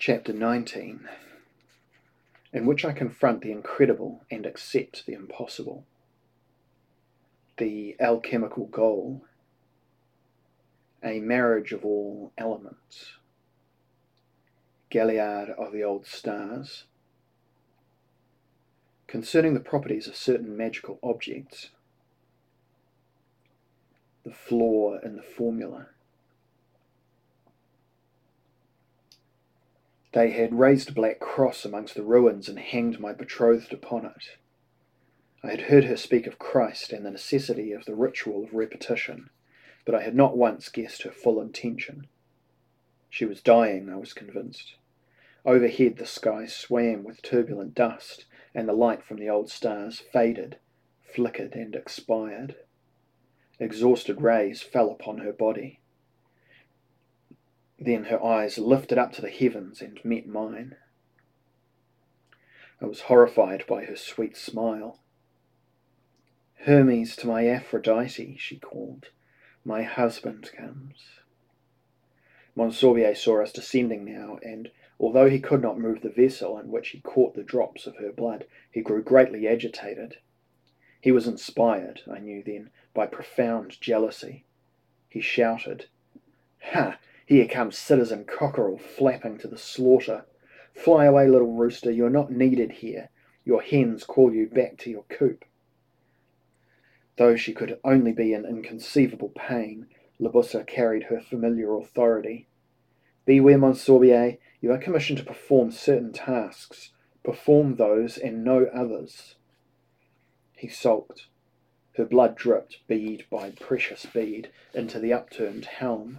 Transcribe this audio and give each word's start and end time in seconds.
Chapter 0.00 0.32
19 0.32 1.06
In 2.54 2.64
which 2.64 2.86
I 2.86 2.92
confront 2.92 3.42
the 3.42 3.52
incredible 3.52 4.24
and 4.30 4.46
accept 4.46 5.04
the 5.04 5.12
impossible. 5.12 5.84
The 7.58 7.96
alchemical 8.00 8.64
goal. 8.64 9.26
A 11.04 11.20
marriage 11.20 11.72
of 11.72 11.84
all 11.84 12.32
elements. 12.38 13.12
Galliard 14.88 15.50
of 15.50 15.70
the 15.70 15.84
old 15.84 16.06
stars. 16.06 16.84
Concerning 19.06 19.52
the 19.52 19.60
properties 19.60 20.06
of 20.06 20.16
certain 20.16 20.56
magical 20.56 20.98
objects. 21.02 21.68
The 24.24 24.32
flaw 24.32 24.98
in 25.04 25.16
the 25.16 25.22
formula. 25.22 25.88
They 30.12 30.30
had 30.30 30.58
raised 30.58 30.90
a 30.90 30.92
black 30.92 31.20
cross 31.20 31.64
amongst 31.64 31.94
the 31.94 32.02
ruins 32.02 32.48
and 32.48 32.58
hanged 32.58 32.98
my 32.98 33.12
betrothed 33.12 33.72
upon 33.72 34.06
it. 34.06 34.36
I 35.42 35.50
had 35.50 35.62
heard 35.62 35.84
her 35.84 35.96
speak 35.96 36.26
of 36.26 36.38
Christ 36.38 36.92
and 36.92 37.06
the 37.06 37.10
necessity 37.10 37.72
of 37.72 37.84
the 37.84 37.94
ritual 37.94 38.44
of 38.44 38.52
repetition, 38.52 39.30
but 39.84 39.94
I 39.94 40.02
had 40.02 40.14
not 40.14 40.36
once 40.36 40.68
guessed 40.68 41.02
her 41.02 41.10
full 41.10 41.40
intention. 41.40 42.08
She 43.08 43.24
was 43.24 43.40
dying, 43.40 43.88
I 43.88 43.96
was 43.96 44.12
convinced. 44.12 44.74
Overhead 45.44 45.96
the 45.96 46.06
sky 46.06 46.46
swam 46.46 47.02
with 47.02 47.22
turbulent 47.22 47.74
dust, 47.74 48.26
and 48.54 48.68
the 48.68 48.72
light 48.74 49.02
from 49.02 49.16
the 49.16 49.30
old 49.30 49.50
stars 49.50 50.00
faded, 50.00 50.58
flickered, 51.02 51.54
and 51.54 51.74
expired. 51.74 52.56
Exhausted 53.58 54.20
rays 54.20 54.60
fell 54.60 54.90
upon 54.90 55.18
her 55.18 55.32
body. 55.32 55.79
Then 57.80 58.04
her 58.04 58.22
eyes 58.22 58.58
lifted 58.58 58.98
up 58.98 59.12
to 59.14 59.22
the 59.22 59.30
heavens 59.30 59.80
and 59.80 60.04
met 60.04 60.26
mine. 60.26 60.76
I 62.78 62.84
was 62.84 63.02
horrified 63.02 63.66
by 63.66 63.86
her 63.86 63.96
sweet 63.96 64.36
smile. 64.36 65.00
Hermes 66.64 67.16
to 67.16 67.26
my 67.26 67.46
Aphrodite, 67.48 68.36
she 68.38 68.58
called. 68.58 69.08
My 69.64 69.82
husband 69.82 70.50
comes. 70.54 71.20
Monsorbier 72.54 73.14
saw 73.14 73.42
us 73.42 73.52
descending 73.52 74.04
now, 74.04 74.38
and 74.42 74.70
although 74.98 75.30
he 75.30 75.40
could 75.40 75.62
not 75.62 75.78
move 75.78 76.02
the 76.02 76.10
vessel 76.10 76.58
in 76.58 76.70
which 76.70 76.90
he 76.90 77.00
caught 77.00 77.34
the 77.34 77.42
drops 77.42 77.86
of 77.86 77.96
her 77.96 78.12
blood, 78.12 78.46
he 78.70 78.82
grew 78.82 79.02
greatly 79.02 79.48
agitated. 79.48 80.18
He 81.00 81.12
was 81.12 81.26
inspired, 81.26 82.02
I 82.10 82.18
knew 82.18 82.42
then, 82.42 82.70
by 82.92 83.06
profound 83.06 83.80
jealousy. 83.80 84.44
He 85.08 85.22
shouted, 85.22 85.86
Ha! 86.60 86.98
Here 87.30 87.46
comes 87.46 87.78
citizen 87.78 88.24
Cockerel 88.24 88.76
flapping 88.76 89.38
to 89.38 89.46
the 89.46 89.56
slaughter. 89.56 90.24
Fly 90.74 91.04
away, 91.04 91.28
little 91.28 91.52
rooster, 91.52 91.88
you 91.88 92.04
are 92.04 92.10
not 92.10 92.32
needed 92.32 92.72
here. 92.72 93.08
Your 93.44 93.62
hens 93.62 94.02
call 94.02 94.34
you 94.34 94.48
back 94.48 94.78
to 94.78 94.90
your 94.90 95.04
coop. 95.04 95.44
Though 97.18 97.36
she 97.36 97.52
could 97.52 97.78
only 97.84 98.10
be 98.10 98.32
in 98.32 98.44
inconceivable 98.44 99.28
pain, 99.28 99.86
Libussa 100.20 100.66
carried 100.66 101.04
her 101.04 101.20
familiar 101.20 101.72
authority. 101.76 102.48
Beware, 103.26 103.58
Monsorbier, 103.58 104.38
you 104.60 104.72
are 104.72 104.78
commissioned 104.78 105.20
to 105.20 105.24
perform 105.24 105.70
certain 105.70 106.12
tasks. 106.12 106.90
Perform 107.22 107.76
those 107.76 108.18
and 108.18 108.42
no 108.42 108.64
others. 108.74 109.36
He 110.56 110.66
sulked. 110.66 111.28
Her 111.96 112.06
blood 112.06 112.34
dripped, 112.34 112.78
bead 112.88 113.26
by 113.30 113.52
precious 113.52 114.04
bead, 114.04 114.50
into 114.74 114.98
the 114.98 115.12
upturned 115.12 115.66
helm. 115.66 116.18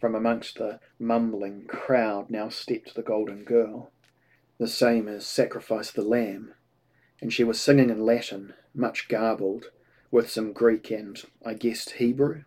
From 0.00 0.14
amongst 0.14 0.56
the 0.56 0.80
mumbling 0.98 1.66
crowd 1.66 2.30
now 2.30 2.48
stepped 2.48 2.94
the 2.94 3.02
golden 3.02 3.44
girl, 3.44 3.92
the 4.56 4.66
same 4.66 5.06
as 5.08 5.26
sacrificed 5.26 5.94
the 5.94 6.02
lamb, 6.02 6.54
and 7.20 7.30
she 7.30 7.44
was 7.44 7.60
singing 7.60 7.90
in 7.90 8.06
Latin, 8.06 8.54
much 8.74 9.08
garbled, 9.08 9.70
with 10.10 10.30
some 10.30 10.54
Greek 10.54 10.90
and, 10.90 11.22
I 11.44 11.52
guessed, 11.52 11.92
Hebrew. 11.92 12.44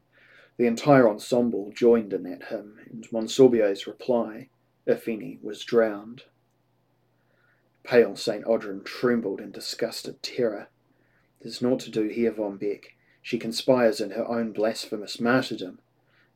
The 0.57 0.65
entire 0.65 1.07
ensemble 1.07 1.71
joined 1.71 2.11
in 2.11 2.23
that 2.23 2.45
hymn, 2.45 2.79
and 2.89 3.07
Monsorbier's 3.11 3.85
reply, 3.85 4.49
if 4.87 5.07
any, 5.07 5.37
was 5.43 5.63
drowned. 5.63 6.23
Pale 7.83 8.15
St. 8.15 8.45
Odhran 8.45 8.83
trembled 8.83 9.39
in 9.39 9.51
disgusted 9.51 10.23
terror. 10.23 10.69
There's 11.41 11.61
naught 11.61 11.81
to 11.81 11.91
do 11.91 12.07
here, 12.07 12.31
Von 12.31 12.57
Bek. 12.57 12.95
She 13.21 13.37
conspires 13.37 14.01
in 14.01 14.11
her 14.11 14.27
own 14.27 14.53
blasphemous 14.53 15.19
martyrdom. 15.19 15.79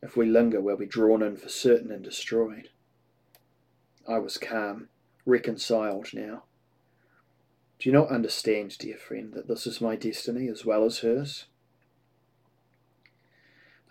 If 0.08 0.16
we 0.16 0.26
linger, 0.26 0.62
we'll 0.62 0.78
be 0.78 0.86
drawn 0.86 1.22
in 1.22 1.36
for 1.36 1.50
certain 1.50 1.92
and 1.92 2.02
destroyed. 2.02 2.70
I 4.08 4.20
was 4.20 4.38
calm, 4.38 4.88
reconciled 5.26 6.14
now. 6.14 6.44
Do 7.78 7.90
you 7.90 7.92
not 7.94 8.08
understand, 8.08 8.78
dear 8.78 8.96
friend, 8.96 9.34
that 9.34 9.50
this 9.50 9.68
is 9.68 9.82
my 9.82 9.98
destiny 9.98 10.48
as 10.48 10.64
well 10.64 10.86
as 10.86 11.00
hers? 11.00 11.48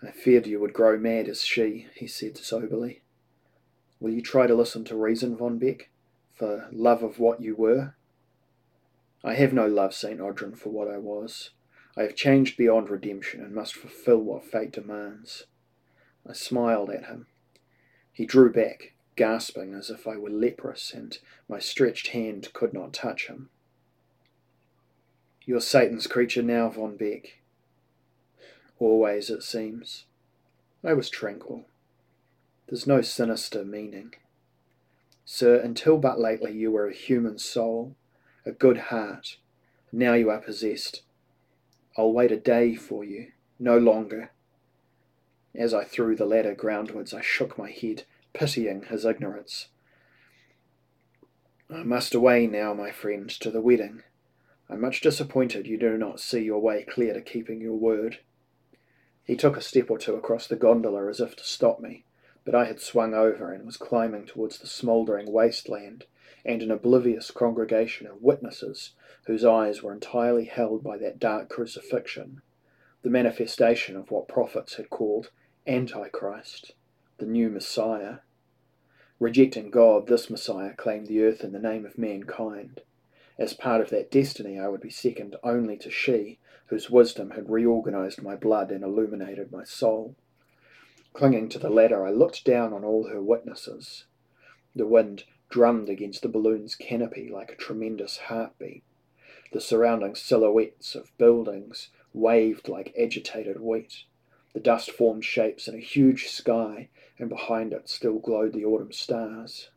I 0.01 0.09
feared 0.09 0.47
you 0.47 0.59
would 0.59 0.73
grow 0.73 0.97
mad 0.97 1.29
as 1.29 1.43
she, 1.43 1.85
he 1.93 2.07
said 2.07 2.39
soberly. 2.39 3.03
Will 3.99 4.09
you 4.11 4.23
try 4.23 4.47
to 4.47 4.55
listen 4.55 4.83
to 4.85 4.95
reason, 4.95 5.37
Von 5.37 5.59
Bek, 5.59 5.91
for 6.33 6.67
love 6.71 7.03
of 7.03 7.19
what 7.19 7.41
you 7.43 7.55
were? 7.55 7.93
I 9.23 9.35
have 9.35 9.53
no 9.53 9.67
love, 9.67 9.93
St. 9.93 10.19
Odhran, 10.19 10.57
for 10.57 10.71
what 10.71 10.87
I 10.87 10.97
was. 10.97 11.51
I 11.95 12.01
have 12.01 12.15
changed 12.15 12.57
beyond 12.57 12.89
redemption 12.89 13.43
and 13.43 13.53
must 13.53 13.75
fulfill 13.75 14.17
what 14.17 14.45
fate 14.45 14.71
demands. 14.71 15.45
I 16.29 16.33
smiled 16.33 16.89
at 16.89 17.05
him. 17.05 17.27
He 18.11 18.25
drew 18.25 18.51
back, 18.51 18.93
gasping 19.15 19.73
as 19.73 19.89
if 19.89 20.07
I 20.07 20.17
were 20.17 20.29
leprous, 20.29 20.93
and 20.93 21.17
my 21.47 21.59
stretched 21.59 22.07
hand 22.07 22.51
could 22.53 22.73
not 22.73 22.93
touch 22.93 23.27
him. 23.27 23.49
You're 25.45 25.61
Satan's 25.61 26.07
creature 26.07 26.43
now, 26.43 26.67
Von 26.69 26.97
Bek. 26.97 27.39
Always, 28.79 29.29
it 29.29 29.43
seems. 29.43 30.05
I 30.83 30.93
was 30.93 31.09
tranquil. 31.09 31.65
There's 32.67 32.85
no 32.85 33.01
sinister 33.01 33.63
meaning. 33.63 34.13
Sir, 35.23 35.55
until 35.55 35.97
but 35.97 36.19
lately 36.19 36.53
you 36.53 36.71
were 36.71 36.87
a 36.87 36.93
human 36.93 37.37
soul, 37.37 37.95
a 38.45 38.51
good 38.51 38.77
heart. 38.77 39.37
Now 39.91 40.13
you 40.13 40.29
are 40.29 40.39
possessed. 40.39 41.03
I'll 41.97 42.11
wait 42.11 42.31
a 42.31 42.37
day 42.37 42.75
for 42.75 43.03
you, 43.03 43.31
no 43.57 43.77
longer. 43.77 44.31
As 45.55 45.73
I 45.73 45.83
threw 45.83 46.15
the 46.15 46.25
ladder 46.25 46.55
groundwards, 46.55 47.13
I 47.13 47.21
shook 47.21 47.57
my 47.57 47.71
head, 47.71 48.03
pitying 48.33 48.83
his 48.83 49.05
ignorance. 49.05 49.69
I 51.69 51.83
must 51.83 52.13
away 52.15 52.47
now, 52.47 52.73
my 52.73 52.91
friend, 52.91 53.29
to 53.29 53.51
the 53.51 53.61
wedding. 53.61 54.03
I'm 54.69 54.81
much 54.81 55.01
disappointed 55.01 55.67
you 55.67 55.77
do 55.77 55.97
not 55.97 56.19
see 56.19 56.41
your 56.41 56.59
way 56.59 56.83
clear 56.83 57.13
to 57.13 57.21
keeping 57.21 57.61
your 57.61 57.75
word. 57.75 58.19
He 59.23 59.35
took 59.35 59.57
a 59.57 59.61
step 59.61 59.89
or 59.89 59.97
two 59.97 60.15
across 60.15 60.47
the 60.47 60.55
gondola 60.55 61.09
as 61.09 61.19
if 61.19 61.35
to 61.35 61.43
stop 61.43 61.79
me, 61.79 62.05
but 62.45 62.55
I 62.55 62.65
had 62.65 62.79
swung 62.79 63.13
over 63.13 63.51
and 63.51 63.65
was 63.65 63.75
climbing 63.75 64.25
towards 64.25 64.59
the 64.59 64.67
smouldering 64.67 65.31
wasteland 65.31 66.05
and 66.45 66.61
an 66.61 66.71
oblivious 66.71 67.31
congregation 67.31 68.07
of 68.07 68.21
witnesses 68.21 68.91
whose 69.25 69.43
eyes 69.43 69.83
were 69.83 69.91
entirely 69.91 70.45
held 70.45 70.83
by 70.83 70.97
that 70.97 71.19
dark 71.19 71.49
crucifixion, 71.49 72.41
the 73.07 73.11
manifestation 73.11 73.95
of 73.95 74.11
what 74.11 74.27
prophets 74.27 74.75
had 74.75 74.89
called 74.89 75.31
Antichrist, 75.65 76.73
the 77.19 77.25
new 77.25 77.49
Messiah. 77.49 78.17
Rejecting 79.17 79.71
God, 79.71 80.07
this 80.07 80.29
Messiah 80.29 80.73
claimed 80.73 81.07
the 81.07 81.23
earth 81.23 81.41
in 81.41 81.53
the 81.53 81.57
name 81.57 81.85
of 81.85 81.97
mankind. 81.97 82.81
As 83.39 83.53
part 83.53 83.79
of 83.79 83.89
that 83.91 84.11
destiny, 84.11 84.59
I 84.59 84.67
would 84.67 84.81
be 84.81 84.89
second 84.89 85.37
only 85.41 85.77
to 85.77 85.89
she, 85.89 86.37
whose 86.65 86.89
wisdom 86.89 87.29
had 87.29 87.49
reorganized 87.49 88.21
my 88.21 88.35
blood 88.35 88.71
and 88.71 88.83
illuminated 88.83 89.53
my 89.53 89.63
soul. 89.63 90.17
Clinging 91.13 91.47
to 91.47 91.59
the 91.59 91.69
ladder, 91.69 92.05
I 92.05 92.11
looked 92.11 92.43
down 92.43 92.73
on 92.73 92.83
all 92.83 93.07
her 93.07 93.21
witnesses. 93.21 94.03
The 94.75 94.85
wind 94.85 95.23
drummed 95.47 95.87
against 95.87 96.23
the 96.23 96.27
balloon's 96.27 96.75
canopy 96.75 97.29
like 97.29 97.53
a 97.53 97.55
tremendous 97.55 98.17
heartbeat. 98.17 98.83
The 99.53 99.61
surrounding 99.61 100.15
silhouettes 100.15 100.93
of 100.93 101.17
buildings 101.17 101.87
waved 102.17 102.67
like 102.67 102.95
agitated 102.99 103.59
wheat. 103.59 104.03
The 104.53 104.59
dust 104.59 104.91
formed 104.91 105.23
shapes 105.23 105.67
in 105.67 105.75
a 105.75 105.79
huge 105.79 106.27
sky, 106.27 106.89
and 107.19 107.29
behind 107.29 107.73
it 107.73 107.89
still 107.89 108.19
glowed 108.19 108.53
the 108.53 108.65
autumn 108.65 108.91
stars. 108.91 109.69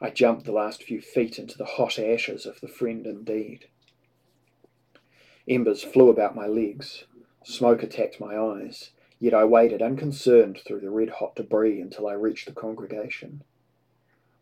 I 0.00 0.10
jumped 0.10 0.44
the 0.44 0.52
last 0.52 0.82
few 0.82 1.00
feet 1.00 1.38
into 1.38 1.56
the 1.56 1.64
hot 1.64 1.98
ashes 1.98 2.44
of 2.46 2.60
the 2.60 2.68
friend 2.68 3.06
indeed. 3.06 3.66
Embers 5.48 5.82
flew 5.82 6.10
about 6.10 6.34
my 6.34 6.46
legs, 6.46 7.04
smoke 7.44 7.82
attacked 7.82 8.20
my 8.20 8.36
eyes, 8.36 8.90
yet 9.18 9.32
I 9.32 9.44
waded 9.44 9.80
unconcerned 9.80 10.58
through 10.58 10.80
the 10.80 10.90
red 10.90 11.08
hot 11.08 11.36
debris 11.36 11.80
until 11.80 12.08
I 12.08 12.12
reached 12.12 12.46
the 12.46 12.52
congregation. 12.52 13.42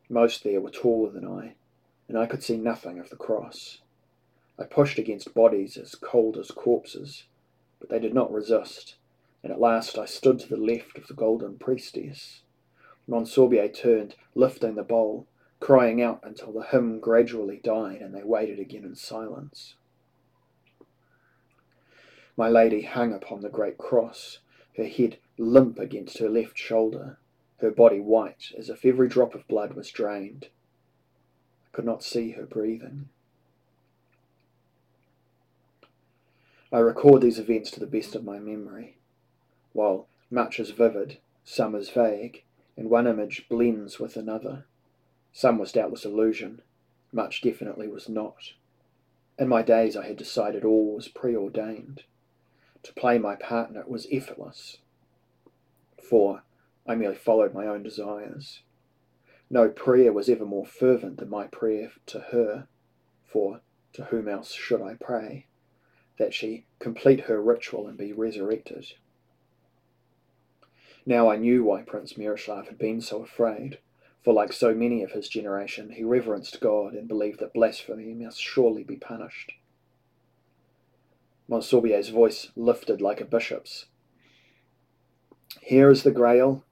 Most 0.09 0.43
there 0.43 0.61
were 0.61 0.71
taller 0.71 1.11
than 1.11 1.27
I, 1.27 1.55
and 2.09 2.19
I 2.19 2.27
could 2.27 2.43
see 2.43 2.57
nothing 2.57 2.99
of 2.99 3.11
the 3.11 3.17
cross. 3.17 3.81
I 4.59 4.65
pushed 4.65 4.99
against 4.99 5.35
bodies 5.35 5.77
as 5.77 5.95
cold 5.95 6.37
as 6.37 6.51
corpses, 6.51 7.25
but 7.81 7.89
they 7.89 7.99
did 7.99 8.15
not 8.15 8.33
resist 8.33 8.97
and 9.45 9.53
at 9.53 9.61
last 9.61 9.99
I 9.99 10.07
stood 10.07 10.39
to 10.41 10.49
the 10.49 10.57
left 10.57 10.97
of 10.97 11.07
the 11.07 11.13
golden 11.13 11.59
priestess. 11.59 12.41
Monsorbier 13.07 13.69
turned, 13.69 14.17
lifting 14.35 14.75
the 14.75 14.83
bowl, 14.83 15.27
crying 15.61 16.01
out 16.01 16.21
until 16.23 16.51
the 16.51 16.63
hymn 16.63 16.99
gradually 16.99 17.61
died 17.63 18.01
and 18.01 18.15
they 18.15 18.23
waited 18.23 18.59
again 18.59 18.85
in 18.85 18.95
silence. 18.95 19.75
My 22.39 22.49
lady 22.49 22.83
hung 22.83 23.13
upon 23.13 23.43
the 23.43 23.51
great 23.51 23.77
cross, 23.77 24.39
her 24.79 24.87
head 24.87 25.19
limp 25.37 25.79
against 25.79 26.19
her 26.19 26.31
left 26.31 26.57
shoulder, 26.57 27.19
her 27.59 27.71
body 27.71 28.01
white 28.01 28.51
as 28.57 28.71
if 28.71 28.83
every 28.87 29.09
drop 29.09 29.35
of 29.35 29.47
blood 29.47 29.75
was 29.75 29.91
drained. 29.91 30.49
I 31.67 31.77
could 31.77 31.85
not 31.85 32.03
see 32.03 32.31
her 32.31 32.47
breathing. 32.47 33.11
I 36.75 36.81
record 36.81 37.23
these 37.23 37.39
events 37.39 37.71
to 37.71 37.79
the 37.79 37.87
best 37.87 38.17
of 38.17 38.25
my 38.25 38.41
memory. 38.41 38.97
While 39.75 40.09
much 40.29 40.59
is 40.59 40.71
vivid, 40.71 41.19
some 41.45 41.77
is 41.77 41.89
vague, 41.89 42.43
and 42.77 42.91
one 42.91 43.07
image 43.07 43.47
blends 43.49 44.01
with 44.01 44.17
another. 44.17 44.65
Some 45.33 45.59
was 45.59 45.71
doubtless 45.71 46.05
illusion, 46.05 46.63
much 47.13 47.43
definitely 47.43 47.87
was 47.87 48.09
not. 48.09 48.55
In 49.39 49.47
my 49.47 49.63
days 49.63 49.97
I 49.97 50.09
had 50.09 50.17
decided 50.17 50.65
all 50.65 50.97
was 50.97 51.07
preordained. 51.07 52.03
To 52.83 52.93
play 52.95 53.19
my 53.19 53.37
partner 53.37 53.85
was 53.87 54.09
effortless, 54.11 54.79
for 56.03 56.43
I 56.89 56.97
merely 56.97 57.15
followed 57.15 57.55
my 57.55 57.69
own 57.69 57.85
desires. 57.85 58.63
No 59.49 59.69
prayer 59.69 60.13
was 60.13 60.29
ever 60.29 60.45
more 60.45 60.67
fervent 60.67 61.19
than 61.19 61.31
my 61.31 61.47
prayer 61.47 61.93
to 62.07 62.19
her, 62.33 62.67
for 63.23 63.61
to 63.93 64.07
whom 64.07 64.27
else 64.27 64.53
should 64.53 64.83
I 64.83 64.95
pray? 64.95 65.47
That 66.19 66.35
she 66.35 66.67
complete 66.79 67.21
her 67.21 67.43
ritual 67.43 67.87
and 67.87 67.99
be 67.99 68.13
resurrected. 68.13 68.87
Now 71.07 71.29
I 71.29 71.37
knew 71.37 71.65
why 71.65 71.83
Prince 71.83 72.17
Miroslav 72.17 72.67
had 72.67 72.79
been 72.79 73.01
so 73.01 73.23
afraid, 73.23 73.79
for 74.23 74.33
like 74.33 74.53
so 74.53 74.75
many 74.75 75.03
of 75.03 75.13
his 75.13 75.29
generation, 75.29 75.91
he 75.91 76.03
reverenced 76.03 76.61
God 76.61 76.95
and 76.95 77.07
believed 77.07 77.41
that 77.41 77.53
blasphemy 77.53 78.15
must 78.15 78.41
surely 78.41 78.83
be 78.83 78.97
punished. 78.97 79.53
Monsorbier's 81.47 82.09
voice 82.09 82.51
lifted 82.57 83.03
like 83.03 83.21
a 83.21 83.27
bishop's. 83.27 83.87
Here 85.61 85.91
is 85.91 86.03
the 86.03 86.11
Grail, 86.11 86.65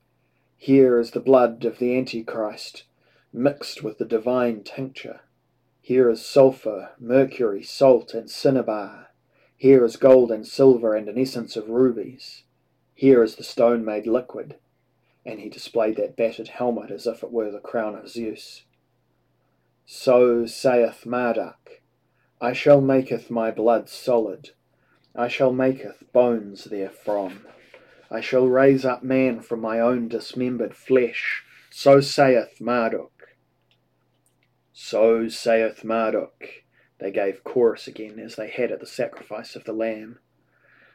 here 0.57 0.99
is 0.99 1.11
the 1.11 1.21
blood 1.21 1.65
of 1.65 1.79
the 1.79 1.99
Antichrist, 1.99 2.85
mixed 3.33 3.83
with 3.83 3.99
the 3.99 4.05
divine 4.05 4.63
tincture. 4.63 5.21
Here 5.81 6.09
is 6.09 6.25
sulphur, 6.25 6.91
mercury, 7.01 7.63
salt, 7.63 8.15
and 8.15 8.31
cinnabar. 8.31 9.09
Here 9.63 9.85
is 9.85 9.95
gold 9.95 10.33
and 10.33 10.45
silver 10.45 10.97
and 10.97 11.09
an 11.09 11.17
essence 11.17 11.55
of 11.55 11.69
rubies. 11.69 12.43
Here 12.97 13.23
is 13.23 13.37
the 13.37 13.45
stone 13.45 13.85
made 13.85 14.09
liquid. 14.09 14.57
And 15.25 15.39
he 15.39 15.49
displayed 15.49 15.95
that 15.99 16.17
battered 16.17 16.49
helmet 16.49 16.91
as 16.91 17.07
if 17.07 17.23
it 17.23 17.31
were 17.31 17.49
the 17.49 17.61
crown 17.61 17.95
of 17.95 18.09
Zeus. 18.09 18.65
So 19.87 20.47
saith 20.47 21.07
Marduk, 21.07 21.81
I 22.41 22.55
shall 22.55 22.81
maketh 22.81 23.31
my 23.31 23.53
blood 23.53 23.89
solid, 23.89 24.51
I 25.15 25.29
shall 25.29 25.53
maketh 25.53 26.13
bones 26.13 26.65
therefrom. 26.65 27.47
I 28.11 28.21
shall 28.21 28.49
raise 28.49 28.85
up 28.85 29.05
man 29.05 29.43
from 29.43 29.61
my 29.61 29.79
own 29.79 30.09
dismembered 30.09 30.75
flesh. 30.75 31.45
So 31.71 32.01
saith 32.01 32.61
Marduk. 32.61 33.37
So 34.73 35.29
saith 35.29 35.85
Marduk 35.85 36.62
they 37.03 37.11
gave 37.11 37.43
chorus 37.43 37.89
again 37.89 38.21
as 38.21 38.37
they 38.37 38.49
had 38.49 38.71
at 38.71 38.79
the 38.79 38.87
sacrifice 38.87 39.57
of 39.57 39.65
the 39.65 39.73
Lamb. 39.73 40.21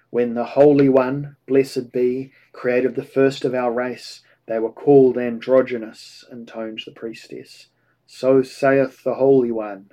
When 0.09 0.35
the 0.35 0.45
Holy 0.45 0.87
One, 0.87 1.35
blessed 1.45 1.91
be, 1.91 2.31
created 2.53 2.95
the 2.95 3.03
first 3.03 3.43
of 3.43 3.53
our 3.53 3.73
race, 3.73 4.21
they 4.45 4.57
were 4.57 4.71
called 4.71 5.17
androgynous, 5.17 6.23
intoned 6.31 6.81
the 6.85 6.93
priestess. 6.93 7.67
So 8.05 8.41
saith 8.41 9.03
the 9.03 9.15
Holy 9.15 9.51
One. 9.51 9.89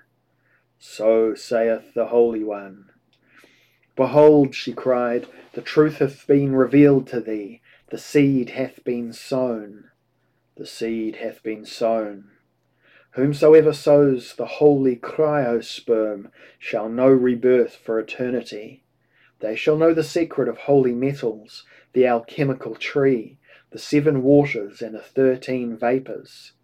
So 0.78 1.34
saith 1.34 1.94
the 1.94 2.06
Holy 2.06 2.44
One. 2.44 2.90
Behold, 3.96 4.54
she 4.54 4.72
cried, 4.72 5.26
the 5.54 5.62
truth 5.62 5.98
hath 5.98 6.28
been 6.28 6.54
revealed 6.54 7.08
to 7.08 7.20
thee, 7.20 7.60
the 7.90 7.98
seed 7.98 8.50
hath 8.50 8.84
been 8.84 9.12
sown. 9.12 9.90
The 10.56 10.66
seed 10.66 11.16
hath 11.16 11.42
been 11.42 11.64
sown. 11.64 12.30
Whomsoever 13.14 13.72
sows 13.72 14.34
the 14.34 14.46
holy 14.46 14.96
chrysosperm 14.96 16.32
shall 16.58 16.88
know 16.88 17.06
rebirth 17.06 17.76
for 17.76 18.00
eternity. 18.00 18.82
They 19.38 19.54
shall 19.54 19.76
know 19.76 19.94
the 19.94 20.02
secret 20.02 20.48
of 20.48 20.58
holy 20.58 20.94
metals, 20.94 21.64
the 21.92 22.08
alchemical 22.08 22.74
tree, 22.74 23.38
the 23.70 23.78
seven 23.78 24.24
waters 24.24 24.82
and 24.82 24.96
the 24.96 25.00
thirteen 25.00 25.76
vapours. 25.76 26.54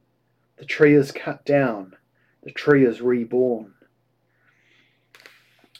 The 0.56 0.64
tree 0.64 0.94
is 0.94 1.12
cut 1.12 1.44
down, 1.44 1.94
the 2.43 2.50
tree 2.50 2.85
is 2.85 3.00
reborn. 3.00 3.75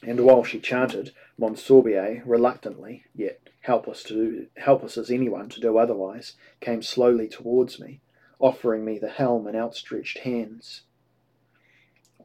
And 0.05 0.21
while 0.21 0.45
she 0.45 0.61
chanted, 0.61 1.13
Monsorbier, 1.37 2.23
reluctantly, 2.25 3.07
yet 3.13 3.41
helpless 3.63 4.05
to 4.05 4.15
do, 4.15 4.47
helpless 4.57 4.97
as 4.97 5.11
anyone 5.11 5.49
to 5.49 5.61
do 5.61 5.79
otherwise, 5.79 6.35
came 6.61 6.81
slowly 6.81 7.27
towards 7.27 7.81
me 7.81 8.01
offering 8.41 8.85
me 8.85 8.99
the 8.99 9.11
helm 9.11 9.47
and 9.47 9.57
outstretched 9.57 10.19
hands. 10.19 10.83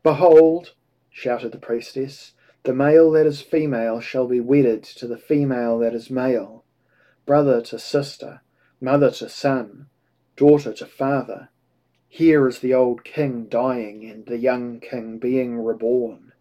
Behold, 0.01 0.73
shouted 1.11 1.51
the 1.51 1.59
priestess, 1.59 2.33
the 2.63 2.73
male 2.73 3.11
that 3.11 3.27
is 3.27 3.41
female 3.41 3.99
shall 3.99 4.27
be 4.27 4.39
wedded 4.39 4.83
to 4.83 5.07
the 5.07 5.17
female 5.17 5.77
that 5.79 5.93
is 5.93 6.09
male, 6.09 6.63
brother 7.25 7.61
to 7.61 7.77
sister, 7.77 8.41
mother 8.81 9.11
to 9.11 9.29
son, 9.29 9.87
daughter 10.35 10.73
to 10.73 10.85
father. 10.85 11.49
Here 12.07 12.47
is 12.47 12.59
the 12.59 12.73
old 12.73 13.03
king 13.03 13.45
dying 13.45 14.09
and 14.09 14.25
the 14.25 14.37
young 14.37 14.79
king 14.79 15.19
being 15.19 15.59
reborn. 15.59 16.33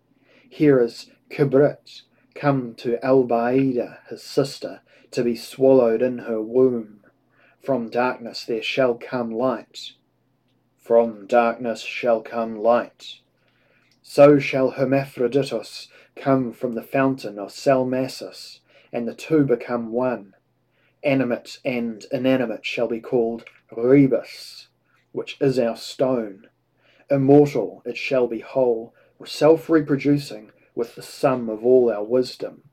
Here 0.49 0.81
is 0.81 1.11
Kibrit 1.31 2.03
come 2.35 2.75
to 2.75 2.99
Albaida, 3.03 3.99
his 4.09 4.23
sister, 4.23 4.81
to 5.13 5.23
be 5.23 5.37
swallowed 5.37 6.03
in 6.03 6.19
her 6.19 6.43
womb. 6.43 7.04
From 7.65 7.89
darkness 7.89 8.45
there 8.45 8.63
shall 8.63 8.95
come 8.95 9.31
light. 9.31 9.93
From 10.77 11.27
darkness 11.27 11.81
shall 11.81 12.21
come 12.21 12.57
light. 12.57 13.21
So 14.03 14.39
shall 14.39 14.73
Hermaphroditus 14.73 15.89
come 16.15 16.53
from 16.53 16.75
the 16.75 16.83
fountain 16.83 17.39
of 17.39 17.53
Salmacis, 17.53 18.61
and 18.93 19.09
the 19.09 19.15
two 19.15 19.45
become 19.47 19.93
one. 19.93 20.35
Animate 21.03 21.59
and 21.65 22.05
inanimate 22.13 22.67
shall 22.67 22.87
be 22.87 23.01
called 23.01 23.47
Rebis, 23.75 24.69
which 25.13 25.39
is 25.41 25.59
our 25.59 25.77
stone. 25.77 26.49
Immortal 27.11 27.81
it 27.87 27.97
shall 27.97 28.27
be 28.27 28.41
whole, 28.41 28.95
self 29.25 29.71
reproducing 29.71 30.51
with 30.75 30.97
the 30.97 31.03
sum 31.03 31.49
of 31.49 31.65
all 31.65 31.91
our 31.91 32.05
wisdom. 32.05 32.65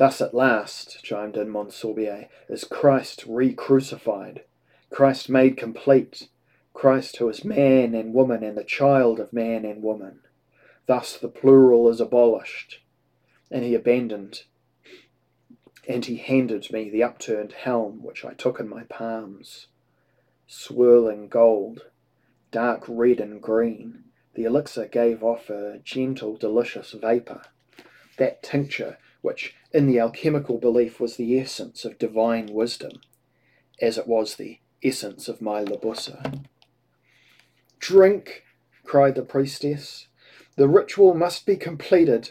Thus 0.00 0.22
at 0.22 0.32
last, 0.32 1.04
chimed 1.04 1.36
in 1.36 1.50
Monsorbier, 1.50 2.30
is 2.48 2.64
Christ 2.64 3.26
re-crucified, 3.28 4.44
Christ 4.88 5.28
made 5.28 5.58
complete, 5.58 6.30
Christ 6.72 7.18
who 7.18 7.28
is 7.28 7.44
man 7.44 7.94
and 7.94 8.14
woman 8.14 8.42
and 8.42 8.56
the 8.56 8.64
child 8.64 9.20
of 9.20 9.30
man 9.30 9.66
and 9.66 9.82
woman. 9.82 10.20
Thus 10.86 11.18
the 11.18 11.28
plural 11.28 11.86
is 11.90 12.00
abolished. 12.00 12.80
And 13.50 13.62
he 13.62 13.74
abandoned, 13.74 14.44
and 15.86 16.06
he 16.06 16.16
handed 16.16 16.72
me 16.72 16.88
the 16.88 17.02
upturned 17.02 17.52
helm 17.52 18.02
which 18.02 18.24
I 18.24 18.32
took 18.32 18.58
in 18.58 18.70
my 18.70 18.84
palms. 18.84 19.66
Swirling 20.46 21.28
gold, 21.28 21.82
dark 22.50 22.84
red 22.88 23.20
and 23.20 23.42
green, 23.42 24.04
the 24.32 24.44
elixir 24.44 24.86
gave 24.86 25.22
off 25.22 25.50
a 25.50 25.82
gentle, 25.84 26.38
delicious 26.38 26.92
vapour. 26.92 27.42
That 28.16 28.42
tincture 28.42 28.96
which 29.22 29.54
in 29.72 29.86
the 29.86 29.98
alchemical 29.98 30.58
belief 30.58 31.00
was 31.00 31.16
the 31.16 31.38
essence 31.38 31.84
of 31.84 31.98
divine 31.98 32.46
wisdom, 32.46 33.00
as 33.80 33.98
it 33.98 34.06
was 34.06 34.36
the 34.36 34.58
essence 34.82 35.28
of 35.28 35.42
my 35.42 35.62
Libussa. 35.64 36.44
Drink, 37.78 38.44
cried 38.84 39.14
the 39.14 39.22
priestess. 39.22 40.08
The 40.56 40.68
ritual 40.68 41.14
must 41.14 41.46
be 41.46 41.56
completed, 41.56 42.30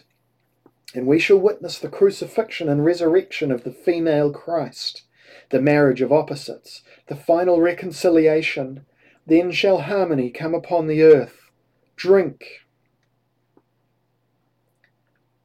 and 0.93 1.07
we 1.07 1.19
shall 1.19 1.37
witness 1.37 1.79
the 1.79 1.89
crucifixion 1.89 2.69
and 2.69 2.85
resurrection 2.85 3.51
of 3.51 3.63
the 3.63 3.71
female 3.71 4.31
Christ, 4.31 5.03
the 5.49 5.61
marriage 5.61 6.01
of 6.01 6.11
opposites, 6.11 6.81
the 7.07 7.15
final 7.15 7.61
reconciliation. 7.61 8.85
Then 9.25 9.51
shall 9.51 9.81
harmony 9.81 10.31
come 10.31 10.55
upon 10.55 10.87
the 10.87 11.03
earth. 11.03 11.49
Drink. 11.95 12.65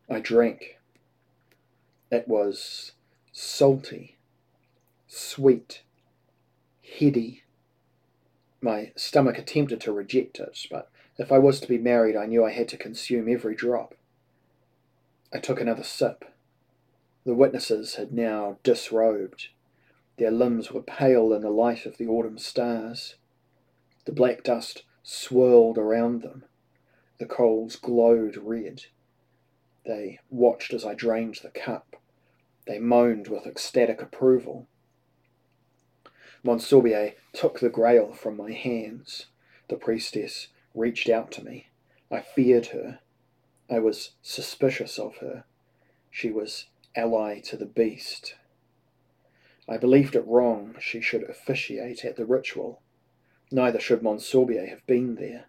I 0.08 0.20
drank. 0.20 0.78
It 2.10 2.28
was 2.28 2.92
salty, 3.32 4.16
sweet, 5.08 5.82
heady. 6.98 7.42
My 8.60 8.92
stomach 8.96 9.38
attempted 9.38 9.80
to 9.82 9.92
reject 9.92 10.38
it, 10.38 10.66
but 10.70 10.90
if 11.18 11.30
I 11.30 11.38
was 11.38 11.60
to 11.60 11.68
be 11.68 11.78
married, 11.78 12.16
I 12.16 12.26
knew 12.26 12.44
I 12.44 12.50
had 12.50 12.68
to 12.68 12.76
consume 12.76 13.28
every 13.28 13.54
drop. 13.54 13.94
I 15.32 15.38
took 15.38 15.60
another 15.60 15.82
sip. 15.82 16.24
The 17.24 17.34
witnesses 17.34 17.94
had 17.94 18.12
now 18.12 18.58
disrobed. 18.62 19.48
Their 20.16 20.30
limbs 20.30 20.70
were 20.70 20.82
pale 20.82 21.32
in 21.32 21.42
the 21.42 21.50
light 21.50 21.86
of 21.86 21.96
the 21.96 22.06
autumn 22.06 22.38
stars. 22.38 23.16
The 24.04 24.12
black 24.12 24.44
dust 24.44 24.84
swirled 25.02 25.78
around 25.78 26.22
them. 26.22 26.44
The 27.18 27.26
coals 27.26 27.76
glowed 27.76 28.36
red. 28.36 28.84
They 29.84 30.18
watched 30.30 30.72
as 30.72 30.84
I 30.84 30.94
drained 30.94 31.40
the 31.42 31.50
cup. 31.50 31.96
They 32.66 32.78
moaned 32.78 33.28
with 33.28 33.46
ecstatic 33.46 34.00
approval. 34.00 34.66
Monsorbier 36.42 37.14
took 37.32 37.60
the 37.60 37.68
grail 37.68 38.12
from 38.12 38.36
my 38.36 38.52
hands. 38.52 39.26
The 39.68 39.76
priestess 39.76 40.48
reached 40.74 41.08
out 41.08 41.30
to 41.32 41.44
me. 41.44 41.68
I 42.10 42.20
feared 42.20 42.66
her. 42.66 43.00
I 43.70 43.78
was 43.78 44.12
suspicious 44.22 44.98
of 44.98 45.18
her. 45.18 45.44
She 46.10 46.30
was 46.30 46.66
ally 46.94 47.40
to 47.40 47.56
the 47.56 47.66
beast. 47.66 48.36
I 49.68 49.78
believed 49.78 50.14
it 50.14 50.26
wrong 50.26 50.76
she 50.80 51.00
should 51.00 51.22
officiate 51.22 52.04
at 52.04 52.16
the 52.16 52.26
ritual. 52.26 52.82
Neither 53.50 53.80
should 53.80 54.02
Monsorbier 54.02 54.66
have 54.68 54.86
been 54.86 55.14
there. 55.14 55.46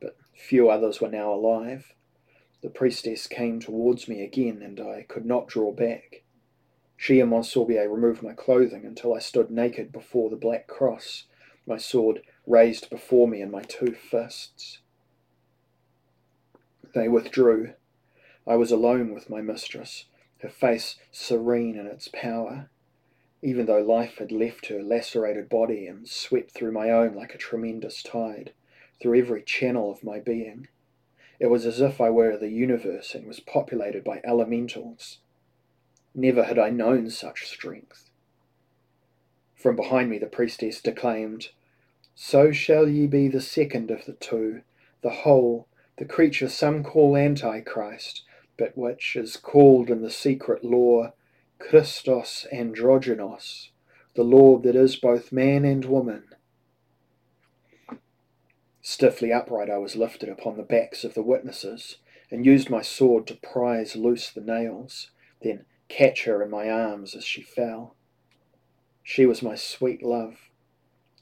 But 0.00 0.16
few 0.34 0.68
others 0.68 1.00
were 1.00 1.08
now 1.08 1.32
alive. 1.32 1.94
The 2.60 2.70
priestess 2.70 3.26
came 3.26 3.60
towards 3.60 4.08
me 4.08 4.22
again, 4.22 4.62
and 4.62 4.80
I 4.80 5.04
could 5.08 5.24
not 5.24 5.46
draw 5.46 5.72
back. 5.72 6.24
She 6.96 7.20
and 7.20 7.30
Monsorbier 7.30 7.88
removed 7.88 8.22
my 8.22 8.32
clothing 8.32 8.84
until 8.84 9.14
I 9.14 9.20
stood 9.20 9.50
naked 9.50 9.92
before 9.92 10.28
the 10.28 10.36
black 10.36 10.66
cross, 10.66 11.24
my 11.66 11.76
sword 11.76 12.22
raised 12.46 12.90
before 12.90 13.28
me 13.28 13.40
in 13.40 13.50
my 13.50 13.62
two 13.62 13.94
fists. 13.94 14.80
They 16.94 17.06
withdrew. 17.08 17.74
I 18.46 18.56
was 18.56 18.72
alone 18.72 19.14
with 19.14 19.30
my 19.30 19.40
mistress, 19.40 20.06
her 20.38 20.48
face 20.48 20.96
serene 21.12 21.76
in 21.76 21.86
its 21.86 22.08
power, 22.08 22.70
even 23.42 23.66
though 23.66 23.82
life 23.82 24.18
had 24.18 24.32
left 24.32 24.66
her 24.66 24.82
lacerated 24.82 25.48
body 25.48 25.86
and 25.86 26.08
swept 26.08 26.50
through 26.50 26.72
my 26.72 26.90
own 26.90 27.14
like 27.14 27.34
a 27.34 27.38
tremendous 27.38 28.02
tide, 28.02 28.52
through 29.00 29.18
every 29.18 29.42
channel 29.42 29.92
of 29.92 30.02
my 30.02 30.18
being. 30.18 30.66
It 31.40 31.46
was 31.46 31.66
as 31.66 31.80
if 31.80 32.00
I 32.00 32.10
were 32.10 32.36
the 32.36 32.48
universe 32.48 33.14
and 33.14 33.26
was 33.26 33.40
populated 33.40 34.02
by 34.02 34.20
elementals. 34.24 35.18
Never 36.14 36.44
had 36.44 36.58
I 36.58 36.70
known 36.70 37.10
such 37.10 37.46
strength. 37.46 38.10
From 39.54 39.76
behind 39.76 40.10
me 40.10 40.18
the 40.18 40.26
priestess 40.26 40.80
declaimed, 40.80 41.50
So 42.14 42.50
shall 42.52 42.88
ye 42.88 43.06
be 43.06 43.28
the 43.28 43.40
second 43.40 43.90
of 43.90 44.04
the 44.04 44.14
two, 44.14 44.62
the 45.02 45.10
whole, 45.10 45.68
the 45.96 46.04
creature 46.04 46.48
some 46.48 46.82
call 46.82 47.16
Antichrist, 47.16 48.22
but 48.56 48.76
which 48.76 49.14
is 49.16 49.36
called 49.36 49.90
in 49.90 50.02
the 50.02 50.10
secret 50.10 50.64
lore 50.64 51.12
Christos 51.58 52.46
Androgynos, 52.52 53.70
the 54.14 54.24
Lord 54.24 54.62
that 54.64 54.76
is 54.76 54.96
both 54.96 55.32
man 55.32 55.64
and 55.64 55.84
woman. 55.84 56.24
Stiffly 58.90 59.30
upright, 59.30 59.68
I 59.68 59.76
was 59.76 59.96
lifted 59.96 60.30
upon 60.30 60.56
the 60.56 60.62
backs 60.62 61.04
of 61.04 61.12
the 61.12 61.22
witnesses, 61.22 61.98
and 62.30 62.46
used 62.46 62.70
my 62.70 62.80
sword 62.80 63.26
to 63.26 63.34
prise 63.34 63.94
loose 63.94 64.30
the 64.30 64.40
nails, 64.40 65.10
then 65.42 65.66
catch 65.88 66.24
her 66.24 66.42
in 66.42 66.48
my 66.48 66.70
arms 66.70 67.14
as 67.14 67.22
she 67.22 67.42
fell. 67.42 67.96
She 69.02 69.26
was 69.26 69.42
my 69.42 69.56
sweet 69.56 70.02
love. 70.02 70.48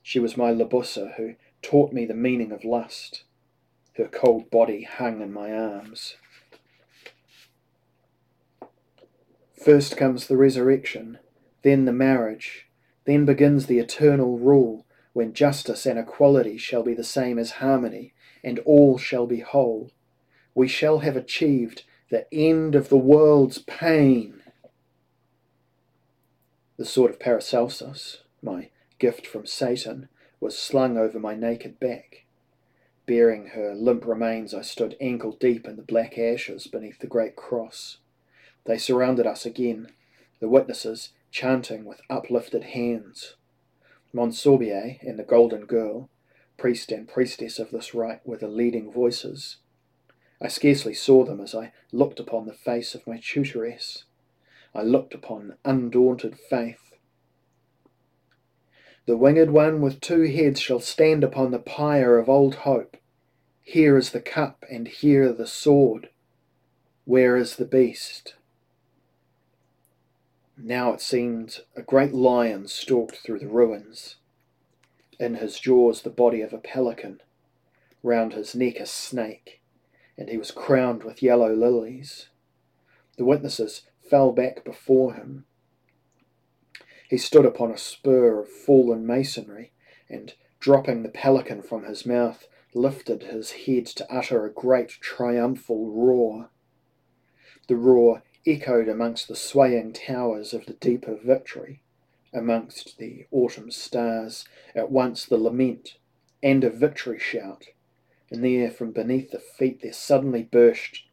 She 0.00 0.20
was 0.20 0.36
my 0.36 0.52
Libussa, 0.52 1.16
who 1.16 1.34
taught 1.60 1.92
me 1.92 2.06
the 2.06 2.14
meaning 2.14 2.52
of 2.52 2.62
lust. 2.62 3.24
Her 3.94 4.06
cold 4.06 4.48
body 4.48 4.84
hung 4.84 5.20
in 5.20 5.32
my 5.32 5.52
arms. 5.52 6.14
First 9.60 9.96
comes 9.96 10.28
the 10.28 10.36
resurrection, 10.36 11.18
then 11.62 11.84
the 11.84 11.92
marriage, 11.92 12.68
then 13.06 13.24
begins 13.24 13.66
the 13.66 13.80
eternal 13.80 14.38
rule, 14.38 14.85
when 15.16 15.32
justice 15.32 15.86
and 15.86 15.98
equality 15.98 16.58
shall 16.58 16.82
be 16.82 16.92
the 16.92 17.02
same 17.02 17.38
as 17.38 17.52
harmony, 17.52 18.12
and 18.44 18.58
all 18.66 18.98
shall 18.98 19.26
be 19.26 19.40
whole. 19.40 19.90
We 20.54 20.68
shall 20.68 20.98
have 20.98 21.16
achieved 21.16 21.84
the 22.10 22.26
end 22.34 22.74
of 22.74 22.90
the 22.90 22.98
world's 22.98 23.56
pain. 23.56 24.42
The 26.76 26.84
sword 26.84 27.12
of 27.12 27.18
Paracelsus, 27.18 28.24
my 28.42 28.68
gift 28.98 29.26
from 29.26 29.46
Satan, 29.46 30.10
was 30.38 30.58
slung 30.58 30.98
over 30.98 31.18
my 31.18 31.34
naked 31.34 31.80
back. 31.80 32.26
Bearing 33.06 33.52
her 33.54 33.74
limp 33.74 34.04
remains, 34.04 34.52
I 34.52 34.60
stood 34.60 34.98
ankle 35.00 35.32
deep 35.32 35.66
in 35.66 35.76
the 35.76 35.82
black 35.82 36.18
ashes 36.18 36.66
beneath 36.66 36.98
the 36.98 37.06
great 37.06 37.36
cross. 37.36 37.96
They 38.66 38.76
surrounded 38.76 39.26
us 39.26 39.46
again, 39.46 39.92
the 40.40 40.48
witnesses 40.50 41.14
chanting 41.30 41.86
with 41.86 42.02
uplifted 42.10 42.64
hands. 42.64 43.36
Monsorbier 44.12 44.98
and 45.02 45.18
the 45.18 45.24
Golden 45.24 45.66
Girl, 45.66 46.08
priest 46.56 46.90
and 46.92 47.08
priestess 47.08 47.58
of 47.58 47.70
this 47.70 47.94
rite, 47.94 48.26
were 48.26 48.36
the 48.36 48.48
leading 48.48 48.90
voices. 48.90 49.58
I 50.40 50.48
scarcely 50.48 50.94
saw 50.94 51.24
them 51.24 51.40
as 51.40 51.54
I 51.54 51.72
looked 51.92 52.20
upon 52.20 52.46
the 52.46 52.52
face 52.52 52.94
of 52.94 53.06
my 53.06 53.18
tutoress. 53.18 54.04
I 54.74 54.82
looked 54.82 55.14
upon 55.14 55.56
undaunted 55.64 56.38
faith. 56.38 56.92
The 59.06 59.16
winged 59.16 59.50
one 59.50 59.80
with 59.80 60.00
two 60.00 60.24
heads 60.24 60.60
shall 60.60 60.80
stand 60.80 61.22
upon 61.22 61.50
the 61.50 61.58
pyre 61.58 62.18
of 62.18 62.28
old 62.28 62.56
hope. 62.56 62.96
Here 63.62 63.96
is 63.96 64.10
the 64.10 64.20
cup, 64.20 64.64
and 64.70 64.88
here 64.88 65.32
the 65.32 65.46
sword. 65.46 66.10
Where 67.04 67.36
is 67.36 67.56
the 67.56 67.64
beast? 67.64 68.34
Now 70.58 70.94
it 70.94 71.02
seemed 71.02 71.60
a 71.76 71.82
great 71.82 72.12
lion 72.12 72.66
stalked 72.66 73.16
through 73.16 73.40
the 73.40 73.48
ruins. 73.48 74.16
In 75.20 75.34
his 75.34 75.60
jaws 75.60 76.02
the 76.02 76.10
body 76.10 76.40
of 76.40 76.54
a 76.54 76.58
pelican, 76.58 77.20
round 78.02 78.32
his 78.32 78.54
neck 78.54 78.80
a 78.80 78.86
snake, 78.86 79.60
and 80.16 80.30
he 80.30 80.38
was 80.38 80.50
crowned 80.50 81.04
with 81.04 81.22
yellow 81.22 81.54
lilies. 81.54 82.30
The 83.18 83.26
witnesses 83.26 83.82
fell 84.08 84.32
back 84.32 84.64
before 84.64 85.14
him. 85.14 85.44
He 87.08 87.18
stood 87.18 87.44
upon 87.44 87.70
a 87.70 87.78
spur 87.78 88.40
of 88.40 88.48
fallen 88.48 89.06
masonry, 89.06 89.72
and 90.08 90.34
dropping 90.58 91.02
the 91.02 91.10
pelican 91.10 91.62
from 91.62 91.84
his 91.84 92.06
mouth, 92.06 92.48
lifted 92.74 93.24
his 93.24 93.52
head 93.52 93.86
to 93.86 94.10
utter 94.10 94.44
a 94.44 94.52
great 94.52 94.88
triumphal 94.88 95.90
roar. 95.90 96.50
The 97.68 97.76
roar 97.76 98.22
echoed 98.46 98.88
amongst 98.88 99.28
the 99.28 99.36
swaying 99.36 99.92
towers 99.92 100.54
of 100.54 100.66
the 100.66 100.74
deep 100.74 101.06
of 101.06 101.22
victory, 101.22 101.80
amongst 102.32 102.98
the 102.98 103.26
autumn 103.30 103.70
stars, 103.70 104.44
at 104.74 104.90
once 104.90 105.24
the 105.24 105.36
lament 105.36 105.96
and 106.42 106.62
a 106.62 106.70
victory 106.70 107.18
shout, 107.18 107.64
and 108.30 108.44
there 108.44 108.70
from 108.70 108.92
beneath 108.92 109.30
the 109.30 109.38
feet 109.38 109.80
there 109.82 109.92
suddenly 109.92 110.42
burst 110.42 111.04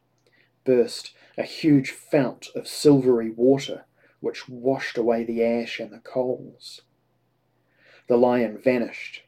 burst 0.64 1.14
a 1.36 1.42
huge 1.42 1.90
fount 1.90 2.48
of 2.54 2.66
silvery 2.66 3.30
water 3.30 3.84
which 4.20 4.48
washed 4.48 4.96
away 4.96 5.24
the 5.24 5.44
ash 5.44 5.78
and 5.78 5.92
the 5.92 5.98
coals. 5.98 6.82
The 8.06 8.16
lion 8.16 8.58
vanished, 8.58 9.22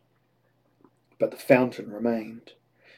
but 1.19 1.31
the 1.31 1.37
fountain 1.37 1.91
remained. 1.91 2.53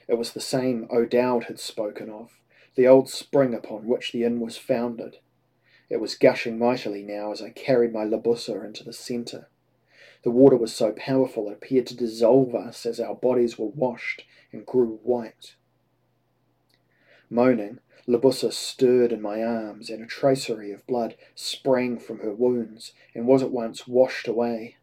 It 0.06 0.14
was 0.14 0.32
the 0.32 0.40
same 0.40 0.86
O'Dowd 0.90 1.44
had 1.44 1.58
spoken 1.58 2.08
of, 2.08 2.38
the 2.78 2.86
old 2.86 3.10
spring 3.10 3.54
upon 3.54 3.88
which 3.88 4.12
the 4.12 4.22
inn 4.22 4.38
was 4.38 4.56
founded. 4.56 5.16
It 5.90 5.96
was 5.96 6.14
gushing 6.14 6.60
mightily 6.60 7.02
now 7.02 7.32
as 7.32 7.42
I 7.42 7.50
carried 7.50 7.92
my 7.92 8.04
Libussa 8.04 8.64
into 8.64 8.84
the 8.84 8.92
centre. 8.92 9.48
The 10.22 10.30
water 10.30 10.56
was 10.56 10.72
so 10.72 10.92
powerful 10.92 11.50
it 11.50 11.54
appeared 11.54 11.88
to 11.88 11.96
dissolve 11.96 12.54
us 12.54 12.86
as 12.86 13.00
our 13.00 13.16
bodies 13.16 13.58
were 13.58 13.66
washed 13.66 14.22
and 14.52 14.64
grew 14.64 15.00
white. 15.02 15.56
Moaning, 17.28 17.80
Libussa 18.06 18.52
stirred 18.52 19.10
in 19.10 19.20
my 19.20 19.42
arms, 19.42 19.90
and 19.90 20.04
a 20.04 20.06
tracery 20.06 20.70
of 20.70 20.86
blood 20.86 21.16
sprang 21.34 21.98
from 21.98 22.20
her 22.20 22.32
wounds 22.32 22.92
and 23.12 23.26
was 23.26 23.42
at 23.42 23.50
once 23.50 23.88
washed 23.88 24.28
away. 24.28 24.76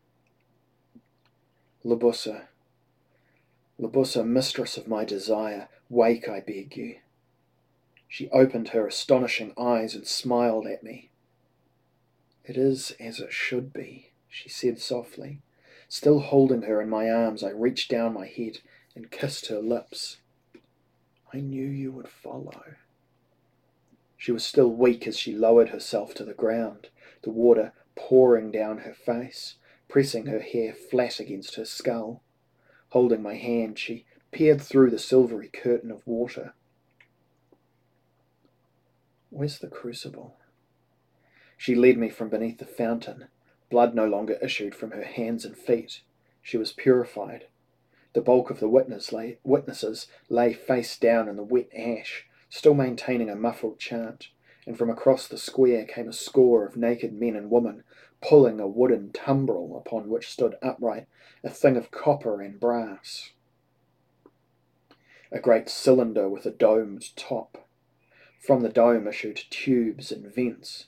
Libussa, 1.85 2.47
Libussa, 3.79 4.27
mistress 4.27 4.75
of 4.75 4.85
my 4.85 5.05
desire, 5.05 5.69
wake, 5.87 6.27
I 6.27 6.41
beg 6.41 6.75
you. 6.75 6.97
She 8.07 8.29
opened 8.29 8.69
her 8.69 8.87
astonishing 8.87 9.53
eyes 9.57 9.95
and 9.95 10.07
smiled 10.07 10.67
at 10.67 10.83
me. 10.83 11.09
It 12.45 12.57
is 12.57 12.91
as 12.99 13.19
it 13.19 13.33
should 13.33 13.73
be, 13.73 14.11
she 14.29 14.47
said 14.47 14.79
softly. 14.79 15.41
Still 15.89 16.19
holding 16.19 16.63
her 16.63 16.81
in 16.81 16.89
my 16.89 17.09
arms, 17.09 17.43
I 17.43 17.49
reached 17.49 17.89
down 17.89 18.13
my 18.13 18.27
head 18.27 18.59
and 18.95 19.11
kissed 19.11 19.47
her 19.47 19.59
lips. 19.59 20.17
I 21.33 21.39
knew 21.39 21.67
you 21.67 21.91
would 21.91 22.07
follow. 22.07 22.75
She 24.17 24.31
was 24.31 24.45
still 24.45 24.71
weak 24.71 25.07
as 25.07 25.17
she 25.17 25.33
lowered 25.33 25.69
herself 25.69 26.13
to 26.15 26.23
the 26.23 26.33
ground, 26.33 26.89
the 27.23 27.31
water 27.31 27.73
pouring 27.95 28.51
down 28.51 28.79
her 28.79 28.93
face, 28.93 29.55
pressing 29.87 30.27
her 30.27 30.39
hair 30.39 30.73
flat 30.73 31.19
against 31.19 31.55
her 31.55 31.65
skull. 31.65 32.21
Holding 32.89 33.21
my 33.21 33.35
hand, 33.35 33.77
she 33.77 34.05
peered 34.31 34.61
through 34.61 34.91
the 34.91 34.99
silvery 34.99 35.49
curtain 35.49 35.91
of 35.91 36.05
water 36.07 36.53
Where's 39.35 39.59
the 39.59 39.67
crucible? 39.67 40.37
She 41.57 41.75
led 41.75 41.97
me 41.97 42.07
from 42.07 42.29
beneath 42.29 42.57
the 42.57 42.65
fountain, 42.65 43.27
Blood 43.69 43.93
no 43.93 44.07
longer 44.07 44.39
issued 44.41 44.73
from 44.73 44.91
her 44.91 45.03
hands 45.03 45.43
and 45.43 45.57
feet. 45.57 46.03
She 46.41 46.55
was 46.55 46.71
purified. 46.71 47.47
The 48.13 48.21
bulk 48.21 48.49
of 48.49 48.61
the 48.61 48.69
witness 48.69 49.11
lay, 49.11 49.39
witnesses 49.43 50.07
lay 50.29 50.53
face 50.53 50.97
down 50.97 51.27
in 51.27 51.35
the 51.35 51.43
wet 51.43 51.67
ash, 51.75 52.25
still 52.47 52.75
maintaining 52.75 53.29
a 53.29 53.35
muffled 53.35 53.77
chant, 53.77 54.29
and 54.65 54.77
from 54.77 54.89
across 54.89 55.27
the 55.27 55.37
square 55.37 55.83
came 55.83 56.07
a 56.07 56.13
score 56.13 56.65
of 56.65 56.77
naked 56.77 57.11
men 57.11 57.35
and 57.35 57.51
women 57.51 57.83
pulling 58.21 58.61
a 58.61 58.67
wooden 58.67 59.11
tumbrel 59.11 59.75
upon 59.75 60.07
which 60.07 60.29
stood 60.29 60.55
upright 60.61 61.07
a 61.43 61.49
thing 61.49 61.75
of 61.75 61.91
copper 61.91 62.41
and 62.41 62.57
brass. 62.57 63.31
A 65.29 65.41
great 65.41 65.67
cylinder 65.67 66.29
with 66.29 66.45
a 66.45 66.51
domed 66.51 67.13
top. 67.17 67.64
From 68.45 68.61
the 68.61 68.69
dome 68.69 69.07
issued 69.07 69.41
tubes 69.49 70.11
and 70.11 70.31
vents. 70.31 70.85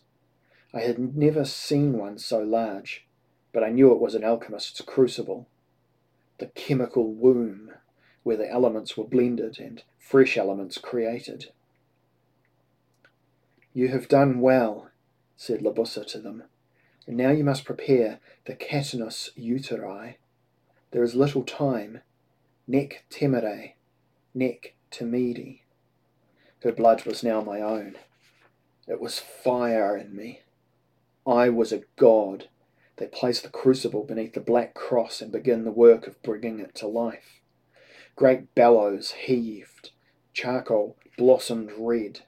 I 0.72 0.82
had 0.82 1.16
never 1.16 1.44
seen 1.44 1.98
one 1.98 2.20
so 2.20 2.38
large, 2.40 3.08
but 3.52 3.64
I 3.64 3.70
knew 3.70 3.92
it 3.92 4.00
was 4.00 4.14
an 4.14 4.24
alchemist's 4.24 4.80
crucible. 4.82 5.48
The 6.38 6.48
chemical 6.48 7.12
womb, 7.12 7.72
where 8.22 8.38
the 8.38 8.48
elements 8.48 8.96
were 8.96 9.06
blended 9.06 9.60
and 9.60 9.82
fresh 9.98 10.38
elements 10.38 10.78
created. 10.78 11.52
You 13.74 13.88
have 13.88 14.08
done 14.08 14.40
well, 14.40 14.92
said 15.36 15.62
Libussa 15.62 16.06
to 16.08 16.20
them. 16.20 16.44
And 17.08 17.18
now 17.18 17.32
you 17.32 17.44
must 17.44 17.66
prepare 17.66 18.20
the 18.46 18.54
catanus 18.54 19.32
uteri. 19.36 20.18
There 20.92 21.04
is 21.04 21.16
little 21.16 21.44
time. 21.44 22.02
Nec 22.68 23.06
temere, 23.10 23.74
nec 24.36 24.76
timide. 24.92 25.62
Her 26.64 26.72
blood 26.72 27.06
was 27.06 27.24
now 27.24 27.42
my 27.42 27.62
own. 27.62 27.98
It 28.88 29.00
was 29.00 29.20
fire 29.20 29.96
in 29.96 30.16
me. 30.16 30.42
I 31.26 31.50
was 31.50 31.72
a 31.72 31.84
god. 31.98 32.50
They 32.96 33.08
place 33.08 33.42
the 33.42 33.50
crucible 33.50 34.04
beneath 34.04 34.34
the 34.34 34.40
black 34.40 34.74
cross 34.74 35.22
and 35.22 35.32
begin 35.32 35.66
the 35.66 35.72
work 35.72 36.08
of 36.08 36.22
bringing 36.24 36.60
it 36.60 36.74
to 36.76 36.88
life. 36.88 37.42
Great 38.16 38.56
bellows 38.56 39.12
heaved. 39.12 39.92
Charcoal 40.34 40.98
blossomed 41.18 41.72
red. 41.78 42.22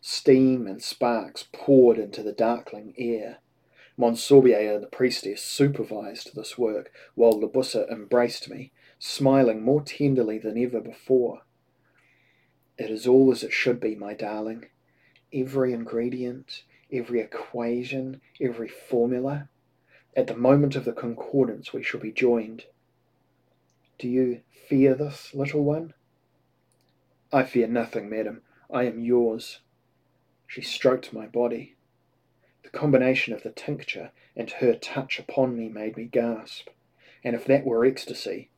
Steam 0.00 0.66
and 0.66 0.82
sparks 0.82 1.48
poured 1.52 1.98
into 1.98 2.22
the 2.22 2.32
darkling 2.32 2.94
air. 2.98 3.38
Monsorbier 3.96 4.80
the 4.80 4.88
priestess 4.88 5.42
supervised 5.42 6.34
this 6.34 6.58
work, 6.58 6.92
while 7.14 7.32
Libussa 7.32 7.88
embraced 7.90 8.50
me, 8.50 8.72
smiling 8.98 9.62
more 9.62 9.80
tenderly 9.80 10.38
than 10.38 10.58
ever 10.58 10.80
before. 10.80 11.42
It 12.78 12.90
is 12.90 13.06
all 13.06 13.32
as 13.32 13.42
it 13.42 13.52
should 13.52 13.80
be, 13.80 13.94
my 13.94 14.12
darling. 14.12 14.66
Every 15.32 15.72
ingredient, 15.72 16.64
every 16.92 17.20
equation, 17.20 18.20
every 18.40 18.68
formula. 18.68 19.48
At 20.14 20.26
the 20.26 20.36
moment 20.36 20.76
of 20.76 20.84
the 20.84 20.92
concordance 20.92 21.72
we 21.72 21.82
shall 21.82 22.00
be 22.00 22.12
joined. 22.12 22.64
Do 23.98 24.08
you 24.08 24.42
fear 24.68 24.94
this, 24.94 25.32
little 25.34 25.64
one? 25.64 25.94
I 27.32 27.44
fear 27.44 27.66
nothing, 27.66 28.10
madam. 28.10 28.42
I 28.70 28.84
am 28.84 29.00
yours. 29.00 29.60
She 30.46 30.60
stroked 30.60 31.12
my 31.12 31.26
body. 31.26 31.76
The 32.62 32.68
combination 32.68 33.32
of 33.32 33.42
the 33.42 33.50
tincture 33.50 34.10
and 34.36 34.50
her 34.50 34.74
touch 34.74 35.18
upon 35.18 35.56
me 35.56 35.68
made 35.68 35.96
me 35.96 36.04
gasp. 36.04 36.68
And 37.24 37.34
if 37.34 37.46
that 37.46 37.64
were 37.64 37.86
ecstasy, 37.86 38.50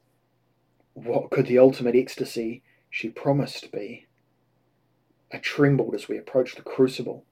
what 0.95 1.31
could 1.31 1.47
the 1.47 1.59
ultimate 1.59 1.95
ecstasy 1.95 2.63
she 2.91 3.11
promised 3.11 3.71
be? 3.71 4.07
I 5.33 5.39
trembled 5.39 5.95
as 5.95 6.09
we 6.09 6.17
approached 6.17 6.57
the 6.57 6.63
crucible. 6.63 7.25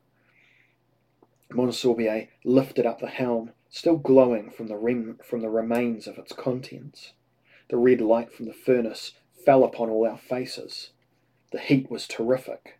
Monsorbier 1.50 2.28
lifted 2.44 2.84
up 2.84 3.00
the 3.00 3.06
helm, 3.06 3.52
still 3.70 3.96
glowing 3.96 4.50
from 4.50 4.66
the, 4.66 4.76
rem- 4.76 5.18
from 5.24 5.40
the 5.40 5.48
remains 5.48 6.06
of 6.06 6.18
its 6.18 6.32
contents. 6.32 7.12
The 7.68 7.76
red 7.76 8.00
light 8.00 8.32
from 8.32 8.46
the 8.46 8.52
furnace 8.52 9.12
fell 9.44 9.64
upon 9.64 9.88
all 9.88 10.06
our 10.06 10.18
faces. 10.18 10.90
The 11.52 11.58
heat 11.58 11.90
was 11.90 12.06
terrific. 12.06 12.78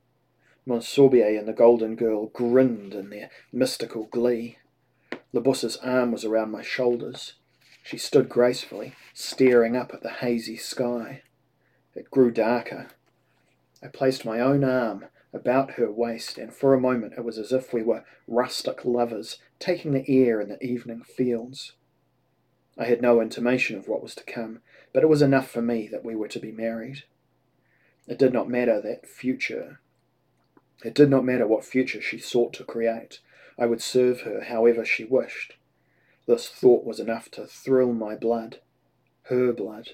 Monsorbier 0.66 1.38
and 1.38 1.46
the 1.46 1.52
Golden 1.52 1.94
Girl 1.94 2.26
grinned 2.26 2.92
in 2.92 3.10
their 3.10 3.30
mystical 3.52 4.04
glee. 4.04 4.58
Libussa's 5.32 5.76
arm 5.78 6.12
was 6.12 6.24
around 6.24 6.50
my 6.50 6.62
shoulders. 6.62 7.34
She 7.82 7.98
stood 7.98 8.28
gracefully, 8.28 8.94
staring 9.14 9.76
up 9.76 9.94
at 9.94 10.02
the 10.02 10.10
hazy 10.10 10.56
sky. 10.56 11.22
It 11.94 12.10
grew 12.10 12.32
darker. 12.32 12.88
I 13.86 13.88
placed 13.88 14.24
my 14.24 14.40
own 14.40 14.64
arm 14.64 15.06
about 15.32 15.74
her 15.74 15.92
waist, 15.92 16.38
and 16.38 16.52
for 16.52 16.74
a 16.74 16.80
moment 16.80 17.12
it 17.16 17.24
was 17.24 17.38
as 17.38 17.52
if 17.52 17.72
we 17.72 17.84
were 17.84 18.04
rustic 18.26 18.84
lovers 18.84 19.38
taking 19.60 19.92
the 19.92 20.04
air 20.08 20.40
in 20.40 20.48
the 20.48 20.60
evening 20.60 21.04
fields. 21.04 21.74
I 22.76 22.86
had 22.86 23.00
no 23.00 23.20
intimation 23.20 23.78
of 23.78 23.86
what 23.86 24.02
was 24.02 24.16
to 24.16 24.24
come, 24.24 24.60
but 24.92 25.04
it 25.04 25.08
was 25.08 25.22
enough 25.22 25.48
for 25.48 25.62
me 25.62 25.86
that 25.92 26.04
we 26.04 26.16
were 26.16 26.26
to 26.26 26.40
be 26.40 26.50
married. 26.50 27.04
It 28.08 28.18
did 28.18 28.32
not 28.32 28.50
matter 28.50 28.80
that 28.80 29.06
future 29.06 29.78
it 30.84 30.94
did 30.94 31.08
not 31.08 31.24
matter 31.24 31.46
what 31.46 31.64
future 31.64 32.00
she 32.00 32.18
sought 32.18 32.52
to 32.54 32.64
create. 32.64 33.20
I 33.56 33.66
would 33.66 33.80
serve 33.80 34.22
her 34.22 34.42
however 34.42 34.84
she 34.84 35.04
wished. 35.04 35.54
This 36.26 36.48
thought 36.48 36.84
was 36.84 36.98
enough 36.98 37.30
to 37.32 37.46
thrill 37.46 37.92
my 37.92 38.16
blood, 38.16 38.60
her 39.28 39.52
blood. 39.52 39.90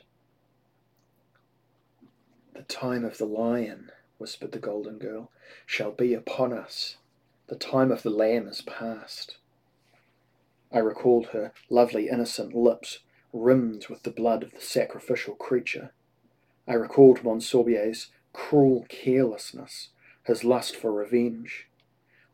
The 2.54 2.62
time 2.62 3.04
of 3.04 3.18
the 3.18 3.26
lion, 3.26 3.90
whispered 4.18 4.52
the 4.52 4.58
golden 4.58 4.98
girl, 4.98 5.30
shall 5.66 5.90
be 5.90 6.14
upon 6.14 6.52
us. 6.52 6.96
The 7.48 7.56
time 7.56 7.90
of 7.90 8.02
the 8.02 8.10
lamb 8.10 8.46
is 8.46 8.62
past. 8.62 9.38
I 10.70 10.78
recalled 10.78 11.28
her 11.28 11.52
lovely 11.68 12.08
innocent 12.08 12.54
lips, 12.54 13.00
rimmed 13.32 13.88
with 13.88 14.02
the 14.02 14.10
blood 14.10 14.42
of 14.42 14.52
the 14.52 14.60
sacrificial 14.60 15.34
creature. 15.34 15.92
I 16.66 16.74
recalled 16.74 17.24
Monsorbier's 17.24 18.08
cruel 18.32 18.86
carelessness, 18.88 19.88
his 20.24 20.44
lust 20.44 20.76
for 20.76 20.92
revenge. 20.92 21.68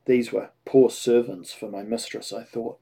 These 0.04 0.33
were 0.33 0.50
poor 0.64 0.90
servants 0.90 1.52
for 1.52 1.68
my 1.68 1.83
mistress, 1.83 2.33
I 2.33 2.44
thought. 2.44 2.78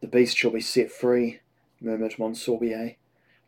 The 0.00 0.08
beast 0.08 0.36
shall 0.36 0.50
be 0.50 0.60
set 0.60 0.90
free, 0.90 1.40
murmured 1.80 2.18
Monsorbier. 2.18 2.96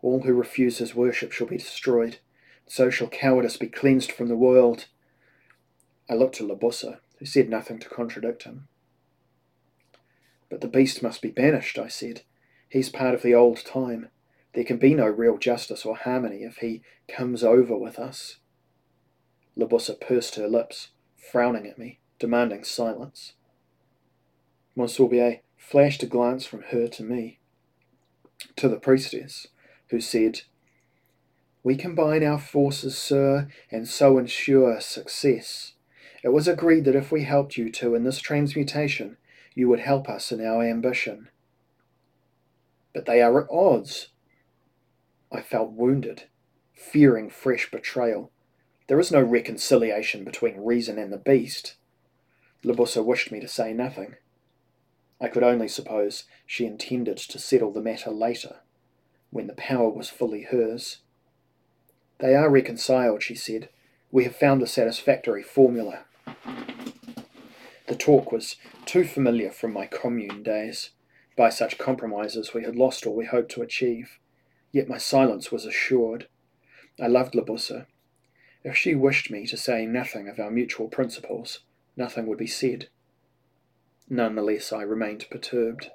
All 0.03 0.23
who 0.23 0.33
refuse 0.33 0.79
his 0.79 0.95
worship 0.95 1.33
shall 1.33 1.47
be 1.47 1.59
destroyed. 1.59 2.19
So 2.67 2.91
shall 2.91 3.09
cowardice 3.09 3.57
be 3.57 3.67
cleansed 3.69 4.13
from 4.13 4.29
the 4.29 4.37
world. 4.37 4.87
I 6.09 6.15
looked 6.15 6.37
to 6.37 6.47
Libussa, 6.47 7.01
who 7.19 7.27
said 7.27 7.49
nothing 7.49 7.79
to 7.81 7.89
contradict 7.89 8.45
him. 8.45 8.69
But 10.49 10.61
the 10.61 10.69
beast 10.69 11.03
must 11.03 11.21
be 11.21 11.31
banished, 11.31 11.79
I 11.79 11.89
said. 11.89 12.23
He's 12.69 12.91
part 12.91 13.15
of 13.15 13.23
the 13.23 13.35
old 13.35 13.65
time. 13.65 14.09
There 14.55 14.65
can 14.65 14.79
be 14.79 14.95
no 14.95 15.07
real 15.07 15.39
justice 15.39 15.85
or 15.85 15.97
harmony 15.97 16.43
if 16.43 16.59
he 16.59 16.83
comes 17.07 17.43
over 17.43 17.77
with 17.77 17.99
us. 17.99 18.39
Libussa 19.57 20.01
pursed 20.01 20.37
her 20.37 20.49
lips, 20.49 20.89
frowning 21.17 21.67
at 21.67 21.79
me, 21.79 21.99
demanding 22.19 22.65
silence. 22.65 23.33
Monsorbier 24.77 25.41
flashed 25.57 26.03
a 26.03 26.07
glance 26.07 26.47
from 26.47 26.63
her 26.71 26.87
to 26.89 27.03
me, 27.03 27.41
to 28.57 28.69
the 28.69 28.79
priestess, 28.79 29.49
who 29.91 30.01
said, 30.01 30.43
We 31.63 31.77
combine 31.77 32.25
our 32.25 32.39
forces, 32.39 32.97
sir, 32.97 33.49
and 33.71 33.89
so 33.89 34.19
ensure 34.19 34.81
success. 34.81 35.73
It 36.23 36.31
was 36.31 36.49
agreed 36.49 36.85
that 36.85 36.97
if 36.97 37.13
we 37.13 37.25
helped 37.25 37.57
you 37.57 37.71
two 37.71 37.95
in 37.95 38.05
this 38.05 38.19
transmutation, 38.21 39.17
you 39.55 39.69
would 39.69 39.81
help 39.81 40.09
us 40.09 40.33
in 40.33 40.45
our 40.45 40.63
ambition. 40.63 41.29
But 42.93 43.07
they 43.07 43.23
are 43.23 43.43
at 43.43 43.51
odds. 43.51 44.09
I 45.31 45.43
felt 45.43 45.73
wounded, 45.73 46.25
fearing 46.75 47.31
fresh 47.31 47.71
betrayal. 47.71 48.31
There 48.89 48.99
is 48.99 49.13
no 49.13 49.21
reconciliation 49.21 50.25
between 50.25 50.65
reason 50.65 50.99
and 50.99 51.13
the 51.13 51.19
beast. 51.19 51.75
Libussa 52.65 53.05
wished 53.05 53.31
me 53.31 53.41
to 53.41 53.49
say 53.49 53.73
nothing. 53.73 54.17
I 55.21 55.29
could 55.29 55.43
only 55.43 55.69
suppose 55.69 56.25
she 56.47 56.65
intended 56.65 57.19
to 57.19 57.39
settle 57.39 57.73
the 57.73 57.83
matter 57.83 58.11
later, 58.11 58.57
when 59.31 59.47
the 59.47 59.55
power 59.55 59.89
was 59.89 60.09
fully 60.09 60.43
hers. 60.43 60.99
They 62.19 62.35
are 62.35 62.51
reconciled, 62.51 63.23
she 63.23 63.35
said. 63.35 63.69
We 64.11 64.25
have 64.25 64.37
found 64.37 64.63
a 64.63 64.67
satisfactory 64.67 65.43
formula. 65.43 66.05
The 67.87 67.97
talk 67.97 68.33
was 68.33 68.57
too 68.87 69.05
familiar 69.05 69.51
from 69.51 69.73
my 69.73 69.87
commune 69.87 70.43
days. 70.43 70.91
By 71.37 71.51
such 71.51 71.79
compromises 71.79 72.53
we 72.53 72.65
had 72.65 72.77
lost 72.77 73.07
all 73.07 73.15
we 73.15 73.27
hoped 73.27 73.53
to 73.53 73.63
achieve. 73.63 74.19
Yet 74.73 74.89
my 74.89 74.99
silence 74.99 75.53
was 75.53 75.65
assured. 75.65 76.27
I 77.01 77.07
loved 77.07 77.35
Libussa, 77.35 77.87
if 78.65 78.77
she 78.77 78.95
wished 78.95 79.31
me 79.31 79.47
to 79.47 79.57
say 79.57 79.87
nothing 79.87 80.29
of 80.29 80.39
our 80.39 80.51
mutual 80.51 80.89
principles, 80.89 81.61
nothing 81.97 82.27
would 82.27 82.39
be 82.39 82.47
said. 82.47 82.89
None 84.11 84.35
the 84.35 84.43
less 84.43 84.73
I 84.73 84.83
remained 84.83 85.27
perturbed. 85.31 85.91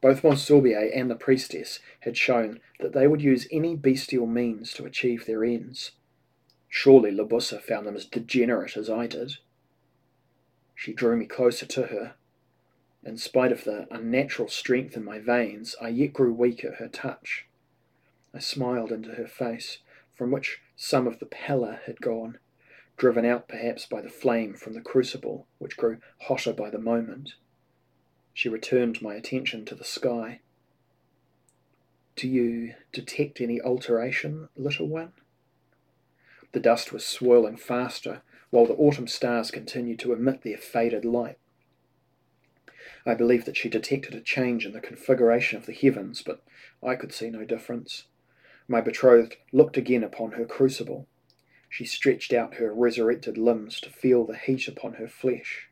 Both 0.00 0.22
Monsorbier 0.22 0.90
and 0.94 1.10
the 1.10 1.14
priestess 1.14 1.80
had 2.00 2.16
shown 2.16 2.60
that 2.80 2.92
they 2.92 3.06
would 3.06 3.20
use 3.20 3.46
any 3.50 3.76
bestial 3.76 4.26
means 4.26 4.72
to 4.74 4.86
achieve 4.86 5.26
their 5.26 5.44
ends. 5.44 5.92
Surely 6.68 7.10
Libussa 7.10 7.60
found 7.60 7.86
them 7.86 7.96
as 7.96 8.06
degenerate 8.06 8.76
as 8.76 8.88
I 8.88 9.06
did. 9.06 9.34
She 10.74 10.94
drew 10.94 11.16
me 11.16 11.26
closer 11.26 11.66
to 11.66 11.88
her. 11.88 12.14
In 13.02 13.18
spite 13.18 13.52
of 13.52 13.64
the 13.64 13.86
unnatural 13.90 14.48
strength 14.48 14.96
in 14.96 15.04
my 15.04 15.18
veins, 15.18 15.76
I 15.80 15.88
yet 15.88 16.12
grew 16.12 16.32
weak 16.32 16.64
at 16.64 16.76
her 16.76 16.88
touch. 16.88 17.46
I 18.32 18.38
smiled 18.38 18.92
into 18.92 19.16
her 19.16 19.26
face, 19.26 19.78
from 20.14 20.30
which 20.30 20.60
some 20.76 21.06
of 21.06 21.18
the 21.18 21.26
pallor 21.26 21.80
had 21.86 22.00
gone, 22.00 22.38
driven 22.96 23.24
out 23.24 23.48
perhaps 23.48 23.84
by 23.84 24.00
the 24.00 24.08
flame 24.08 24.54
from 24.54 24.74
the 24.74 24.80
crucible, 24.80 25.46
which 25.58 25.76
grew 25.76 25.98
hotter 26.22 26.52
by 26.52 26.70
the 26.70 26.78
moment. 26.78 27.34
She 28.34 28.48
returned 28.48 29.02
my 29.02 29.14
attention 29.14 29.64
to 29.66 29.74
the 29.74 29.84
sky. 29.84 30.40
Do 32.16 32.28
you 32.28 32.74
detect 32.92 33.40
any 33.40 33.60
alteration, 33.60 34.48
little 34.56 34.86
one? 34.86 35.12
The 36.52 36.60
dust 36.60 36.92
was 36.92 37.06
swirling 37.06 37.56
faster, 37.56 38.22
while 38.50 38.66
the 38.66 38.74
autumn 38.74 39.06
stars 39.06 39.50
continued 39.50 39.98
to 40.00 40.12
emit 40.12 40.42
their 40.42 40.58
faded 40.58 41.04
light. 41.04 41.38
I 43.06 43.14
believe 43.14 43.44
that 43.44 43.56
she 43.56 43.68
detected 43.68 44.14
a 44.14 44.20
change 44.20 44.66
in 44.66 44.72
the 44.72 44.80
configuration 44.80 45.56
of 45.56 45.66
the 45.66 45.72
heavens, 45.72 46.22
but 46.22 46.42
I 46.82 46.96
could 46.96 47.12
see 47.12 47.30
no 47.30 47.44
difference. 47.44 48.04
My 48.68 48.80
betrothed 48.80 49.36
looked 49.52 49.76
again 49.76 50.04
upon 50.04 50.32
her 50.32 50.44
crucible. 50.44 51.06
She 51.68 51.84
stretched 51.84 52.32
out 52.32 52.54
her 52.54 52.74
resurrected 52.74 53.38
limbs 53.38 53.80
to 53.80 53.90
feel 53.90 54.24
the 54.24 54.36
heat 54.36 54.68
upon 54.68 54.94
her 54.94 55.08
flesh. 55.08 55.68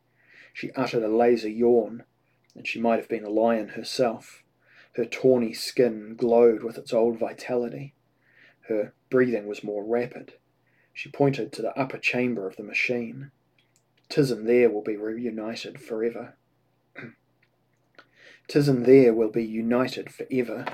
She 0.52 0.70
uttered 0.72 1.02
a 1.02 1.08
lazy 1.08 1.52
yawn, 1.52 2.04
and 2.58 2.66
she 2.66 2.80
might 2.80 2.98
have 2.98 3.08
been 3.08 3.24
a 3.24 3.30
lion 3.30 3.68
herself. 3.68 4.42
Her 4.96 5.04
tawny 5.04 5.52
skin 5.52 6.16
glowed 6.16 6.64
with 6.64 6.76
its 6.76 6.92
old 6.92 7.16
vitality. 7.16 7.94
Her 8.62 8.92
breathing 9.10 9.46
was 9.46 9.62
more 9.62 9.84
rapid. 9.84 10.34
She 10.92 11.08
pointed 11.08 11.52
to 11.52 11.62
the 11.62 11.78
upper 11.78 11.98
chamber 11.98 12.48
of 12.48 12.56
the 12.56 12.64
machine. 12.64 13.30
Tis 14.08 14.30
there 14.36 14.68
we'll 14.68 14.82
be 14.82 14.96
reunited 14.96 15.80
forever. 15.80 16.34
Tis 18.48 18.66
there 18.66 19.14
we'll 19.14 19.30
be 19.30 19.44
united 19.44 20.12
forever. 20.12 20.66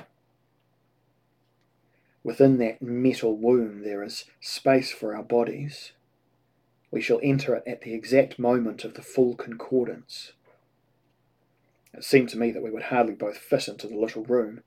Within 2.23 2.57
that 2.57 2.81
metal 2.81 3.37
womb 3.37 3.83
there 3.83 4.01
is 4.01 4.25
space 4.41 4.91
for 4.91 5.15
our 5.15 5.21
bodies. 5.23 5.91
We 6.89 7.01
shall 7.01 7.19
enter 7.21 7.53
it 7.53 7.63
at 7.67 7.81
the 7.81 7.93
exact 7.93 8.39
moment 8.39 8.83
of 8.83 8.95
the 8.95 9.03
full 9.03 9.35
concordance. 9.35 10.33
It 11.97 12.03
seemed 12.03 12.27
to 12.29 12.37
me 12.37 12.51
that 12.51 12.61
we 12.61 12.71
would 12.71 12.83
hardly 12.83 13.15
both 13.15 13.37
fit 13.37 13.69
into 13.69 13.87
the 13.87 13.97
little 13.97 14.25
room, 14.25 14.63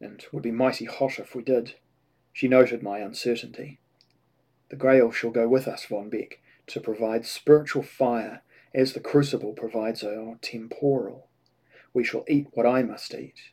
and 0.00 0.26
would 0.32 0.42
be 0.42 0.50
mighty 0.50 0.84
hot 0.84 1.20
if 1.20 1.34
we 1.34 1.42
did. 1.42 1.76
She 2.32 2.48
noted 2.48 2.82
my 2.82 2.98
uncertainty. 2.98 3.78
The 4.68 4.76
Grail 4.76 5.12
shall 5.12 5.30
go 5.30 5.46
with 5.48 5.68
us, 5.68 5.84
Von 5.84 6.10
Bek, 6.10 6.40
to 6.66 6.80
provide 6.80 7.24
spiritual 7.24 7.84
fire 7.84 8.42
as 8.74 8.92
the 8.92 9.00
crucible 9.00 9.52
provides 9.52 10.02
our 10.02 10.38
temporal. 10.42 11.28
We 11.94 12.02
shall 12.02 12.24
eat 12.28 12.48
what 12.52 12.66
I 12.66 12.82
must 12.82 13.14
eat. 13.14 13.52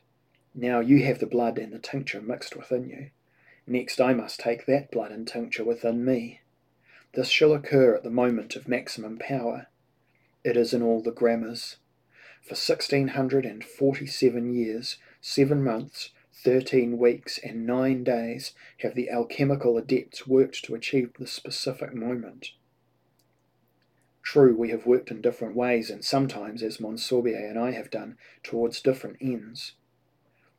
Now 0.52 0.80
you 0.80 1.04
have 1.04 1.20
the 1.20 1.26
blood 1.26 1.56
and 1.56 1.72
the 1.72 1.78
tincture 1.78 2.20
mixed 2.20 2.56
within 2.56 2.88
you. 2.88 3.10
Next 3.66 4.00
I 4.00 4.12
must 4.12 4.40
take 4.40 4.66
that 4.66 4.90
blood 4.90 5.12
and 5.12 5.26
tincture 5.26 5.64
within 5.64 6.04
me. 6.04 6.40
This 7.14 7.28
shall 7.28 7.52
occur 7.52 7.94
at 7.94 8.02
the 8.02 8.10
moment 8.10 8.56
of 8.56 8.66
maximum 8.66 9.18
power. 9.18 9.68
It 10.42 10.56
is 10.56 10.74
in 10.74 10.82
all 10.82 11.00
the 11.00 11.12
grammars. 11.12 11.76
For 12.44 12.54
sixteen 12.54 13.08
hundred 13.08 13.46
and 13.46 13.64
forty-seven 13.64 14.52
years, 14.52 14.98
seven 15.22 15.64
months, 15.64 16.10
thirteen 16.32 16.98
weeks, 16.98 17.38
and 17.42 17.66
nine 17.66 18.04
days 18.04 18.52
have 18.80 18.94
the 18.94 19.08
alchemical 19.08 19.78
adepts 19.78 20.26
worked 20.26 20.62
to 20.64 20.74
achieve 20.74 21.12
this 21.18 21.32
specific 21.32 21.94
moment. 21.94 22.50
True, 24.22 24.54
we 24.56 24.68
have 24.70 24.84
worked 24.84 25.10
in 25.10 25.22
different 25.22 25.56
ways, 25.56 25.88
and 25.88 26.04
sometimes, 26.04 26.62
as 26.62 26.78
Monsorbier 26.78 27.48
and 27.48 27.58
I 27.58 27.72
have 27.72 27.90
done, 27.90 28.18
towards 28.42 28.82
different 28.82 29.16
ends. 29.22 29.72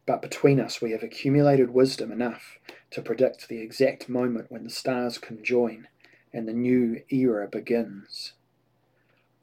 But 0.07 0.21
between 0.21 0.59
us 0.59 0.81
we 0.81 0.91
have 0.91 1.01
accumulated 1.03 1.71
wisdom 1.71 2.11
enough 2.11 2.59
to 2.91 3.01
predict 3.01 3.47
the 3.47 3.59
exact 3.59 4.07
moment 4.07 4.51
when 4.51 4.63
the 4.63 4.69
stars 4.69 5.17
conjoin 5.17 5.87
and 6.31 6.47
the 6.47 6.53
new 6.53 7.01
era 7.09 7.47
begins. 7.47 8.33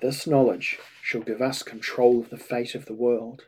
This 0.02 0.26
knowledge 0.26 0.80
shall 1.00 1.20
give 1.20 1.40
us 1.40 1.62
control 1.62 2.18
of 2.18 2.30
the 2.30 2.36
fate 2.36 2.74
of 2.74 2.86
the 2.86 2.92
world. 2.92 3.46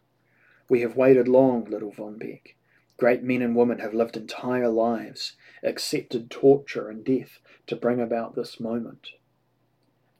We 0.68 0.82
have 0.82 0.96
waited 0.96 1.26
long, 1.26 1.64
little 1.64 1.90
von 1.90 2.16
Bek. 2.16 2.54
Great 2.96 3.24
men 3.24 3.42
and 3.42 3.56
women 3.56 3.80
have 3.80 3.92
lived 3.92 4.16
entire 4.16 4.68
lives, 4.68 5.32
accepted 5.64 6.30
torture 6.30 6.88
and 6.88 7.04
death 7.04 7.40
to 7.66 7.74
bring 7.74 8.00
about 8.00 8.36
this 8.36 8.60
moment. 8.60 9.14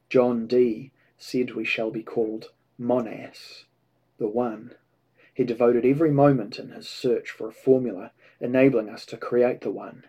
John 0.09 0.45
Dee 0.45 0.91
said 1.17 1.51
we 1.51 1.63
shall 1.63 1.89
be 1.89 2.03
called 2.03 2.51
Monas, 2.77 3.63
the 4.17 4.27
One. 4.27 4.75
He 5.33 5.45
devoted 5.45 5.85
every 5.85 6.11
moment 6.11 6.59
in 6.59 6.71
his 6.71 6.89
search 6.89 7.31
for 7.31 7.47
a 7.47 7.53
formula 7.53 8.11
enabling 8.41 8.89
us 8.89 9.05
to 9.05 9.15
create 9.15 9.61
the 9.61 9.71
One. 9.71 10.03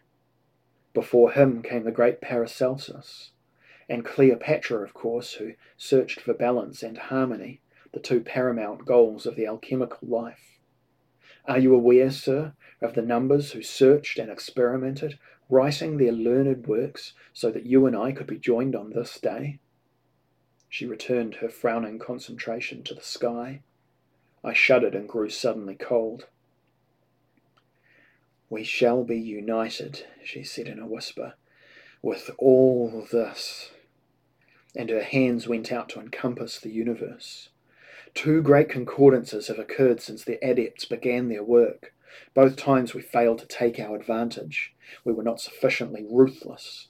Before 0.93 1.31
him 1.31 1.63
came 1.63 1.85
the 1.85 1.93
great 1.93 2.21
Paracelsus, 2.21 3.31
and 3.89 4.05
Cleopatra, 4.05 4.83
of 4.83 4.95
course, 4.95 5.35
who 5.35 5.53
searched 5.77 6.21
for 6.21 6.35
balance 6.35 6.83
and 6.83 6.99
harmony, 6.99 7.61
the 7.93 8.01
two 8.01 8.21
paramount 8.21 8.85
goals 8.85 9.27
of 9.27 9.37
the 9.37 9.47
alchemical 9.47 10.09
life. 10.09 10.59
Are 11.47 11.59
you 11.59 11.75
aware, 11.75 12.11
sir, 12.11 12.55
of 12.83 12.95
the 12.95 13.03
numbers 13.03 13.53
who 13.53 13.63
searched 13.63 14.19
and 14.19 14.31
experimented, 14.31 15.19
writing 15.49 15.97
their 15.97 16.13
learned 16.13 16.67
works 16.67 17.15
so 17.33 17.51
that 17.53 17.67
you 17.67 17.87
and 17.87 17.97
I 17.97 18.11
could 18.11 18.27
be 18.27 18.39
joined 18.39 18.75
on 18.75 18.91
this 18.91 19.21
day? 19.21 19.61
She 20.69 20.85
returned 20.85 21.37
her 21.37 21.49
frowning 21.49 22.01
concentration 22.01 22.83
to 22.83 22.95
the 22.95 23.03
sky. 23.03 23.63
I 24.43 24.53
shuddered 24.53 24.97
and 24.97 25.09
grew 25.09 25.31
suddenly 25.31 25.77
cold. 25.77 26.27
We 28.51 28.65
shall 28.65 29.05
be 29.05 29.19
united, 29.19 30.07
she 30.25 30.43
said 30.43 30.67
in 30.67 30.79
a 30.81 30.87
whisper, 30.87 31.35
with 32.03 32.31
all 32.39 33.07
this. 33.11 33.71
And 34.77 34.91
her 34.91 35.03
hands 35.03 35.49
went 35.49 35.73
out 35.73 35.89
to 35.91 36.01
encompass 36.01 36.61
the 36.61 36.71
universe. 36.71 37.49
Two 38.15 38.43
great 38.43 38.69
concordances 38.69 39.49
have 39.49 39.59
occurred 39.59 40.01
since 40.01 40.25
the 40.25 40.39
adepts 40.45 40.85
began 40.85 41.29
their 41.29 41.43
work. 41.43 41.95
Both 42.35 42.57
times 42.57 42.95
we 42.95 43.03
failed 43.03 43.39
to 43.41 43.47
take 43.47 43.81
our 43.81 43.97
advantage. 43.97 44.75
We 45.05 45.13
were 45.13 45.23
not 45.23 45.41
sufficiently 45.41 46.07
ruthless. 46.09 46.89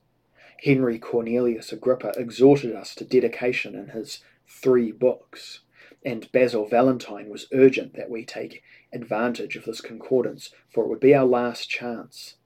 Henry 0.62 0.99
Cornelius 0.99 1.72
Agrippa 1.72 2.12
exhorted 2.16 2.75
us 2.75 2.94
to 2.96 3.05
dedication 3.05 3.75
in 3.75 3.88
his 3.88 4.20
three 4.49 4.90
books 4.92 5.61
and 6.07 6.31
Basil 6.31 6.68
Valentine 6.68 7.29
was 7.29 7.49
urgent 7.53 7.94
that 7.94 8.09
we 8.09 8.25
take 8.25 8.62
advantage 8.92 9.57
of 9.57 9.64
this 9.64 9.81
concordance, 9.81 10.51
for 10.72 10.85
it 10.85 10.88
would 10.88 11.01
be 11.01 11.12
our 11.12 11.25
last 11.25 11.68
chance. 11.68 12.37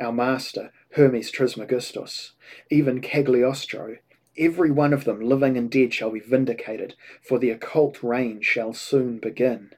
Our 0.00 0.12
master, 0.12 0.72
Hermes 0.94 1.30
Trismegistus, 1.30 2.32
even 2.70 3.00
Cagliostro, 3.00 3.98
every 4.38 4.70
one 4.70 4.92
of 4.92 5.04
them, 5.04 5.20
living 5.20 5.56
and 5.56 5.70
dead, 5.70 5.94
shall 5.94 6.10
be 6.10 6.20
vindicated, 6.20 6.94
for 7.22 7.38
the 7.38 7.50
occult 7.50 8.02
reign 8.02 8.40
shall 8.42 8.72
soon 8.72 9.18
begin. 9.18 9.70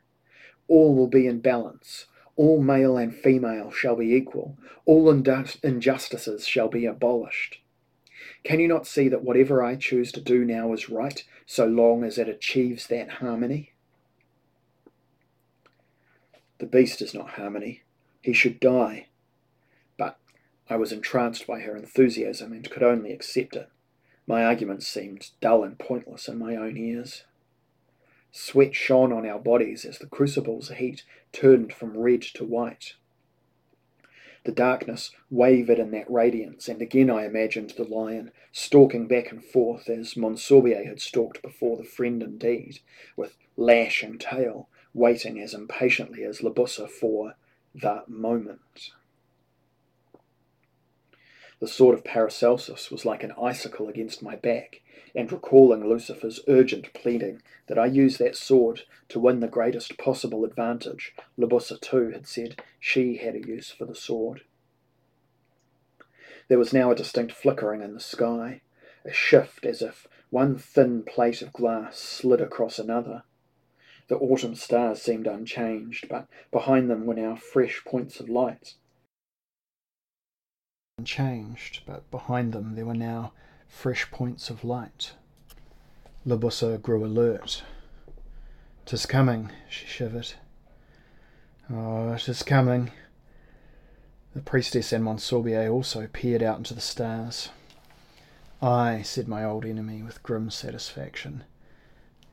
All 0.68 0.94
will 0.94 1.08
be 1.08 1.26
in 1.26 1.40
balance. 1.40 2.06
All 2.36 2.62
male 2.62 2.96
and 2.96 3.14
female 3.14 3.70
shall 3.70 3.96
be 3.96 4.14
equal. 4.14 4.58
All 4.84 5.10
injustices 5.10 6.46
shall 6.46 6.68
be 6.68 6.84
abolished. 6.84 7.60
Can 8.44 8.60
you 8.60 8.68
not 8.68 8.86
see 8.86 9.08
that 9.08 9.22
whatever 9.24 9.62
I 9.62 9.76
choose 9.76 10.12
to 10.12 10.20
do 10.20 10.44
now 10.44 10.72
is 10.72 10.88
right, 10.88 11.24
so 11.46 11.66
long 11.66 12.04
as 12.04 12.18
it 12.18 12.28
achieves 12.28 12.86
that 12.88 13.10
harmony? 13.12 13.72
The 16.58 16.66
beast 16.66 17.02
is 17.02 17.14
not 17.14 17.30
harmony. 17.30 17.82
He 18.22 18.32
should 18.32 18.60
die. 18.60 19.08
But 19.96 20.18
I 20.68 20.76
was 20.76 20.92
entranced 20.92 21.46
by 21.46 21.60
her 21.60 21.76
enthusiasm 21.76 22.52
and 22.52 22.70
could 22.70 22.82
only 22.82 23.12
accept 23.12 23.56
it. 23.56 23.70
My 24.26 24.44
arguments 24.44 24.86
seemed 24.86 25.30
dull 25.40 25.62
and 25.62 25.78
pointless 25.78 26.28
in 26.28 26.38
my 26.38 26.56
own 26.56 26.76
ears. 26.76 27.24
Sweat 28.32 28.74
shone 28.74 29.12
on 29.12 29.24
our 29.24 29.38
bodies 29.38 29.84
as 29.84 29.98
the 29.98 30.06
crucible's 30.06 30.70
heat 30.70 31.04
turned 31.32 31.72
from 31.72 31.96
red 31.96 32.22
to 32.22 32.44
white. 32.44 32.94
The 34.44 34.52
darkness 34.52 35.10
wavered 35.30 35.78
in 35.78 35.90
that 35.92 36.10
radiance, 36.10 36.68
and 36.68 36.82
again 36.82 37.10
I 37.10 37.24
imagined 37.24 37.70
the 37.70 37.84
lion 37.84 38.30
stalking 38.52 39.06
back 39.06 39.32
and 39.32 39.44
forth 39.44 39.88
as 39.88 40.16
Monsorbier 40.16 40.84
had 40.84 41.00
stalked 41.00 41.42
before 41.42 41.76
the 41.76 41.84
friend 41.84 42.22
indeed, 42.22 42.80
with 43.16 43.36
lash 43.56 44.02
and 44.02 44.20
tail, 44.20 44.68
waiting 44.94 45.40
as 45.40 45.54
impatiently 45.54 46.22
as 46.24 46.42
Libussa 46.42 46.88
for 46.88 47.34
the 47.74 48.04
moment. 48.06 48.90
The 51.58 51.68
sword 51.68 51.94
of 51.94 52.04
Paracelsus 52.04 52.90
was 52.90 53.06
like 53.06 53.22
an 53.22 53.32
icicle 53.32 53.88
against 53.88 54.22
my 54.22 54.36
back, 54.36 54.82
and 55.14 55.32
recalling 55.32 55.88
Lucifer's 55.88 56.40
urgent 56.46 56.92
pleading 56.92 57.40
that 57.66 57.78
I 57.78 57.86
use 57.86 58.18
that 58.18 58.36
sword 58.36 58.82
to 59.08 59.18
win 59.18 59.40
the 59.40 59.48
greatest 59.48 59.96
possible 59.96 60.44
advantage, 60.44 61.14
Libussa 61.38 61.80
too 61.80 62.10
had 62.10 62.26
said 62.26 62.62
she 62.78 63.16
had 63.16 63.34
a 63.34 63.46
use 63.46 63.70
for 63.70 63.86
the 63.86 63.94
sword. 63.94 64.42
There 66.48 66.58
was 66.58 66.74
now 66.74 66.90
a 66.90 66.94
distinct 66.94 67.32
flickering 67.32 67.80
in 67.80 67.94
the 67.94 68.00
sky, 68.00 68.60
a 69.04 69.12
shift 69.12 69.64
as 69.64 69.80
if 69.80 70.06
one 70.28 70.58
thin 70.58 71.04
plate 71.04 71.40
of 71.40 71.54
glass 71.54 71.98
slid 71.98 72.42
across 72.42 72.78
another. 72.78 73.22
The 74.08 74.16
autumn 74.16 74.54
stars 74.54 75.00
seemed 75.00 75.26
unchanged, 75.26 76.08
but 76.08 76.28
behind 76.52 76.90
them 76.90 77.06
were 77.06 77.14
now 77.14 77.34
fresh 77.34 77.82
points 77.84 78.20
of 78.20 78.28
light. 78.28 78.74
Unchanged, 80.98 81.82
but 81.84 82.10
behind 82.10 82.54
them 82.54 82.74
there 82.74 82.86
were 82.86 82.94
now 82.94 83.30
fresh 83.68 84.10
points 84.10 84.48
of 84.48 84.64
light. 84.64 85.12
Libussa 86.24 86.78
grew 86.80 87.04
alert. 87.04 87.62
"'Tis 88.86 89.04
coming," 89.04 89.52
she 89.68 89.84
shivered. 89.84 90.32
"Oh, 91.68 92.14
it 92.14 92.26
is 92.30 92.42
coming." 92.42 92.92
The 94.32 94.40
priestess 94.40 94.90
and 94.90 95.04
Monsorbier 95.04 95.70
also 95.70 96.06
peered 96.06 96.42
out 96.42 96.56
into 96.56 96.72
the 96.72 96.80
stars. 96.80 97.50
"Ay," 98.62 99.02
said 99.04 99.28
my 99.28 99.44
old 99.44 99.66
enemy 99.66 100.02
with 100.02 100.22
grim 100.22 100.48
satisfaction, 100.48 101.44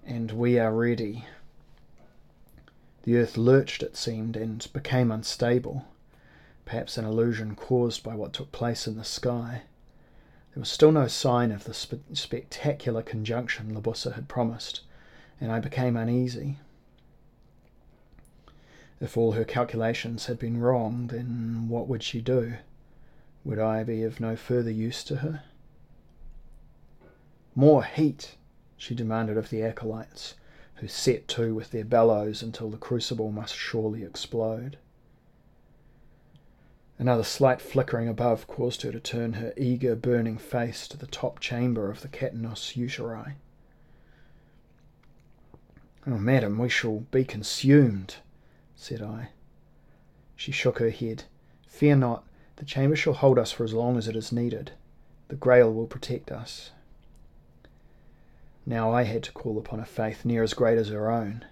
"and 0.06 0.32
we 0.32 0.58
are 0.58 0.74
ready." 0.74 1.26
The 3.04 3.18
earth 3.18 3.36
lurched, 3.36 3.84
it 3.84 3.98
seemed, 3.98 4.38
and 4.38 4.66
became 4.72 5.12
unstable, 5.12 5.86
perhaps 6.66 6.98
an 6.98 7.06
illusion 7.06 7.56
caused 7.56 8.04
by 8.04 8.16
what 8.16 8.34
took 8.34 8.52
place 8.52 8.88
in 8.88 8.98
the 8.98 9.04
sky. 9.04 9.64
There 10.54 10.62
was 10.62 10.70
still 10.70 10.92
no 10.92 11.08
sign 11.08 11.52
of 11.52 11.64
the 11.64 11.74
spe- 11.74 12.14
spectacular 12.14 13.02
conjunction 13.02 13.74
Libussa 13.74 14.14
had 14.14 14.28
promised, 14.28 14.82
and 15.42 15.52
I 15.52 15.60
became 15.60 15.98
uneasy. 15.98 16.60
If 19.02 19.18
all 19.18 19.34
her 19.34 19.44
calculations 19.44 20.28
had 20.28 20.40
been 20.40 20.62
wrong, 20.62 21.08
then 21.08 21.68
what 21.68 21.88
would 21.88 22.04
she 22.04 22.22
do? 22.22 22.54
Would 23.44 23.60
I 23.60 23.84
be 23.84 24.04
of 24.04 24.20
no 24.20 24.36
further 24.36 24.72
use 24.72 25.04
to 25.06 25.18
her? 25.18 25.44
More 27.56 27.84
heat, 27.84 28.38
she 28.78 28.96
demanded 28.96 29.38
of 29.38 29.50
the 29.50 29.62
acolytes, 29.64 30.36
who 30.76 30.88
set 30.88 31.28
to 31.30 31.54
with 31.54 31.72
their 31.72 31.84
bellows 31.84 32.42
until 32.42 32.70
the 32.70 32.78
crucible 32.78 33.32
must 33.32 33.56
surely 33.56 34.04
explode. 34.04 34.78
Another 37.00 37.24
slight 37.24 37.60
flickering 37.60 38.08
above 38.08 38.48
caused 38.48 38.84
her 38.84 38.92
to 38.92 39.00
turn 39.00 39.34
her 39.34 39.54
eager, 39.58 39.96
burning 39.96 40.38
face 40.38 40.88
to 40.88 40.98
the 40.98 41.08
top 41.08 41.40
chamber 41.40 41.90
of 41.90 42.02
the 42.02 42.08
Catanos 42.08 42.76
uteri. 42.78 43.34
Oh, 46.06 46.18
madam, 46.18 46.58
we 46.58 46.70
shall 46.70 47.00
be 47.12 47.24
consumed, 47.24 48.18
said 48.76 49.02
I. 49.02 49.30
She 50.36 50.52
shook 50.52 50.80
her 50.80 50.90
head. 50.90 51.24
Fear 51.68 51.96
not, 51.98 52.24
the 52.58 52.66
chamber 52.66 52.96
shall 52.96 53.14
hold 53.14 53.40
us 53.40 53.52
for 53.52 53.64
as 53.64 53.74
long 53.74 53.98
as 53.98 54.08
it 54.08 54.16
is 54.16 54.32
needed. 54.32 54.72
The 55.30 55.36
Grail 55.36 55.74
will 55.74 55.88
protect 55.88 56.32
us. 56.32 56.72
Now 58.66 58.92
I 58.92 59.04
had 59.04 59.24
to 59.24 59.32
call 59.32 59.58
upon 59.58 59.80
a 59.80 59.86
faith 59.86 60.24
near 60.24 60.44
as 60.44 60.54
great 60.54 60.78
as 60.78 60.90
her 60.90 61.12
own. 61.12 61.46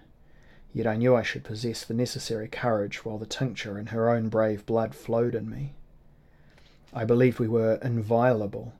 Yet 0.74 0.86
I 0.86 0.96
knew 0.96 1.14
I 1.14 1.22
should 1.22 1.44
possess 1.44 1.84
the 1.84 1.94
necessary 1.94 2.48
courage 2.48 3.04
while 3.04 3.18
the 3.18 3.26
tincture 3.26 3.78
in 3.78 3.86
her 3.86 4.08
own 4.08 4.28
brave 4.28 4.64
blood 4.64 4.94
flowed 4.94 5.34
in 5.34 5.50
me. 5.50 5.74
I 6.94 7.04
believed 7.04 7.38
we 7.38 7.48
were 7.48 7.78
inviolable, 7.82 8.72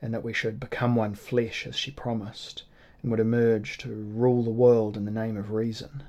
and 0.00 0.12
that 0.14 0.24
we 0.24 0.32
should 0.32 0.58
become 0.58 0.96
one 0.96 1.14
flesh 1.14 1.66
as 1.66 1.76
she 1.76 1.90
promised, 1.90 2.62
and 3.02 3.10
would 3.10 3.20
emerge 3.20 3.78
to 3.78 3.94
rule 3.94 4.42
the 4.42 4.50
world 4.50 4.96
in 4.96 5.04
the 5.04 5.10
name 5.10 5.36
of 5.36 5.50
reason. 5.50 6.02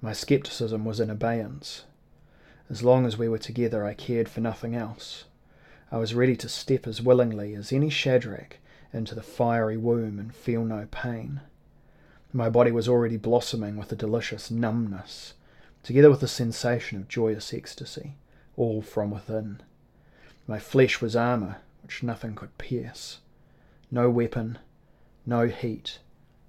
My 0.00 0.12
scepticism 0.12 0.84
was 0.84 1.00
in 1.00 1.10
abeyance. 1.10 1.84
As 2.70 2.84
long 2.84 3.04
as 3.04 3.18
we 3.18 3.28
were 3.28 3.38
together, 3.38 3.84
I 3.84 3.94
cared 3.94 4.28
for 4.28 4.40
nothing 4.40 4.76
else. 4.76 5.24
I 5.90 5.98
was 5.98 6.14
ready 6.14 6.36
to 6.36 6.48
step 6.48 6.86
as 6.86 7.02
willingly 7.02 7.54
as 7.54 7.72
any 7.72 7.90
Shadrach 7.90 8.58
into 8.92 9.14
the 9.14 9.22
fiery 9.22 9.76
womb 9.76 10.18
and 10.18 10.34
feel 10.34 10.64
no 10.64 10.86
pain. 10.90 11.40
My 12.32 12.50
body 12.50 12.70
was 12.70 12.88
already 12.88 13.16
blossoming 13.16 13.76
with 13.76 13.90
a 13.90 13.96
delicious 13.96 14.50
numbness, 14.50 15.34
together 15.82 16.10
with 16.10 16.22
a 16.22 16.28
sensation 16.28 16.98
of 16.98 17.08
joyous 17.08 17.54
ecstasy, 17.54 18.16
all 18.56 18.82
from 18.82 19.10
within. 19.10 19.62
My 20.46 20.58
flesh 20.58 21.00
was 21.00 21.16
armour 21.16 21.56
which 21.82 22.02
nothing 22.02 22.34
could 22.34 22.56
pierce. 22.58 23.20
No 23.90 24.10
weapon, 24.10 24.58
no 25.24 25.46
heat, 25.46 26.00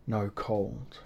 no 0.05 0.29
cold. 0.35 0.99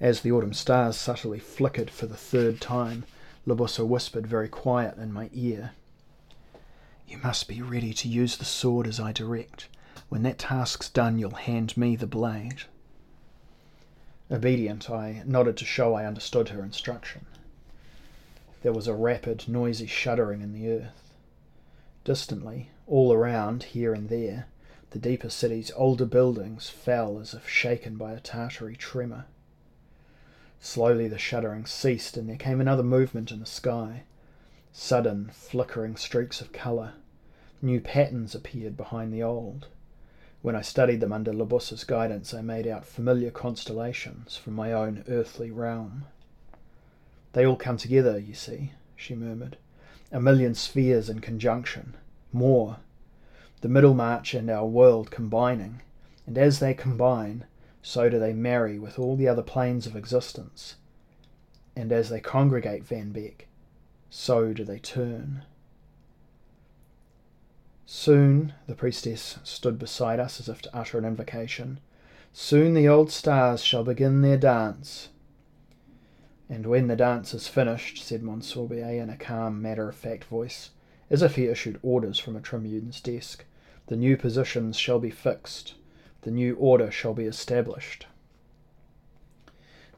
As 0.00 0.20
the 0.20 0.32
autumn 0.32 0.52
stars 0.52 0.96
subtly 0.96 1.38
flickered 1.38 1.90
for 1.90 2.06
the 2.06 2.16
third 2.16 2.60
time, 2.60 3.04
Libussa 3.46 3.86
whispered 3.86 4.26
very 4.26 4.48
quiet 4.48 4.98
in 4.98 5.12
my 5.12 5.30
ear. 5.32 5.70
You 7.06 7.18
must 7.18 7.46
be 7.46 7.62
ready 7.62 7.94
to 7.94 8.08
use 8.08 8.36
the 8.36 8.44
sword 8.44 8.88
as 8.88 8.98
I 8.98 9.12
direct. 9.12 9.68
When 10.08 10.22
that 10.22 10.38
task's 10.38 10.88
done, 10.88 11.18
you'll 11.18 11.30
hand 11.32 11.76
me 11.76 11.96
the 11.96 12.06
blade. 12.06 12.62
Obedient, 14.30 14.90
I 14.90 15.22
nodded 15.24 15.56
to 15.58 15.64
show 15.64 15.94
I 15.94 16.04
understood 16.06 16.48
her 16.50 16.62
instruction. 16.62 17.26
There 18.62 18.72
was 18.72 18.88
a 18.88 18.94
rapid, 18.94 19.48
noisy 19.48 19.86
shuddering 19.86 20.42
in 20.42 20.52
the 20.52 20.68
earth. 20.68 21.12
Distantly, 22.04 22.70
all 22.86 23.12
around, 23.12 23.64
here 23.64 23.92
and 23.94 24.08
there, 24.08 24.46
the 24.90 24.98
deeper 24.98 25.28
city's 25.28 25.70
older 25.76 26.06
buildings 26.06 26.68
fell 26.68 27.18
as 27.18 27.34
if 27.34 27.48
shaken 27.48 27.96
by 27.96 28.12
a 28.12 28.20
Tartary 28.20 28.76
tremor. 28.76 29.26
Slowly 30.60 31.06
the 31.06 31.18
shuddering 31.18 31.66
ceased, 31.66 32.16
and 32.16 32.28
there 32.28 32.36
came 32.36 32.60
another 32.60 32.82
movement 32.82 33.30
in 33.30 33.40
the 33.40 33.46
sky. 33.46 34.04
Sudden, 34.72 35.30
flickering 35.32 35.96
streaks 35.96 36.40
of 36.40 36.52
colour. 36.52 36.94
New 37.60 37.80
patterns 37.80 38.34
appeared 38.34 38.76
behind 38.76 39.12
the 39.12 39.22
old. 39.22 39.66
When 40.46 40.54
I 40.54 40.62
studied 40.62 41.00
them 41.00 41.12
under 41.12 41.32
Libussa's 41.32 41.82
guidance, 41.82 42.32
I 42.32 42.40
made 42.40 42.68
out 42.68 42.86
familiar 42.86 43.32
constellations 43.32 44.36
from 44.36 44.52
my 44.52 44.72
own 44.72 45.02
earthly 45.08 45.50
realm. 45.50 46.04
They 47.32 47.44
all 47.44 47.56
come 47.56 47.78
together, 47.78 48.16
you 48.16 48.32
see, 48.32 48.70
she 48.94 49.16
murmured. 49.16 49.56
A 50.12 50.20
million 50.20 50.54
spheres 50.54 51.10
in 51.10 51.18
conjunction. 51.18 51.96
More. 52.32 52.76
The 53.60 53.66
Mittelmarch 53.66 54.38
and 54.38 54.48
our 54.48 54.64
world 54.64 55.10
combining. 55.10 55.82
And 56.28 56.38
as 56.38 56.60
they 56.60 56.74
combine, 56.74 57.46
so 57.82 58.08
do 58.08 58.20
they 58.20 58.32
marry 58.32 58.78
with 58.78 59.00
all 59.00 59.16
the 59.16 59.26
other 59.26 59.42
planes 59.42 59.84
of 59.84 59.96
existence. 59.96 60.76
And 61.74 61.90
as 61.90 62.08
they 62.08 62.20
congregate, 62.20 62.84
Van 62.84 63.10
Beck, 63.10 63.48
so 64.10 64.52
do 64.52 64.62
they 64.62 64.78
turn. 64.78 65.42
Soon 67.88 68.52
the 68.66 68.74
priestess 68.74 69.38
stood 69.44 69.78
beside 69.78 70.18
us 70.18 70.40
as 70.40 70.48
if 70.48 70.60
to 70.62 70.76
utter 70.76 70.98
an 70.98 71.04
invocation. 71.04 71.78
Soon 72.32 72.74
the 72.74 72.88
old 72.88 73.12
stars 73.12 73.62
shall 73.62 73.84
begin 73.84 74.22
their 74.22 74.36
dance. 74.36 75.10
And 76.48 76.66
when 76.66 76.88
the 76.88 76.96
dance 76.96 77.32
is 77.32 77.46
finished, 77.46 78.02
said 78.02 78.24
Monsorbier 78.24 79.00
in 79.00 79.08
a 79.08 79.16
calm, 79.16 79.62
matter 79.62 79.88
of 79.88 79.94
fact 79.94 80.24
voice, 80.24 80.70
as 81.10 81.22
if 81.22 81.36
he 81.36 81.46
issued 81.46 81.78
orders 81.80 82.18
from 82.18 82.34
a 82.34 82.40
tribune's 82.40 83.00
desk, 83.00 83.44
the 83.86 83.96
new 83.96 84.16
positions 84.16 84.76
shall 84.76 84.98
be 84.98 85.10
fixed, 85.10 85.74
the 86.22 86.32
new 86.32 86.56
order 86.56 86.90
shall 86.90 87.14
be 87.14 87.24
established. 87.24 88.06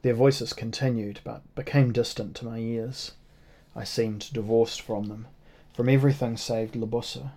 Their 0.03 0.13
voices 0.13 0.53
continued, 0.53 1.21
but 1.23 1.41
became 1.55 1.91
distant 1.91 2.35
to 2.35 2.45
my 2.45 2.59
ears. 2.59 3.13
I 3.75 3.83
seemed 3.83 4.31
divorced 4.31 4.81
from 4.81 5.05
them, 5.05 5.27
from 5.73 5.89
everything 5.89 6.37
save 6.37 6.73
Libussa. 6.73 7.31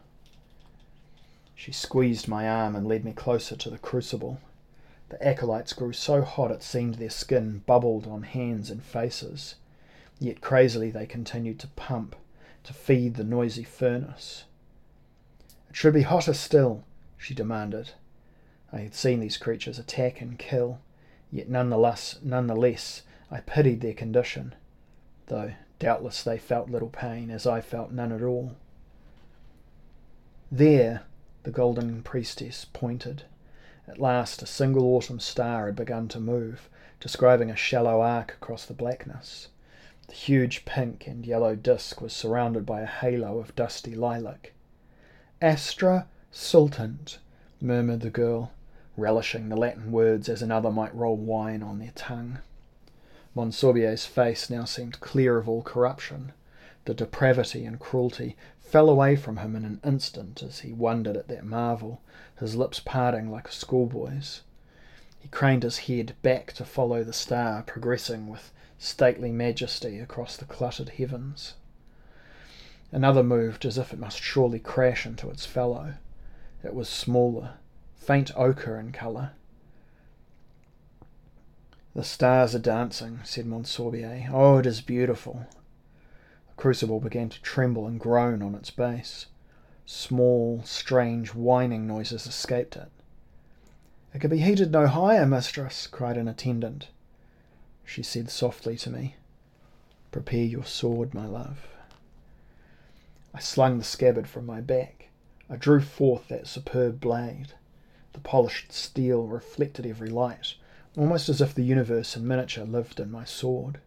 She 1.64 1.70
squeezed 1.70 2.26
my 2.26 2.48
arm 2.48 2.74
and 2.74 2.88
led 2.88 3.04
me 3.04 3.12
closer 3.12 3.54
to 3.54 3.70
the 3.70 3.78
crucible. 3.78 4.40
The 5.10 5.24
acolytes 5.24 5.72
grew 5.72 5.92
so 5.92 6.22
hot 6.22 6.50
it 6.50 6.60
seemed 6.60 6.96
their 6.96 7.08
skin 7.08 7.62
bubbled 7.66 8.04
on 8.08 8.24
hands 8.24 8.68
and 8.68 8.82
faces. 8.82 9.54
Yet 10.18 10.40
crazily 10.40 10.90
they 10.90 11.06
continued 11.06 11.60
to 11.60 11.68
pump, 11.68 12.16
to 12.64 12.72
feed 12.72 13.14
the 13.14 13.22
noisy 13.22 13.62
furnace. 13.62 14.42
It 15.70 15.76
should 15.76 15.94
be 15.94 16.02
hotter 16.02 16.34
still, 16.34 16.82
she 17.16 17.32
demanded. 17.32 17.92
I 18.72 18.80
had 18.80 18.96
seen 18.96 19.20
these 19.20 19.38
creatures 19.38 19.78
attack 19.78 20.20
and 20.20 20.40
kill, 20.40 20.80
yet 21.30 21.48
none 21.48 21.70
the 21.70 21.78
less, 21.78 22.18
none 22.24 22.48
the 22.48 22.56
less 22.56 23.02
I 23.30 23.38
pitied 23.38 23.82
their 23.82 23.94
condition, 23.94 24.56
though 25.26 25.52
doubtless 25.78 26.24
they 26.24 26.38
felt 26.38 26.70
little 26.70 26.90
pain, 26.90 27.30
as 27.30 27.46
I 27.46 27.60
felt 27.60 27.92
none 27.92 28.10
at 28.10 28.22
all. 28.22 28.56
There, 30.50 31.04
the 31.42 31.50
golden 31.50 32.02
priestess 32.02 32.64
pointed. 32.72 33.24
At 33.88 33.98
last 33.98 34.42
a 34.42 34.46
single 34.46 34.84
autumn 34.84 35.20
star 35.20 35.66
had 35.66 35.76
begun 35.76 36.08
to 36.08 36.20
move, 36.20 36.68
describing 37.00 37.50
a 37.50 37.56
shallow 37.56 38.00
arc 38.00 38.32
across 38.34 38.64
the 38.64 38.74
blackness. 38.74 39.48
The 40.06 40.14
huge 40.14 40.64
pink 40.64 41.06
and 41.06 41.26
yellow 41.26 41.54
disk 41.56 42.00
was 42.00 42.12
surrounded 42.12 42.64
by 42.64 42.82
a 42.82 42.86
halo 42.86 43.38
of 43.38 43.56
dusty 43.56 43.94
lilac. 43.94 44.52
Astra 45.40 46.06
Saltant, 46.34 47.18
murmured 47.60 48.00
the 48.00 48.08
girl, 48.08 48.52
relishing 48.96 49.48
the 49.48 49.56
Latin 49.56 49.92
words 49.92 50.30
as 50.30 50.40
another 50.40 50.70
might 50.70 50.94
roll 50.94 51.16
wine 51.16 51.62
on 51.62 51.78
their 51.78 51.92
tongue. 51.94 52.38
Monsorbier's 53.34 54.06
face 54.06 54.48
now 54.48 54.64
seemed 54.64 55.00
clear 55.00 55.36
of 55.36 55.48
all 55.48 55.62
corruption. 55.62 56.32
The 56.86 56.94
depravity 56.94 57.66
and 57.66 57.78
cruelty 57.78 58.36
fell 58.72 58.88
away 58.88 59.14
from 59.14 59.36
him 59.36 59.54
in 59.54 59.66
an 59.66 59.78
instant 59.84 60.42
as 60.42 60.60
he 60.60 60.72
wondered 60.72 61.14
at 61.14 61.28
that 61.28 61.44
marvel, 61.44 62.00
his 62.40 62.56
lips 62.56 62.80
parting 62.80 63.30
like 63.30 63.46
a 63.46 63.52
schoolboy's. 63.52 64.40
He 65.20 65.28
craned 65.28 65.62
his 65.62 65.80
head 65.80 66.14
back 66.22 66.54
to 66.54 66.64
follow 66.64 67.04
the 67.04 67.12
star 67.12 67.62
progressing 67.64 68.28
with 68.28 68.50
stately 68.78 69.30
majesty 69.30 69.98
across 69.98 70.38
the 70.38 70.46
cluttered 70.46 70.88
heavens. 70.88 71.52
Another 72.90 73.22
moved 73.22 73.66
as 73.66 73.76
if 73.76 73.92
it 73.92 73.98
must 73.98 74.22
surely 74.22 74.58
crash 74.58 75.04
into 75.04 75.28
its 75.28 75.44
fellow. 75.44 75.96
It 76.64 76.74
was 76.74 76.88
smaller, 76.88 77.56
faint 77.94 78.30
ochre 78.34 78.80
in 78.80 78.90
colour. 78.90 79.32
The 81.94 82.04
stars 82.04 82.54
are 82.54 82.58
dancing, 82.58 83.20
said 83.22 83.44
Monsorbier. 83.44 84.30
Oh, 84.32 84.56
it 84.56 84.64
is 84.64 84.80
beautiful. 84.80 85.46
Crucible 86.62 87.00
began 87.00 87.28
to 87.28 87.42
tremble 87.42 87.88
and 87.88 87.98
groan 87.98 88.40
on 88.40 88.54
its 88.54 88.70
base. 88.70 89.26
Small, 89.84 90.62
strange, 90.62 91.34
whining 91.34 91.88
noises 91.88 92.24
escaped 92.24 92.76
it. 92.76 92.88
It 94.14 94.20
can 94.20 94.30
be 94.30 94.38
heated 94.38 94.70
no 94.70 94.86
higher, 94.86 95.26
mistress, 95.26 95.88
cried 95.88 96.16
an 96.16 96.28
attendant. 96.28 96.86
She 97.84 98.04
said 98.04 98.30
softly 98.30 98.76
to 98.76 98.90
me, 98.90 99.16
Prepare 100.12 100.44
your 100.44 100.64
sword, 100.64 101.14
my 101.14 101.26
love. 101.26 101.66
I 103.34 103.40
slung 103.40 103.78
the 103.78 103.84
scabbard 103.84 104.28
from 104.28 104.46
my 104.46 104.60
back. 104.60 105.08
I 105.50 105.56
drew 105.56 105.80
forth 105.80 106.28
that 106.28 106.46
superb 106.46 107.00
blade. 107.00 107.54
The 108.12 108.20
polished 108.20 108.70
steel 108.70 109.26
reflected 109.26 109.84
every 109.84 110.10
light, 110.10 110.54
almost 110.96 111.28
as 111.28 111.40
if 111.40 111.56
the 111.56 111.64
universe 111.64 112.16
in 112.16 112.24
miniature 112.24 112.64
lived 112.64 113.00
in 113.00 113.10
my 113.10 113.24
sword. 113.24 113.80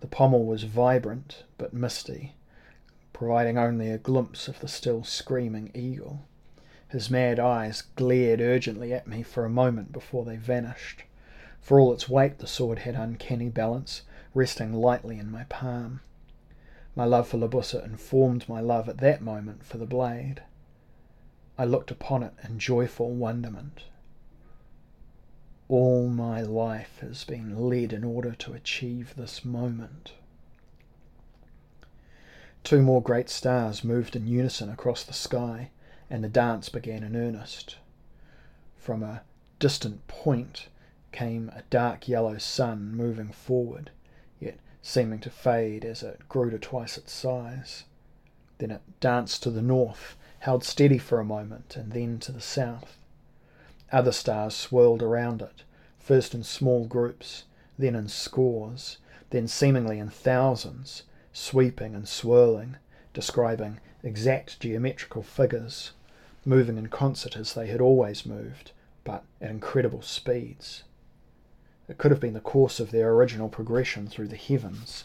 The 0.00 0.06
pommel 0.06 0.44
was 0.44 0.62
vibrant 0.62 1.44
but 1.56 1.72
misty, 1.72 2.34
providing 3.12 3.58
only 3.58 3.90
a 3.90 3.98
glimpse 3.98 4.46
of 4.46 4.60
the 4.60 4.68
still 4.68 5.02
screaming 5.02 5.70
eagle. 5.74 6.22
His 6.88 7.10
mad 7.10 7.38
eyes 7.38 7.82
glared 7.96 8.40
urgently 8.40 8.94
at 8.94 9.06
me 9.06 9.22
for 9.22 9.44
a 9.44 9.50
moment 9.50 9.92
before 9.92 10.24
they 10.24 10.36
vanished. 10.36 11.04
For 11.60 11.80
all 11.80 11.92
its 11.92 12.08
weight, 12.08 12.38
the 12.38 12.46
sword 12.46 12.80
had 12.80 12.94
uncanny 12.94 13.48
balance, 13.48 14.02
resting 14.34 14.72
lightly 14.72 15.18
in 15.18 15.30
my 15.30 15.44
palm. 15.44 16.00
My 16.94 17.04
love 17.04 17.28
for 17.28 17.36
Libussa 17.36 17.84
informed 17.84 18.48
my 18.48 18.60
love 18.60 18.88
at 18.88 18.98
that 18.98 19.20
moment 19.20 19.64
for 19.64 19.78
the 19.78 19.86
blade. 19.86 20.42
I 21.58 21.64
looked 21.64 21.90
upon 21.90 22.22
it 22.22 22.32
in 22.42 22.58
joyful 22.58 23.10
wonderment. 23.10 23.84
All 25.68 26.08
my 26.08 26.40
life 26.40 26.98
has 27.00 27.24
been 27.24 27.68
led 27.68 27.92
in 27.92 28.02
order 28.02 28.32
to 28.32 28.54
achieve 28.54 29.14
this 29.14 29.44
moment. 29.44 30.12
Two 32.64 32.82
more 32.82 33.02
great 33.02 33.28
stars 33.28 33.84
moved 33.84 34.16
in 34.16 34.26
unison 34.26 34.70
across 34.70 35.04
the 35.04 35.12
sky, 35.12 35.70
and 36.10 36.24
the 36.24 36.28
dance 36.28 36.68
began 36.68 37.02
in 37.02 37.14
earnest. 37.14 37.76
From 38.76 39.02
a 39.02 39.22
distant 39.58 40.06
point 40.06 40.68
came 41.12 41.50
a 41.50 41.62
dark 41.70 42.08
yellow 42.08 42.38
sun 42.38 42.94
moving 42.94 43.32
forward, 43.32 43.90
yet 44.40 44.58
seeming 44.82 45.18
to 45.20 45.30
fade 45.30 45.84
as 45.84 46.02
it 46.02 46.28
grew 46.28 46.50
to 46.50 46.58
twice 46.58 46.96
its 46.96 47.12
size. 47.12 47.84
Then 48.58 48.70
it 48.70 48.82
danced 49.00 49.42
to 49.44 49.50
the 49.50 49.62
north, 49.62 50.16
held 50.40 50.64
steady 50.64 50.98
for 50.98 51.20
a 51.20 51.24
moment, 51.24 51.76
and 51.76 51.92
then 51.92 52.18
to 52.20 52.32
the 52.32 52.40
south. 52.40 52.97
Other 53.90 54.12
stars 54.12 54.54
swirled 54.54 55.02
around 55.02 55.40
it, 55.40 55.62
first 55.98 56.34
in 56.34 56.42
small 56.42 56.86
groups, 56.86 57.44
then 57.78 57.94
in 57.94 58.08
scores, 58.08 58.98
then 59.30 59.48
seemingly 59.48 59.98
in 59.98 60.10
thousands, 60.10 61.04
sweeping 61.32 61.94
and 61.94 62.06
swirling, 62.06 62.76
describing 63.14 63.80
exact 64.02 64.60
geometrical 64.60 65.22
figures, 65.22 65.92
moving 66.44 66.76
in 66.76 66.88
concert 66.88 67.36
as 67.36 67.54
they 67.54 67.66
had 67.68 67.80
always 67.80 68.26
moved, 68.26 68.72
but 69.04 69.24
at 69.40 69.50
incredible 69.50 70.02
speeds. 70.02 70.82
It 71.88 71.96
could 71.96 72.10
have 72.10 72.20
been 72.20 72.34
the 72.34 72.40
course 72.40 72.80
of 72.80 72.90
their 72.90 73.10
original 73.12 73.48
progression 73.48 74.06
through 74.06 74.28
the 74.28 74.36
heavens. 74.36 75.04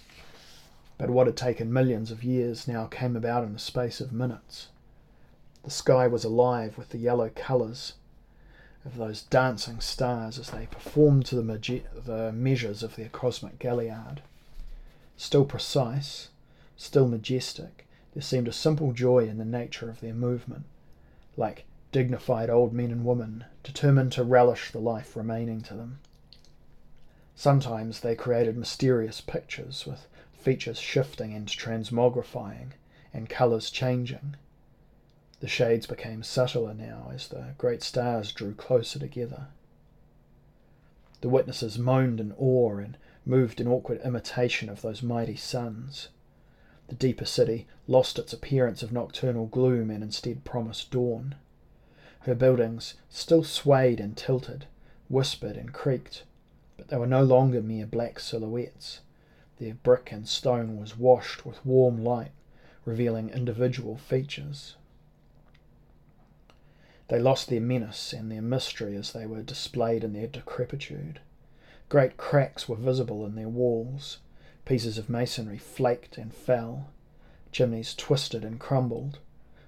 But 0.97 1.09
what 1.09 1.27
had 1.27 1.37
taken 1.37 1.71
millions 1.71 2.11
of 2.11 2.23
years 2.23 2.67
now 2.67 2.87
came 2.87 3.15
about 3.15 3.45
in 3.45 3.53
the 3.53 3.59
space 3.59 4.01
of 4.01 4.11
minutes. 4.11 4.67
The 5.63 5.71
sky 5.71 6.07
was 6.07 6.25
alive 6.25 6.77
with 6.77 6.89
the 6.89 6.97
yellow 6.97 7.29
colours 7.33 7.93
of 8.85 8.97
those 8.97 9.23
dancing 9.23 9.79
stars 9.79 10.37
as 10.37 10.49
they 10.49 10.65
performed 10.67 11.25
to 11.25 11.35
the, 11.35 11.81
the 12.05 12.31
measures 12.31 12.83
of 12.83 12.95
their 12.95 13.09
cosmic 13.09 13.59
galliard. 13.59 14.21
Still 15.15 15.45
precise, 15.45 16.29
still 16.75 17.07
majestic, 17.07 17.87
there 18.13 18.21
seemed 18.21 18.47
a 18.47 18.53
simple 18.53 18.91
joy 18.91 19.27
in 19.27 19.37
the 19.37 19.45
nature 19.45 19.89
of 19.89 20.01
their 20.01 20.13
movement, 20.13 20.65
like 21.37 21.65
dignified 21.91 22.49
old 22.49 22.73
men 22.73 22.91
and 22.91 23.05
women 23.05 23.45
determined 23.63 24.11
to 24.11 24.23
relish 24.23 24.71
the 24.71 24.79
life 24.79 25.15
remaining 25.15 25.61
to 25.61 25.73
them. 25.73 25.99
Sometimes 27.35 28.01
they 28.01 28.15
created 28.15 28.57
mysterious 28.57 29.21
pictures 29.21 29.85
with 29.87 30.07
features 30.33 30.79
shifting 30.79 31.33
and 31.33 31.47
transmogrifying 31.47 32.73
and 33.13 33.29
colours 33.29 33.71
changing. 33.71 34.35
The 35.43 35.49
shades 35.49 35.85
became 35.85 36.23
subtler 36.23 36.73
now 36.73 37.11
as 37.13 37.27
the 37.27 37.53
great 37.57 37.83
stars 37.83 38.31
drew 38.31 38.53
closer 38.53 38.97
together. 38.97 39.47
The 41.19 41.27
witnesses 41.27 41.77
moaned 41.77 42.21
in 42.21 42.31
awe 42.37 42.77
and 42.77 42.97
moved 43.25 43.59
in 43.59 43.67
awkward 43.67 43.99
imitation 44.05 44.69
of 44.69 44.81
those 44.81 45.03
mighty 45.03 45.35
suns. 45.35 46.07
The 46.87 46.95
deeper 46.95 47.25
city 47.25 47.67
lost 47.89 48.17
its 48.17 48.31
appearance 48.31 48.83
of 48.83 48.93
nocturnal 48.93 49.47
gloom 49.47 49.89
and 49.89 50.01
instead 50.01 50.45
promised 50.45 50.91
dawn. 50.91 51.35
Her 52.21 52.35
buildings 52.35 52.93
still 53.09 53.43
swayed 53.43 53.99
and 53.99 54.15
tilted, 54.15 54.67
whispered 55.09 55.57
and 55.57 55.73
creaked, 55.73 56.23
but 56.77 56.87
they 56.87 56.95
were 56.95 57.05
no 57.05 57.21
longer 57.21 57.61
mere 57.61 57.85
black 57.85 58.21
silhouettes. 58.21 59.01
Their 59.57 59.73
brick 59.73 60.09
and 60.13 60.25
stone 60.25 60.77
was 60.77 60.97
washed 60.97 61.45
with 61.45 61.65
warm 61.65 62.01
light, 62.01 62.31
revealing 62.85 63.29
individual 63.29 63.97
features. 63.97 64.77
They 67.09 67.19
lost 67.19 67.49
their 67.49 67.61
menace 67.61 68.13
and 68.13 68.31
their 68.31 68.41
mystery 68.41 68.95
as 68.95 69.11
they 69.11 69.25
were 69.25 69.41
displayed 69.41 70.03
in 70.03 70.13
their 70.13 70.27
decrepitude. 70.27 71.19
Great 71.89 72.17
cracks 72.17 72.67
were 72.67 72.75
visible 72.75 73.25
in 73.25 73.35
their 73.35 73.49
walls. 73.49 74.19
Pieces 74.65 74.97
of 74.97 75.09
masonry 75.09 75.57
flaked 75.57 76.17
and 76.17 76.33
fell. 76.33 76.87
Chimneys 77.51 77.93
twisted 77.93 78.43
and 78.43 78.59
crumbled. 78.59 79.19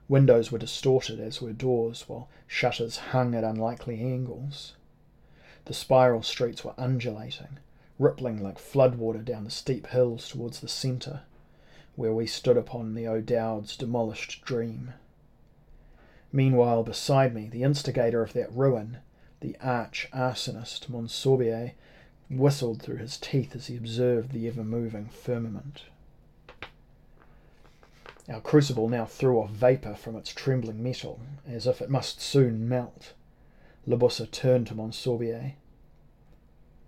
Windows 0.07 0.51
were 0.51 0.57
distorted 0.57 1.19
as 1.19 1.41
were 1.41 1.51
doors, 1.51 2.07
while 2.07 2.29
shutters 2.47 2.97
hung 2.97 3.35
at 3.35 3.43
unlikely 3.43 3.99
angles. 3.99 4.75
The 5.65 5.73
spiral 5.73 6.21
streets 6.21 6.63
were 6.63 6.75
undulating, 6.77 7.57
rippling 7.99 8.41
like 8.41 8.59
floodwater 8.59 9.23
down 9.23 9.43
the 9.43 9.49
steep 9.51 9.87
hills 9.87 10.29
towards 10.29 10.59
the 10.59 10.67
centre, 10.67 11.21
where 11.95 12.13
we 12.13 12.27
stood 12.27 12.55
upon 12.55 12.93
the 12.93 13.07
O'Dowd's 13.07 13.75
demolished 13.75 14.41
dream. 14.43 14.93
Meanwhile, 16.35 16.83
beside 16.83 17.33
me, 17.33 17.47
the 17.47 17.63
instigator 17.63 18.21
of 18.21 18.33
that 18.33 18.51
ruin, 18.51 18.97
the 19.39 19.55
arch 19.61 20.09
arsonist, 20.13 20.89
Monsorbier, 20.89 21.71
whistled 22.29 22.81
through 22.81 22.97
his 22.97 23.15
teeth 23.17 23.55
as 23.55 23.67
he 23.67 23.77
observed 23.77 24.33
the 24.33 24.45
ever 24.45 24.65
moving 24.65 25.07
firmament. 25.07 25.83
Our 28.27 28.41
crucible 28.41 28.89
now 28.89 29.05
threw 29.05 29.39
off 29.39 29.51
vapour 29.51 29.95
from 29.95 30.17
its 30.17 30.33
trembling 30.33 30.83
metal, 30.83 31.21
as 31.47 31.67
if 31.67 31.81
it 31.81 31.89
must 31.89 32.19
soon 32.19 32.67
melt. 32.67 33.13
Libussa 33.87 34.29
turned 34.29 34.67
to 34.67 34.75
Monsorbier. 34.75 35.53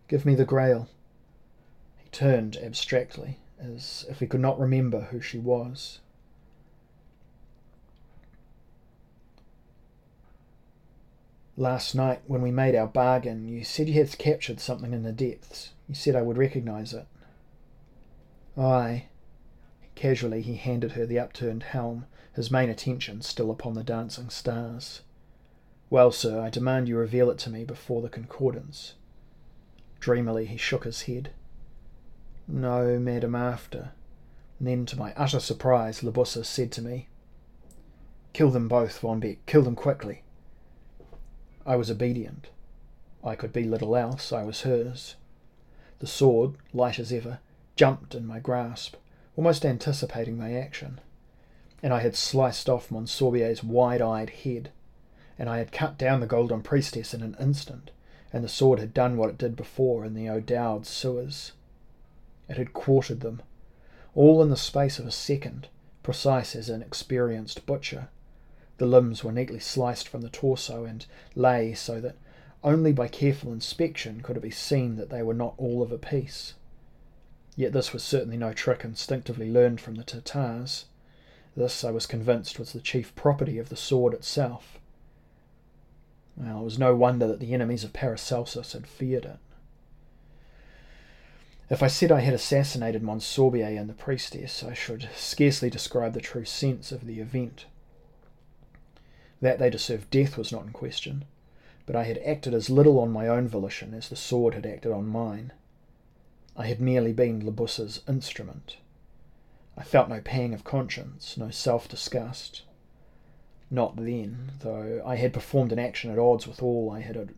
Give 0.09 0.25
me 0.25 0.35
the 0.35 0.43
grail. 0.43 0.89
He 1.95 2.09
turned 2.09 2.57
abstractly, 2.57 3.37
as 3.57 4.05
if 4.09 4.19
he 4.19 4.27
could 4.27 4.41
not 4.41 4.59
remember 4.59 5.03
who 5.03 5.21
she 5.21 5.37
was. 5.37 6.01
Last 11.59 11.95
night, 11.95 12.21
when 12.27 12.43
we 12.43 12.51
made 12.51 12.75
our 12.75 12.85
bargain, 12.85 13.47
you 13.47 13.63
said 13.63 13.87
you 13.87 13.95
had 13.95 14.15
captured 14.19 14.59
something 14.59 14.93
in 14.93 15.01
the 15.01 15.11
depths. 15.11 15.71
You 15.89 15.95
said 15.95 16.15
I 16.15 16.21
would 16.21 16.37
recognize 16.37 16.93
it. 16.93 17.07
Aye. 18.55 19.05
Casually, 19.95 20.43
he 20.43 20.57
handed 20.57 20.91
her 20.91 21.07
the 21.07 21.17
upturned 21.17 21.63
helm, 21.63 22.05
his 22.33 22.51
main 22.51 22.69
attention 22.69 23.23
still 23.23 23.49
upon 23.49 23.73
the 23.73 23.83
dancing 23.83 24.29
stars. 24.29 25.01
Well, 25.89 26.11
sir, 26.11 26.39
I 26.39 26.51
demand 26.51 26.87
you 26.87 26.95
reveal 26.95 27.31
it 27.31 27.39
to 27.39 27.49
me 27.49 27.63
before 27.63 28.03
the 28.03 28.09
concordance. 28.09 28.93
Dreamily 29.99 30.45
he 30.45 30.57
shook 30.57 30.83
his 30.83 31.03
head. 31.03 31.31
No, 32.47 32.99
madam, 32.99 33.33
after. 33.33 33.93
And 34.59 34.67
then, 34.67 34.85
to 34.85 34.95
my 34.95 35.11
utter 35.17 35.39
surprise, 35.39 36.01
Libussa 36.01 36.45
said 36.45 36.71
to 36.73 36.83
me, 36.83 37.07
Kill 38.33 38.51
them 38.51 38.67
both, 38.67 38.99
Von 38.99 39.19
Bek, 39.19 39.43
kill 39.47 39.63
them 39.63 39.75
quickly. 39.75 40.21
I 41.67 41.75
was 41.75 41.91
obedient. 41.91 42.47
I 43.23 43.35
could 43.35 43.53
be 43.53 43.63
little 43.63 43.95
else, 43.95 44.31
I 44.31 44.43
was 44.43 44.61
hers. 44.61 45.15
The 45.99 46.07
sword, 46.07 46.55
light 46.73 46.97
as 46.97 47.11
ever, 47.11 47.39
jumped 47.75 48.15
in 48.15 48.25
my 48.25 48.39
grasp, 48.39 48.95
almost 49.35 49.65
anticipating 49.65 50.37
my 50.37 50.53
action, 50.53 50.99
and 51.83 51.93
I 51.93 51.99
had 51.99 52.15
sliced 52.15 52.67
off 52.67 52.89
Monsorbier's 52.89 53.63
wide 53.63 54.01
eyed 54.01 54.31
head 54.31 54.71
and 55.39 55.49
I 55.49 55.59
had 55.59 55.71
cut 55.71 55.97
down 55.97 56.19
the 56.19 56.27
golden 56.27 56.61
priestess 56.61 57.13
in 57.13 57.21
an 57.21 57.35
instant, 57.39 57.91
and 58.33 58.43
the 58.43 58.49
sword 58.49 58.79
had 58.79 58.93
done 58.93 59.17
what 59.17 59.29
it 59.29 59.37
did 59.37 59.55
before 59.55 60.03
in 60.03 60.13
the 60.13 60.29
O'Dowd 60.29 60.85
sewers. 60.85 61.51
It 62.49 62.57
had 62.57 62.73
quartered 62.73 63.19
them, 63.19 63.41
all 64.15 64.41
in 64.41 64.49
the 64.49 64.57
space 64.57 64.99
of 64.99 65.05
a 65.05 65.11
second, 65.11 65.67
precise 66.01 66.55
as 66.55 66.69
an 66.69 66.81
experienced 66.81 67.65
butcher. 67.65 68.09
The 68.77 68.85
limbs 68.85 69.23
were 69.23 69.31
neatly 69.31 69.59
sliced 69.59 70.07
from 70.07 70.21
the 70.21 70.29
torso 70.29 70.85
and 70.85 71.05
lay 71.35 71.73
so 71.73 71.99
that 72.01 72.15
only 72.63 72.91
by 72.91 73.07
careful 73.07 73.51
inspection 73.51 74.21
could 74.21 74.37
it 74.37 74.43
be 74.43 74.51
seen 74.51 74.95
that 74.97 75.09
they 75.09 75.23
were 75.23 75.33
not 75.33 75.55
all 75.57 75.81
of 75.81 75.91
a 75.91 75.97
piece. 75.97 76.53
Yet 77.55 77.73
this 77.73 77.91
was 77.91 78.03
certainly 78.03 78.37
no 78.37 78.53
trick 78.53 78.83
instinctively 78.83 79.49
learned 79.49 79.81
from 79.81 79.95
the 79.95 80.03
Tartars. 80.03 80.85
This, 81.55 81.83
I 81.83 81.89
was 81.89 82.05
convinced, 82.05 82.59
was 82.59 82.73
the 82.73 82.79
chief 82.79 83.15
property 83.15 83.57
of 83.57 83.69
the 83.69 83.75
sword 83.75 84.13
itself. 84.13 84.77
Well, 86.35 86.61
it 86.61 86.63
was 86.63 86.77
no 86.77 86.95
wonder 86.95 87.25
that 87.27 87.39
the 87.39 87.53
enemies 87.55 87.83
of 87.83 87.93
Paracelsus 87.93 88.73
had 88.73 88.85
feared 88.85 89.25
it. 89.25 89.39
If 91.69 91.81
I 91.81 91.87
said 91.87 92.11
I 92.11 92.19
had 92.19 92.35
assassinated 92.35 93.01
Monsorbier 93.01 93.75
and 93.75 93.89
the 93.89 93.93
priestess, 93.93 94.63
I 94.63 94.73
should 94.75 95.09
scarcely 95.15 95.71
describe 95.71 96.13
the 96.13 96.21
true 96.21 96.45
sense 96.45 96.91
of 96.91 97.07
the 97.07 97.19
event. 97.19 97.65
That 99.41 99.59
they 99.59 99.69
deserved 99.69 100.09
death 100.09 100.37
was 100.37 100.51
not 100.51 100.65
in 100.65 100.71
question, 100.71 101.25
but 101.85 101.95
I 101.95 102.03
had 102.03 102.17
acted 102.19 102.53
as 102.53 102.69
little 102.69 102.99
on 102.99 103.11
my 103.11 103.27
own 103.27 103.47
volition 103.47 103.93
as 103.93 104.09
the 104.09 104.15
sword 104.15 104.53
had 104.53 104.65
acted 104.65 104.91
on 104.91 105.07
mine. 105.07 105.53
I 106.55 106.67
had 106.67 106.81
merely 106.81 107.13
been 107.13 107.45
Libussa's 107.45 108.01
instrument. 108.07 108.77
I 109.77 109.83
felt 109.83 110.09
no 110.09 110.21
pang 110.21 110.53
of 110.55 110.63
conscience, 110.63 111.37
no 111.37 111.51
self 111.51 111.87
disgust. 111.87 112.63
Not 113.69 113.95
then, 113.95 114.53
though 114.61 115.03
I 115.05 115.17
had 115.17 115.33
performed 115.33 115.71
an 115.71 115.79
action 115.79 116.09
at 116.09 116.17
odds 116.17 116.47
with 116.47 116.63
all 116.63 116.89
I 116.89 117.01
had 117.01 117.33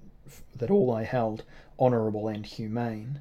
that 0.55 0.71
all 0.71 0.91
I 0.91 1.03
held 1.03 1.43
honourable 1.79 2.27
and 2.27 2.45
humane. 2.45 3.19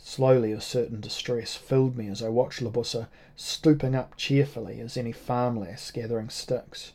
Slowly 0.00 0.52
a 0.52 0.60
certain 0.60 1.00
distress 1.00 1.56
filled 1.56 1.96
me 1.96 2.08
as 2.08 2.22
I 2.22 2.28
watched 2.28 2.60
Libussa 2.60 3.08
stooping 3.36 3.94
up 3.94 4.16
cheerfully 4.16 4.80
as 4.80 4.96
any 4.96 5.12
farm 5.12 5.58
lass 5.58 5.90
gathering 5.90 6.30
sticks, 6.30 6.92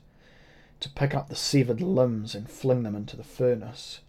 to 0.80 0.90
pick 0.90 1.14
up 1.14 1.28
the 1.28 1.36
severed 1.36 1.82
limbs 1.82 2.34
and 2.34 2.50
fling 2.50 2.84
them 2.84 2.96
into 2.96 3.18
the 3.18 3.24
furnace. 3.24 4.00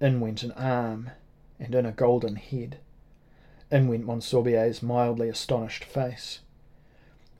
In 0.00 0.20
went 0.20 0.42
an 0.42 0.52
arm, 0.52 1.10
and 1.58 1.74
in 1.74 1.84
a 1.84 1.92
golden 1.92 2.36
head. 2.36 2.78
In 3.70 3.88
went 3.88 4.06
Monsorbier's 4.06 4.82
mildly 4.82 5.28
astonished 5.28 5.84
face. 5.84 6.40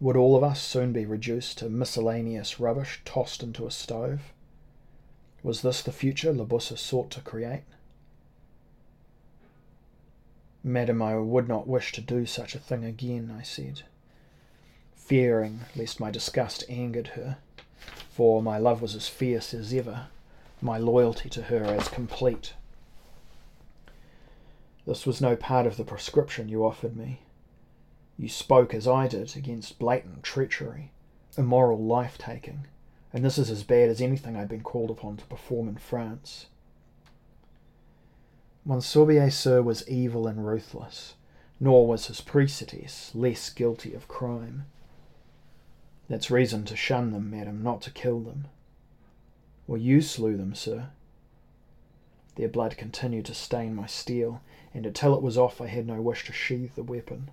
Would 0.00 0.16
all 0.16 0.36
of 0.36 0.42
us 0.42 0.60
soon 0.60 0.92
be 0.92 1.06
reduced 1.06 1.58
to 1.58 1.68
miscellaneous 1.68 2.58
rubbish 2.58 3.00
tossed 3.04 3.42
into 3.42 3.66
a 3.66 3.70
stove? 3.70 4.32
Was 5.42 5.62
this 5.62 5.82
the 5.82 5.92
future 5.92 6.32
Libussa 6.32 6.76
sought 6.76 7.10
to 7.12 7.20
create? 7.20 7.62
Madam, 10.66 11.00
I 11.00 11.14
would 11.14 11.46
not 11.46 11.68
wish 11.68 11.92
to 11.92 12.00
do 12.00 12.26
such 12.26 12.56
a 12.56 12.58
thing 12.58 12.84
again, 12.84 13.32
I 13.38 13.42
said, 13.42 13.82
fearing 14.96 15.60
lest 15.76 16.00
my 16.00 16.10
disgust 16.10 16.64
angered 16.68 17.06
her, 17.14 17.38
for 18.10 18.42
my 18.42 18.58
love 18.58 18.82
was 18.82 18.96
as 18.96 19.06
fierce 19.06 19.54
as 19.54 19.72
ever, 19.72 20.08
my 20.60 20.76
loyalty 20.76 21.28
to 21.30 21.42
her 21.42 21.62
as 21.66 21.86
complete. 21.86 22.54
This 24.84 25.06
was 25.06 25.20
no 25.20 25.36
part 25.36 25.66
of 25.66 25.76
the 25.76 25.84
prescription 25.84 26.48
you 26.48 26.66
offered 26.66 26.96
me. 26.96 27.20
You 28.18 28.28
spoke, 28.28 28.74
as 28.74 28.88
I 28.88 29.06
did, 29.06 29.36
against 29.36 29.78
blatant 29.78 30.24
treachery, 30.24 30.90
immoral 31.38 31.78
life 31.78 32.18
taking, 32.18 32.66
and 33.12 33.24
this 33.24 33.38
is 33.38 33.50
as 33.50 33.62
bad 33.62 33.88
as 33.88 34.00
anything 34.00 34.36
I'd 34.36 34.48
been 34.48 34.64
called 34.64 34.90
upon 34.90 35.18
to 35.18 35.26
perform 35.26 35.68
in 35.68 35.76
France. 35.76 36.46
Monsorbier, 38.66 39.30
sir, 39.30 39.62
was 39.62 39.88
evil 39.88 40.26
and 40.26 40.44
ruthless, 40.44 41.14
nor 41.60 41.86
was 41.86 42.08
his 42.08 42.20
priestess 42.20 43.14
less 43.14 43.48
guilty 43.48 43.94
of 43.94 44.08
crime. 44.08 44.64
That's 46.08 46.32
reason 46.32 46.64
to 46.64 46.76
shun 46.76 47.12
them, 47.12 47.30
madam, 47.30 47.62
not 47.62 47.80
to 47.82 47.92
kill 47.92 48.18
them. 48.18 48.48
Well, 49.68 49.80
you 49.80 50.00
slew 50.00 50.36
them, 50.36 50.54
sir. 50.54 50.88
Their 52.34 52.48
blood 52.48 52.76
continued 52.76 53.24
to 53.26 53.34
stain 53.34 53.74
my 53.74 53.86
steel, 53.86 54.40
and 54.74 54.84
until 54.84 55.14
it 55.14 55.22
was 55.22 55.38
off 55.38 55.60
I 55.60 55.68
had 55.68 55.86
no 55.86 56.02
wish 56.02 56.24
to 56.26 56.32
sheathe 56.32 56.74
the 56.74 56.82
weapon. 56.82 57.30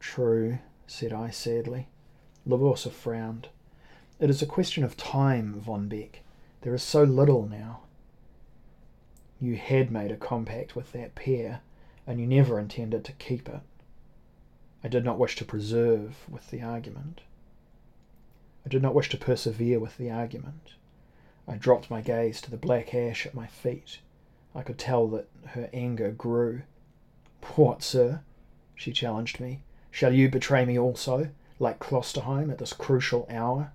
True, 0.00 0.58
said 0.86 1.12
I 1.12 1.30
sadly. 1.30 1.88
Libussa 2.46 2.90
frowned. 2.90 3.48
It 4.18 4.30
is 4.30 4.42
a 4.42 4.46
question 4.46 4.82
of 4.82 4.96
time, 4.96 5.60
von 5.60 5.88
Bek. 5.88 6.22
There 6.62 6.74
is 6.74 6.82
so 6.82 7.04
little 7.04 7.46
now. 7.46 7.83
You 9.40 9.56
had 9.56 9.90
made 9.90 10.10
a 10.10 10.16
compact 10.16 10.76
with 10.76 10.92
that 10.92 11.14
pair, 11.14 11.60
and 12.06 12.20
you 12.20 12.26
never 12.26 12.58
intended 12.58 13.04
to 13.04 13.12
keep 13.12 13.48
it. 13.48 13.60
I 14.82 14.88
did 14.88 15.04
not 15.04 15.18
wish 15.18 15.36
to 15.36 15.44
preserve 15.44 16.16
with 16.28 16.50
the 16.50 16.62
argument. 16.62 17.22
I 18.64 18.68
did 18.68 18.82
not 18.82 18.94
wish 18.94 19.08
to 19.10 19.16
persevere 19.16 19.78
with 19.78 19.96
the 19.98 20.10
argument. 20.10 20.74
I 21.46 21.56
dropped 21.56 21.90
my 21.90 22.00
gaze 22.00 22.40
to 22.42 22.50
the 22.50 22.56
black 22.56 22.94
ash 22.94 23.26
at 23.26 23.34
my 23.34 23.46
feet. 23.46 23.98
I 24.54 24.62
could 24.62 24.78
tell 24.78 25.08
that 25.08 25.28
her 25.48 25.68
anger 25.72 26.10
grew. 26.10 26.62
What, 27.56 27.82
sir? 27.82 28.20
she 28.74 28.92
challenged 28.92 29.40
me. 29.40 29.60
Shall 29.90 30.12
you 30.12 30.28
betray 30.28 30.64
me 30.64 30.78
also, 30.78 31.28
like 31.58 31.78
Klosterheim, 31.78 32.50
at 32.50 32.58
this 32.58 32.72
crucial 32.72 33.26
hour? 33.28 33.72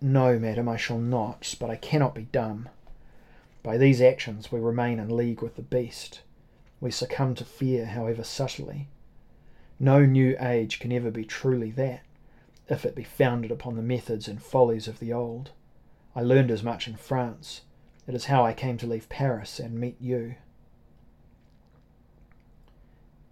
No, 0.00 0.38
madam, 0.38 0.68
I 0.68 0.76
shall 0.76 0.98
not, 0.98 1.54
but 1.58 1.70
I 1.70 1.76
cannot 1.76 2.14
be 2.14 2.24
dumb. 2.24 2.68
By 3.62 3.76
these 3.76 4.00
actions 4.00 4.50
we 4.50 4.58
remain 4.58 4.98
in 4.98 5.16
league 5.16 5.40
with 5.40 5.56
the 5.56 5.62
beast. 5.62 6.22
We 6.80 6.90
succumb 6.90 7.34
to 7.36 7.44
fear, 7.44 7.86
however 7.86 8.24
subtly. 8.24 8.88
No 9.78 10.04
new 10.04 10.36
age 10.40 10.80
can 10.80 10.92
ever 10.92 11.10
be 11.10 11.24
truly 11.24 11.70
that, 11.72 12.02
if 12.68 12.84
it 12.84 12.94
be 12.94 13.04
founded 13.04 13.50
upon 13.50 13.76
the 13.76 13.82
methods 13.82 14.26
and 14.26 14.42
follies 14.42 14.88
of 14.88 14.98
the 14.98 15.12
old. 15.12 15.50
I 16.14 16.22
learned 16.22 16.50
as 16.50 16.62
much 16.62 16.88
in 16.88 16.96
France. 16.96 17.62
It 18.06 18.14
is 18.14 18.24
how 18.24 18.44
I 18.44 18.52
came 18.52 18.78
to 18.78 18.86
leave 18.86 19.08
Paris 19.08 19.60
and 19.60 19.78
meet 19.78 19.96
you. 20.00 20.34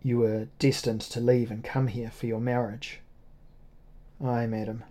You 0.02 0.18
were 0.18 0.48
destined 0.58 1.02
to 1.02 1.20
leave 1.20 1.50
and 1.50 1.62
come 1.62 1.88
here 1.88 2.10
for 2.10 2.26
your 2.26 2.40
marriage. 2.40 3.00
Ay, 4.24 4.46
madam. 4.46 4.84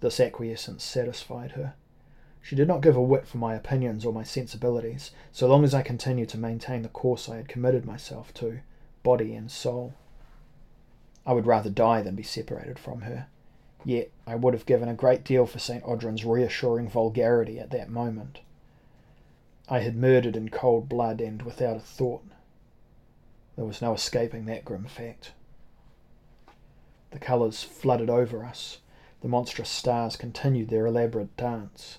This 0.00 0.20
acquiescence 0.20 0.84
satisfied 0.84 1.52
her. 1.52 1.74
She 2.42 2.56
did 2.56 2.68
not 2.68 2.80
give 2.80 2.96
a 2.96 3.02
whit 3.02 3.26
for 3.26 3.38
my 3.38 3.54
opinions 3.54 4.04
or 4.04 4.12
my 4.12 4.22
sensibilities, 4.22 5.10
so 5.30 5.46
long 5.46 5.62
as 5.62 5.74
I 5.74 5.82
continued 5.82 6.28
to 6.30 6.38
maintain 6.38 6.82
the 6.82 6.88
course 6.88 7.28
I 7.28 7.36
had 7.36 7.48
committed 7.48 7.84
myself 7.84 8.32
to, 8.34 8.60
body 9.02 9.34
and 9.34 9.50
soul. 9.50 9.94
I 11.26 11.32
would 11.32 11.46
rather 11.46 11.70
die 11.70 12.02
than 12.02 12.14
be 12.14 12.22
separated 12.22 12.78
from 12.78 13.02
her. 13.02 13.26
Yet 13.84 14.10
I 14.26 14.34
would 14.34 14.54
have 14.54 14.66
given 14.66 14.88
a 14.88 14.94
great 14.94 15.24
deal 15.24 15.46
for 15.46 15.58
St. 15.58 15.84
Odhran's 15.84 16.24
reassuring 16.24 16.88
vulgarity 16.88 17.58
at 17.58 17.70
that 17.70 17.90
moment. 17.90 18.40
I 19.68 19.80
had 19.80 19.96
murdered 19.96 20.36
in 20.36 20.48
cold 20.48 20.88
blood 20.88 21.20
and 21.20 21.42
without 21.42 21.76
a 21.76 21.80
thought. 21.80 22.24
There 23.56 23.64
was 23.64 23.80
no 23.80 23.94
escaping 23.94 24.46
that 24.46 24.64
grim 24.64 24.86
fact. 24.86 25.32
The 27.10 27.18
colours 27.18 27.62
flooded 27.62 28.10
over 28.10 28.44
us. 28.44 28.78
The 29.20 29.28
monstrous 29.28 29.68
stars 29.68 30.16
continued 30.16 30.70
their 30.70 30.86
elaborate 30.86 31.36
dance. 31.36 31.98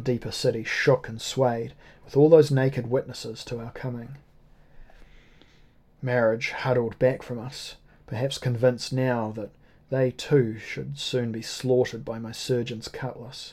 The 0.00 0.12
deeper 0.14 0.30
city 0.30 0.64
shook 0.64 1.10
and 1.10 1.20
swayed, 1.20 1.74
with 2.06 2.16
all 2.16 2.30
those 2.30 2.50
naked 2.50 2.86
witnesses 2.86 3.44
to 3.44 3.60
our 3.60 3.70
coming. 3.72 4.16
Marriage 6.00 6.52
huddled 6.52 6.98
back 6.98 7.22
from 7.22 7.38
us, 7.38 7.76
perhaps 8.06 8.38
convinced 8.38 8.94
now 8.94 9.30
that 9.32 9.50
they 9.90 10.10
too 10.10 10.58
should 10.58 10.98
soon 10.98 11.32
be 11.32 11.42
slaughtered 11.42 12.02
by 12.02 12.18
my 12.18 12.32
surgeon's 12.32 12.88
cutlass. 12.88 13.52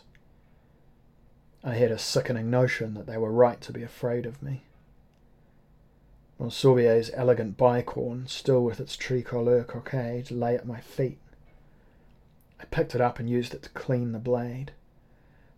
I 1.65 1.73
had 1.73 1.91
a 1.91 1.97
sickening 1.97 2.49
notion 2.49 2.93
that 2.93 3.07
they 3.07 3.17
were 3.17 3.33
right 3.33 3.59
to 3.59 3.73
be 3.73 3.83
afraid 3.83 4.25
of 4.25 4.41
me. 4.41 4.63
Monsorbier's 6.39 7.11
elegant 7.13 7.57
bicorn, 7.57 8.25
still 8.29 8.63
with 8.63 8.79
its 8.79 8.95
tricolore 8.95 9.67
cockade, 9.67 10.31
lay 10.31 10.55
at 10.55 10.65
my 10.65 10.79
feet. 10.79 11.19
I 12.57 12.63
picked 12.63 12.95
it 12.95 13.01
up 13.01 13.19
and 13.19 13.29
used 13.29 13.53
it 13.53 13.63
to 13.63 13.69
clean 13.71 14.13
the 14.13 14.17
blade. 14.17 14.71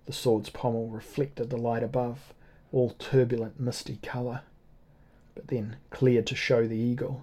The 0.09 0.15
sword's 0.15 0.49
pommel 0.49 0.87
reflected 0.87 1.51
the 1.51 1.57
light 1.57 1.83
above, 1.83 2.33
all 2.71 2.95
turbulent, 2.97 3.59
misty 3.59 3.97
colour, 3.97 4.41
but 5.35 5.49
then 5.49 5.75
cleared 5.91 6.25
to 6.25 6.35
show 6.35 6.67
the 6.67 6.75
eagle. 6.75 7.21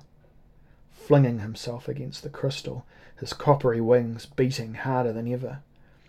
Flinging 0.93 1.41
himself 1.41 1.89
against 1.89 2.23
the 2.23 2.31
crystal, 2.31 2.87
his 3.17 3.33
coppery 3.33 3.81
wings 3.81 4.27
beating 4.27 4.75
harder 4.75 5.13
than 5.13 5.27
ever, 5.27 5.63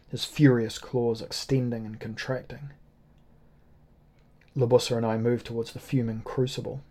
his 0.09 0.23
furious 0.23 0.77
claws 0.77 1.19
extending 1.19 1.83
and 1.83 1.99
contracting. 1.99 2.69
Libussa 4.55 4.97
and 4.97 5.05
I 5.07 5.17
moved 5.17 5.47
towards 5.47 5.73
the 5.73 5.79
fuming 5.79 6.21
crucible. 6.21 6.81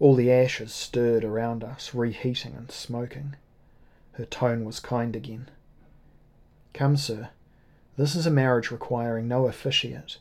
All 0.00 0.16
the 0.16 0.32
ashes 0.32 0.74
stirred 0.74 1.22
around 1.22 1.62
us, 1.62 1.94
reheating 1.94 2.56
and 2.56 2.72
smoking. 2.72 3.36
Her 4.14 4.24
tone 4.24 4.64
was 4.64 4.80
kind 4.80 5.14
again. 5.14 5.50
Come, 6.72 6.96
sir, 6.96 7.30
This 7.96 8.16
is 8.16 8.26
a 8.26 8.30
marriage 8.30 8.70
requiring 8.70 9.28
no 9.28 9.46
officiate. 9.46 10.18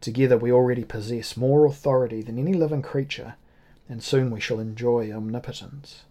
Together 0.00 0.38
we 0.38 0.50
already 0.50 0.84
possess 0.84 1.36
more 1.36 1.66
authority 1.66 2.22
than 2.22 2.38
any 2.38 2.54
living 2.54 2.80
creature, 2.80 3.34
and 3.88 4.02
soon 4.02 4.30
we 4.30 4.40
shall 4.40 4.58
enjoy 4.58 5.12
omnipotence. 5.12 6.04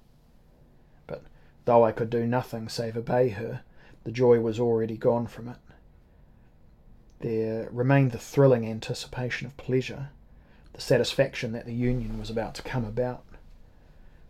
But 1.08 1.24
though 1.66 1.84
I 1.84 1.92
could 1.92 2.12
do 2.12 2.28
nothing 2.28 2.70
save 2.70 2.96
obey 2.96 3.30
her, 3.30 3.62
the 4.04 4.12
joy 4.12 4.40
was 4.40 4.60
already 4.60 4.96
gone 4.96 5.26
from 5.26 5.50
it. 5.50 5.58
There 7.20 7.68
remained 7.72 8.12
the 8.12 8.20
thrilling 8.20 8.66
anticipation 8.66 9.48
of 9.48 9.58
pleasure, 9.58 10.10
the 10.74 10.82
satisfaction 10.82 11.52
that 11.52 11.66
the 11.66 11.74
union 11.74 12.20
was 12.20 12.30
about 12.30 12.56
to 12.56 12.64
come 12.64 12.86
about, 12.86 13.24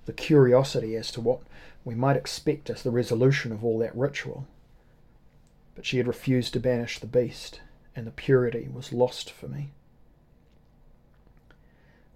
the 0.05 0.13
curiosity 0.13 0.95
as 0.95 1.11
to 1.11 1.21
what 1.21 1.41
we 1.83 1.95
might 1.95 2.15
expect 2.15 2.69
as 2.69 2.81
the 2.83 2.91
resolution 2.91 3.51
of 3.51 3.63
all 3.63 3.77
that 3.79 3.95
ritual. 3.95 4.47
But 5.81 5.87
she 5.87 5.97
had 5.97 6.05
refused 6.05 6.53
to 6.53 6.59
banish 6.59 6.99
the 6.99 7.07
beast, 7.07 7.59
and 7.95 8.05
the 8.05 8.11
purity 8.11 8.69
was 8.71 8.93
lost 8.93 9.31
for 9.31 9.47
me. 9.47 9.71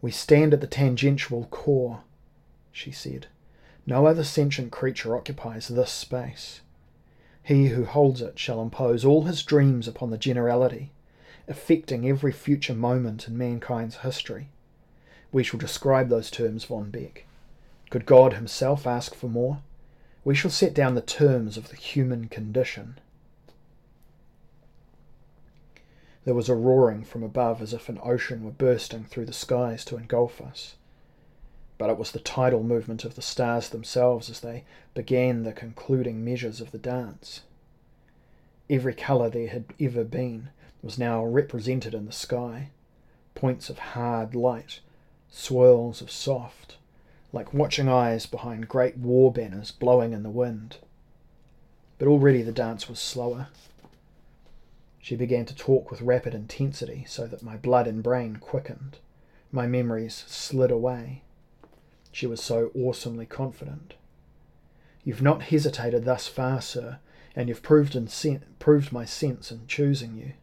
We 0.04 0.12
stand 0.12 0.54
at 0.54 0.62
the 0.62 0.68
tangential 0.68 1.46
core, 1.46 2.04
she 2.72 2.92
said. 2.92 3.26
No 3.88 4.06
other 4.06 4.24
sentient 4.24 4.72
creature 4.72 5.16
occupies 5.16 5.68
this 5.68 5.90
space. 5.90 6.62
He 7.42 7.70
who 7.70 7.86
holds 7.86 8.22
it 8.22 8.38
shall 8.38 8.62
impose 8.62 9.04
all 9.04 9.24
his 9.24 9.42
dreams 9.42 9.88
upon 9.88 10.12
the 10.12 10.20
generality, 10.20 10.92
affecting 11.48 12.08
every 12.08 12.32
future 12.32 12.76
moment 12.76 13.28
in 13.28 13.36
mankind's 13.36 13.96
history. 13.96 14.50
We 15.32 15.42
shall 15.42 15.60
describe 15.60 16.10
those 16.10 16.30
terms, 16.30 16.66
von 16.66 16.92
Bek. 16.92 17.26
Could 17.90 18.06
God 18.06 18.34
himself 18.34 18.86
ask 18.86 19.16
for 19.16 19.28
more? 19.28 19.64
We 20.24 20.36
shall 20.36 20.52
set 20.52 20.76
down 20.76 20.94
the 20.94 21.02
terms 21.02 21.58
of 21.58 21.70
the 21.70 21.78
human 21.78 22.28
condition. 22.28 23.00
There 26.26 26.34
was 26.34 26.50
a 26.50 26.56
roaring 26.56 27.04
from 27.04 27.24
above 27.24 27.62
as 27.62 27.72
if 27.72 27.88
an 27.88 28.00
ocean 28.04 28.44
were 28.44 28.52
bursting 28.52 29.06
through 29.06 29.28
the 29.28 29.34
skies 29.34 29.86
to 29.86 29.96
engulf 29.98 30.42
us. 30.42 30.76
But 31.78 31.90
it 31.90 31.98
was 31.98 32.12
the 32.12 32.20
tidal 32.20 32.64
movement 32.64 33.06
of 33.06 33.16
the 33.16 33.22
stars 33.22 33.70
themselves 33.70 34.30
as 34.30 34.40
they 34.40 34.64
began 34.94 35.44
the 35.44 35.54
concluding 35.54 36.26
measures 36.26 36.62
of 36.62 36.72
the 36.72 36.80
dance. 36.80 37.42
Every 38.70 38.96
colour 38.96 39.30
there 39.30 39.50
had 39.50 39.66
ever 39.80 40.04
been 40.04 40.50
was 40.82 40.98
now 40.98 41.24
represented 41.24 41.94
in 41.94 42.06
the 42.06 42.12
sky 42.12 42.70
points 43.36 43.70
of 43.70 43.78
hard 43.78 44.34
light, 44.34 44.80
swirls 45.30 46.02
of 46.02 46.10
soft, 46.10 46.78
like 47.34 47.54
watching 47.54 47.90
eyes 47.90 48.26
behind 48.26 48.68
great 48.68 48.98
war 48.98 49.32
banners 49.32 49.72
blowing 49.72 50.14
in 50.14 50.24
the 50.24 50.30
wind. 50.30 50.78
But 52.00 52.08
already 52.08 52.42
the 52.42 52.52
dance 52.52 52.90
was 52.90 53.00
slower. 53.00 53.50
She 55.06 55.16
began 55.16 55.46
to 55.46 55.56
talk 55.56 55.92
with 55.92 56.02
rapid 56.02 56.34
intensity 56.34 57.06
so 57.08 57.28
that 57.28 57.44
my 57.44 57.58
blood 57.58 57.86
and 57.86 58.02
brain 58.02 58.38
quickened. 58.38 58.98
My 59.52 59.68
memories 59.68 60.26
slid 60.26 60.72
away. 60.72 61.22
She 62.12 62.26
was 62.26 62.42
so 62.42 62.72
awesomely 62.74 63.28
confident. 63.28 63.94
You've 65.04 65.22
not 65.22 65.44
hesitated 65.44 66.06
thus 66.06 66.28
far, 66.28 66.60
sir, 66.60 66.98
and 67.36 67.48
you've 67.48 67.62
proved, 67.62 67.94
sen- 68.10 68.46
proved 68.58 68.92
my 68.92 69.06
sense 69.06 69.52
in 69.52 69.68
choosing 69.68 70.16
you. 70.16 70.34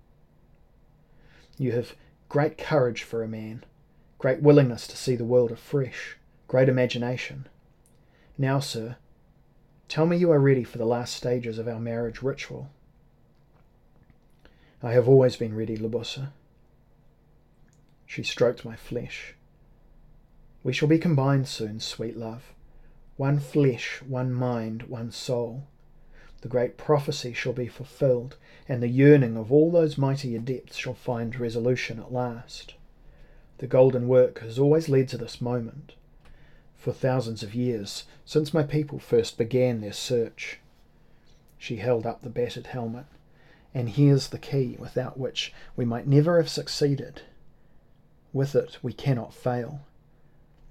You 1.59 1.73
have 1.73 1.97
great 2.29 2.57
courage 2.57 3.03
for 3.03 3.25
a 3.25 3.29
man, 3.29 3.65
great 4.19 4.43
willingness 4.43 4.87
to 4.87 4.97
see 4.97 5.17
the 5.17 5.25
world 5.25 5.51
afresh, 5.51 6.19
great 6.47 6.69
imagination. 6.69 7.49
Now, 8.39 8.61
sir, 8.61 8.95
tell 9.89 10.07
me 10.07 10.19
you 10.19 10.31
are 10.31 10.39
ready 10.39 10.63
for 10.63 10.79
the 10.79 10.87
last 10.87 11.17
stages 11.17 11.59
of 11.59 11.67
our 11.67 11.81
marriage 11.81 12.23
ritual. 12.23 12.71
I 14.83 14.93
have 14.93 15.09
always 15.09 15.37
been 15.37 15.55
ready, 15.55 15.77
Libussa. 15.77 16.33
She 18.05 18.25
stroked 18.25 18.65
my 18.65 18.75
flesh. 18.75 19.35
We 20.65 20.73
shall 20.73 20.89
be 20.89 20.99
combined 20.99 21.47
soon, 21.47 21.79
sweet 21.79 22.17
love. 22.17 22.53
One 23.17 23.39
flesh, 23.39 24.03
one 24.03 24.33
mind, 24.33 24.85
one 24.85 25.13
soul. 25.13 25.69
The 26.41 26.49
great 26.49 26.77
prophecy 26.77 27.33
shall 27.33 27.53
be 27.53 27.69
fulfilled, 27.69 28.37
and 28.69 28.83
the 28.83 28.89
yearning 28.89 29.37
of 29.37 29.53
all 29.53 29.71
those 29.71 29.97
mighty 29.97 30.35
adepts 30.35 30.77
shall 30.77 30.95
find 30.95 31.39
resolution 31.39 32.01
at 32.01 32.13
last. 32.13 32.75
The 33.59 33.69
golden 33.69 34.09
work 34.09 34.41
has 34.41 34.59
always 34.59 34.89
led 34.89 35.07
to 35.11 35.17
this 35.17 35.41
moment, 35.41 35.95
for 36.75 36.93
thousands 36.93 37.45
of 37.45 37.55
years, 37.55 38.05
since 38.25 38.53
my 38.53 38.65
people 38.65 38.99
first 38.99 39.39
began 39.39 39.81
their 39.81 39.93
search. 39.93 40.59
She 41.57 41.77
held 41.77 42.05
up 42.05 42.23
the 42.23 42.31
battered 42.31 42.67
helmet, 42.67 43.07
and 43.75 43.91
here's 43.91 44.29
the 44.29 44.39
key 44.39 44.77
without 44.79 45.19
which 45.19 45.53
we 45.77 45.85
might 45.85 46.07
never 46.07 46.37
have 46.37 46.49
succeeded. 46.49 47.23
With 48.33 48.55
it 48.55 48.79
we 48.83 48.93
cannot 48.93 49.35
fail. 49.35 49.81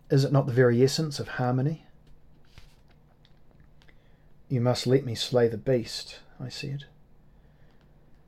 Is 0.10 0.24
it 0.24 0.32
not 0.32 0.46
the 0.46 0.54
very 0.54 0.84
essence 0.84 1.20
of 1.20 1.30
harmony? 1.30 1.86
You 4.50 4.60
must 4.62 4.86
let 4.86 5.06
me 5.06 5.16
slay 5.16 5.48
the 5.48 5.58
beast, 5.58 6.20
I 6.40 6.50
said. 6.50 6.84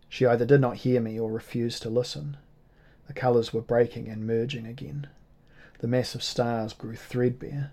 She 0.08 0.26
either 0.26 0.46
did 0.46 0.62
not 0.62 0.78
hear 0.78 1.02
me 1.02 1.20
or 1.20 1.32
refused 1.32 1.82
to 1.82 1.90
listen. 1.90 2.38
The 3.08 3.14
colours 3.14 3.52
were 3.54 3.62
breaking 3.62 4.08
and 4.08 4.26
merging 4.26 4.66
again. 4.66 5.08
The 5.80 5.88
mass 5.88 6.16
of 6.16 6.24
stars 6.24 6.72
grew 6.72 6.96
threadbare. 6.96 7.72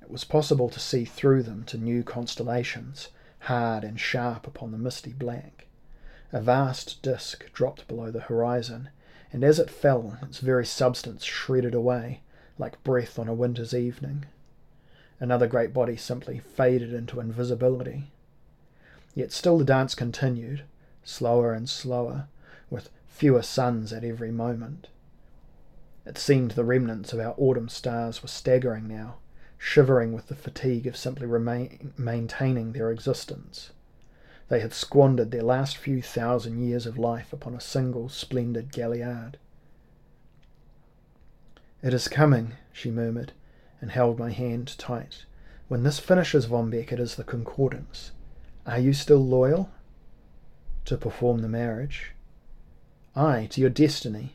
It 0.00 0.10
was 0.10 0.24
possible 0.24 0.70
to 0.70 0.80
see 0.80 1.04
through 1.04 1.42
them 1.42 1.64
to 1.64 1.76
new 1.76 2.02
constellations, 2.02 3.08
hard 3.40 3.84
and 3.84 4.00
sharp 4.00 4.46
upon 4.46 4.72
the 4.72 4.78
misty 4.78 5.12
black. 5.12 5.66
A 6.32 6.40
vast 6.40 7.02
disk 7.02 7.52
dropped 7.52 7.88
below 7.88 8.10
the 8.12 8.20
horizon, 8.20 8.90
and 9.32 9.42
as 9.42 9.58
it 9.58 9.68
fell, 9.68 10.16
its 10.22 10.38
very 10.38 10.64
substance 10.64 11.24
shredded 11.24 11.74
away, 11.74 12.22
like 12.56 12.82
breath 12.84 13.18
on 13.18 13.26
a 13.26 13.34
winter's 13.34 13.74
evening. 13.74 14.26
Another 15.18 15.48
great 15.48 15.72
body 15.72 15.96
simply 15.96 16.38
faded 16.38 16.94
into 16.94 17.18
invisibility. 17.18 18.12
Yet 19.14 19.32
still 19.32 19.58
the 19.58 19.64
dance 19.64 19.94
continued, 19.96 20.62
slower 21.02 21.52
and 21.52 21.68
slower, 21.68 22.28
with 22.70 22.90
fewer 23.08 23.42
suns 23.42 23.92
at 23.92 24.04
every 24.04 24.30
moment. 24.30 24.86
It 26.06 26.16
seemed 26.16 26.52
the 26.52 26.64
remnants 26.64 27.12
of 27.12 27.20
our 27.20 27.34
autumn 27.36 27.68
stars 27.68 28.22
were 28.22 28.28
staggering 28.28 28.86
now, 28.86 29.16
shivering 29.58 30.12
with 30.12 30.28
the 30.28 30.36
fatigue 30.36 30.86
of 30.86 30.96
simply 30.96 31.26
remain, 31.26 31.92
maintaining 31.98 32.72
their 32.72 32.90
existence. 32.90 33.70
They 34.50 34.58
had 34.58 34.72
squandered 34.72 35.30
their 35.30 35.44
last 35.44 35.76
few 35.76 36.02
thousand 36.02 36.58
years 36.58 36.84
of 36.84 36.98
life 36.98 37.32
upon 37.32 37.54
a 37.54 37.60
single 37.60 38.08
splendid 38.08 38.72
galliard. 38.72 39.38
It 41.84 41.94
is 41.94 42.08
coming, 42.08 42.54
she 42.72 42.90
murmured, 42.90 43.32
and 43.80 43.92
held 43.92 44.18
my 44.18 44.32
hand 44.32 44.76
tight. 44.76 45.24
When 45.68 45.84
this 45.84 46.00
finishes, 46.00 46.46
Von 46.46 46.68
Bek, 46.68 46.90
it 46.90 46.98
is 46.98 47.14
the 47.14 47.22
concordance. 47.22 48.10
Are 48.66 48.80
you 48.80 48.92
still 48.92 49.24
loyal? 49.24 49.70
To 50.86 50.96
perform 50.96 51.42
the 51.42 51.48
marriage. 51.48 52.10
Ay, 53.14 53.46
to 53.50 53.60
your 53.60 53.70
destiny. 53.70 54.34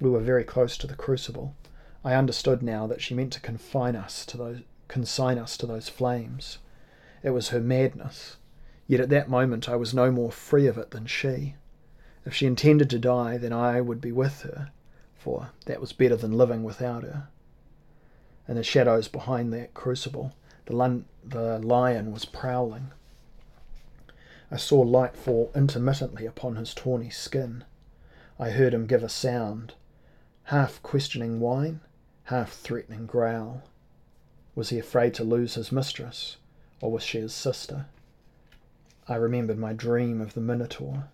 We 0.00 0.10
were 0.10 0.20
very 0.20 0.44
close 0.44 0.76
to 0.78 0.86
the 0.86 0.94
crucible. 0.94 1.56
I 2.04 2.14
understood 2.14 2.62
now 2.62 2.86
that 2.86 3.02
she 3.02 3.14
meant 3.14 3.32
to 3.32 3.40
confine 3.40 3.96
us 3.96 4.24
to 4.26 4.36
those 4.36 4.60
consign 4.86 5.38
us 5.38 5.56
to 5.56 5.66
those 5.66 5.88
flames. 5.88 6.58
It 7.24 7.30
was 7.30 7.48
her 7.48 7.60
madness. 7.60 8.36
Yet 8.92 9.00
at 9.00 9.08
that 9.08 9.30
moment 9.30 9.70
I 9.70 9.76
was 9.76 9.94
no 9.94 10.10
more 10.10 10.30
free 10.30 10.66
of 10.66 10.76
it 10.76 10.90
than 10.90 11.06
she. 11.06 11.54
If 12.26 12.34
she 12.34 12.44
intended 12.44 12.90
to 12.90 12.98
die, 12.98 13.38
then 13.38 13.50
I 13.50 13.80
would 13.80 14.02
be 14.02 14.12
with 14.12 14.42
her 14.42 14.68
for 15.14 15.48
that 15.64 15.80
was 15.80 15.94
better 15.94 16.14
than 16.14 16.36
living 16.36 16.62
without 16.62 17.02
her. 17.02 17.28
In 18.46 18.56
the 18.56 18.62
shadows 18.62 19.08
behind 19.08 19.50
that 19.54 19.72
crucible, 19.72 20.34
the, 20.66 20.76
lun- 20.76 21.06
the 21.24 21.58
lion 21.60 22.12
was 22.12 22.26
prowling. 22.26 22.90
I 24.50 24.58
saw 24.58 24.82
light 24.82 25.16
fall 25.16 25.50
intermittently 25.54 26.26
upon 26.26 26.56
his 26.56 26.74
tawny 26.74 27.08
skin. 27.08 27.64
I 28.38 28.50
heard 28.50 28.74
him 28.74 28.86
give 28.86 29.02
a 29.02 29.08
sound, 29.08 29.72
half 30.42 30.82
questioning 30.82 31.40
whine, 31.40 31.80
half 32.24 32.52
threatening 32.52 33.06
growl. 33.06 33.62
Was 34.54 34.68
he 34.68 34.78
afraid 34.78 35.14
to 35.14 35.24
lose 35.24 35.54
his 35.54 35.72
mistress, 35.72 36.36
or 36.82 36.92
was 36.92 37.02
she 37.02 37.20
his 37.20 37.32
sister? 37.32 37.86
I 39.08 39.16
remembered 39.16 39.58
my 39.58 39.72
dream 39.72 40.20
of 40.20 40.34
the 40.34 40.40
Minotaur. 40.40 41.08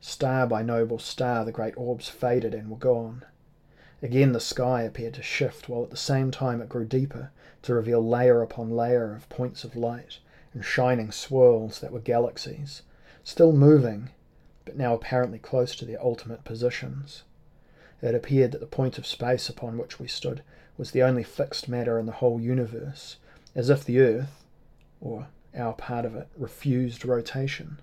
Star 0.00 0.46
by 0.46 0.62
noble 0.62 0.98
star, 0.98 1.44
the 1.44 1.52
great 1.52 1.76
orbs 1.76 2.08
faded 2.08 2.54
and 2.54 2.70
were 2.70 2.76
gone. 2.76 3.24
Again 4.02 4.32
the 4.32 4.40
sky 4.40 4.82
appeared 4.82 5.14
to 5.14 5.22
shift, 5.22 5.68
while 5.68 5.84
at 5.84 5.90
the 5.90 5.96
same 5.96 6.30
time 6.30 6.62
it 6.62 6.68
grew 6.70 6.86
deeper, 6.86 7.30
to 7.62 7.74
reveal 7.74 8.04
layer 8.04 8.40
upon 8.40 8.70
layer 8.70 9.14
of 9.14 9.28
points 9.28 9.62
of 9.62 9.76
light 9.76 10.20
and 10.54 10.64
shining 10.64 11.12
swirls 11.12 11.80
that 11.80 11.92
were 11.92 12.00
galaxies, 12.00 12.82
still 13.22 13.52
moving, 13.52 14.08
but 14.64 14.76
now 14.76 14.94
apparently 14.94 15.38
close 15.38 15.76
to 15.76 15.84
their 15.84 16.02
ultimate 16.02 16.44
positions. 16.44 17.24
It 18.00 18.14
appeared 18.14 18.52
that 18.52 18.60
the 18.60 18.66
point 18.66 18.96
of 18.98 19.06
space 19.06 19.48
upon 19.48 19.76
which 19.76 20.00
we 20.00 20.08
stood 20.08 20.42
was 20.78 20.90
the 20.90 21.02
only 21.02 21.22
fixed 21.22 21.68
matter 21.68 21.98
in 21.98 22.06
the 22.06 22.12
whole 22.12 22.40
universe, 22.40 23.18
as 23.54 23.68
if 23.70 23.84
the 23.84 24.00
earth, 24.00 24.44
or 25.00 25.28
our 25.56 25.72
part 25.72 26.04
of 26.04 26.14
it, 26.14 26.28
refused 26.36 27.04
rotation. 27.04 27.80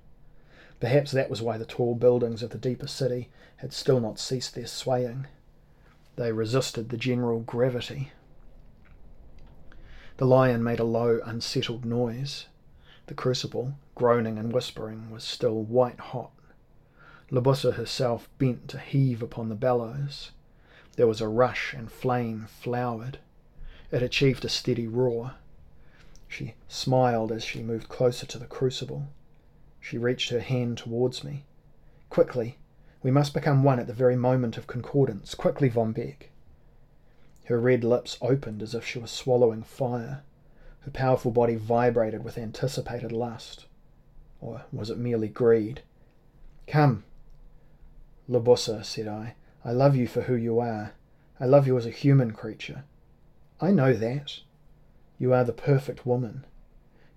Perhaps 0.80 1.12
that 1.12 1.30
was 1.30 1.42
why 1.42 1.58
the 1.58 1.66
tall 1.66 1.96
buildings 1.96 2.42
of 2.42 2.52
the 2.52 2.58
deeper 2.58 2.88
city 2.88 3.30
had 3.58 3.74
still 3.74 4.00
not 4.00 4.20
ceased 4.20 4.56
their 4.56 4.68
swaying. 4.68 5.28
They 6.16 6.32
resisted 6.32 6.90
the 6.90 6.98
general 6.98 7.42
gravity. 7.42 8.12
The 10.18 10.26
lion 10.26 10.64
made 10.64 10.80
a 10.80 10.86
low, 10.86 11.22
unsettled 11.24 11.86
noise. 11.86 12.48
The 13.08 13.14
crucible, 13.14 13.76
groaning 13.96 14.38
and 14.38 14.52
whispering, 14.52 15.12
was 15.12 15.24
still 15.24 15.64
white 15.64 16.00
hot. 16.00 16.32
Libussa 17.32 17.74
herself 17.76 18.30
bent 18.38 18.68
to 18.70 18.80
heave 18.80 19.22
upon 19.22 19.50
the 19.50 19.56
bellows. 19.56 20.32
There 20.96 21.08
was 21.08 21.22
a 21.22 21.28
rush, 21.28 21.74
and 21.74 21.92
flame 21.92 22.48
flowered. 22.50 23.20
It 23.92 24.04
achieved 24.04 24.44
a 24.44 24.50
steady 24.50 24.88
roar. 24.88 25.36
She 26.30 26.54
smiled 26.68 27.32
as 27.32 27.44
she 27.44 27.64
moved 27.64 27.90
closer 27.90 28.26
to 28.28 28.38
the 28.38 28.46
crucible. 28.46 29.08
She 29.80 29.98
reached 29.98 30.30
her 30.30 30.40
hand 30.40 30.78
towards 30.78 31.24
me. 31.24 31.44
Quickly, 32.12 32.60
we 33.02 33.10
must 33.10 33.34
become 33.34 33.64
one 33.64 33.80
at 33.80 33.88
the 33.88 33.94
very 33.94 34.16
moment 34.16 34.56
of 34.56 34.68
concordance. 34.68 35.34
Quickly, 35.34 35.70
Von 35.70 35.92
Bek. 35.92 36.32
Her 37.46 37.60
red 37.60 37.84
lips 37.84 38.16
opened 38.22 38.62
as 38.62 38.76
if 38.76 38.86
she 38.86 39.00
was 39.00 39.10
swallowing 39.10 39.64
fire. 39.64 40.22
Her 40.82 40.92
powerful 40.92 41.32
body 41.32 41.56
vibrated 41.56 42.24
with 42.24 42.38
anticipated 42.38 43.12
lust. 43.12 43.66
Or 44.40 44.66
was 44.72 44.92
it 44.92 45.00
merely 45.00 45.30
greed? 45.30 45.82
Come. 46.68 47.06
Libussa, 48.30 48.86
said 48.86 49.08
I, 49.08 49.34
I 49.66 49.72
love 49.72 49.96
you 49.96 50.08
for 50.08 50.22
who 50.22 50.36
you 50.36 50.60
are. 50.60 50.94
I 51.40 51.46
love 51.46 51.66
you 51.66 51.76
as 51.76 51.88
a 51.88 51.92
human 51.92 52.32
creature. 52.32 52.84
I 53.60 53.72
know 53.72 53.94
that. 53.94 54.42
You 55.20 55.34
are 55.34 55.44
the 55.44 55.54
perfect 55.54 56.06
woman. 56.06 56.46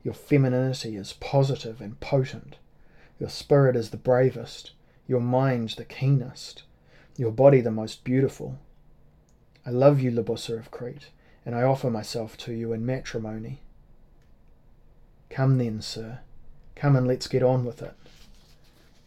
Your 0.02 0.12
femininity 0.12 0.96
is 0.96 1.12
positive 1.14 1.80
and 1.80 1.98
potent. 2.00 2.56
Your 3.20 3.28
spirit 3.28 3.76
is 3.76 3.90
the 3.90 3.96
bravest. 3.96 4.72
Your 5.06 5.20
mind 5.20 5.70
the 5.70 5.84
keenest. 5.84 6.64
Your 7.16 7.30
body 7.30 7.60
the 7.60 7.70
most 7.70 8.02
beautiful. 8.02 8.58
I 9.64 9.70
love 9.70 10.00
you, 10.00 10.10
Libussa 10.10 10.58
of 10.58 10.72
Crete, 10.72 11.10
and 11.46 11.54
I 11.54 11.62
offer 11.62 11.88
myself 11.88 12.36
to 12.38 12.52
you 12.52 12.72
in 12.72 12.84
matrimony. 12.84 13.60
Come 15.30 15.58
then, 15.58 15.80
sir. 15.80 16.18
Come 16.74 16.96
and 16.96 17.06
let's 17.06 17.28
get 17.28 17.44
on 17.44 17.64
with 17.64 17.80
it. 17.80 17.94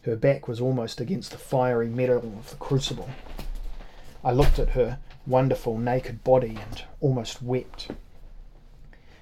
Her 0.02 0.16
back 0.16 0.48
was 0.48 0.60
almost 0.60 1.00
against 1.00 1.32
the 1.32 1.38
fiery 1.38 1.88
metal 1.88 2.32
of 2.38 2.48
the 2.50 2.56
crucible. 2.56 3.10
I 4.24 4.32
looked 4.32 4.58
at 4.58 4.70
her 4.70 4.98
wonderful 5.26 5.76
naked 5.76 6.24
body 6.24 6.58
and 6.70 6.84
almost 7.00 7.42
wept. 7.42 7.88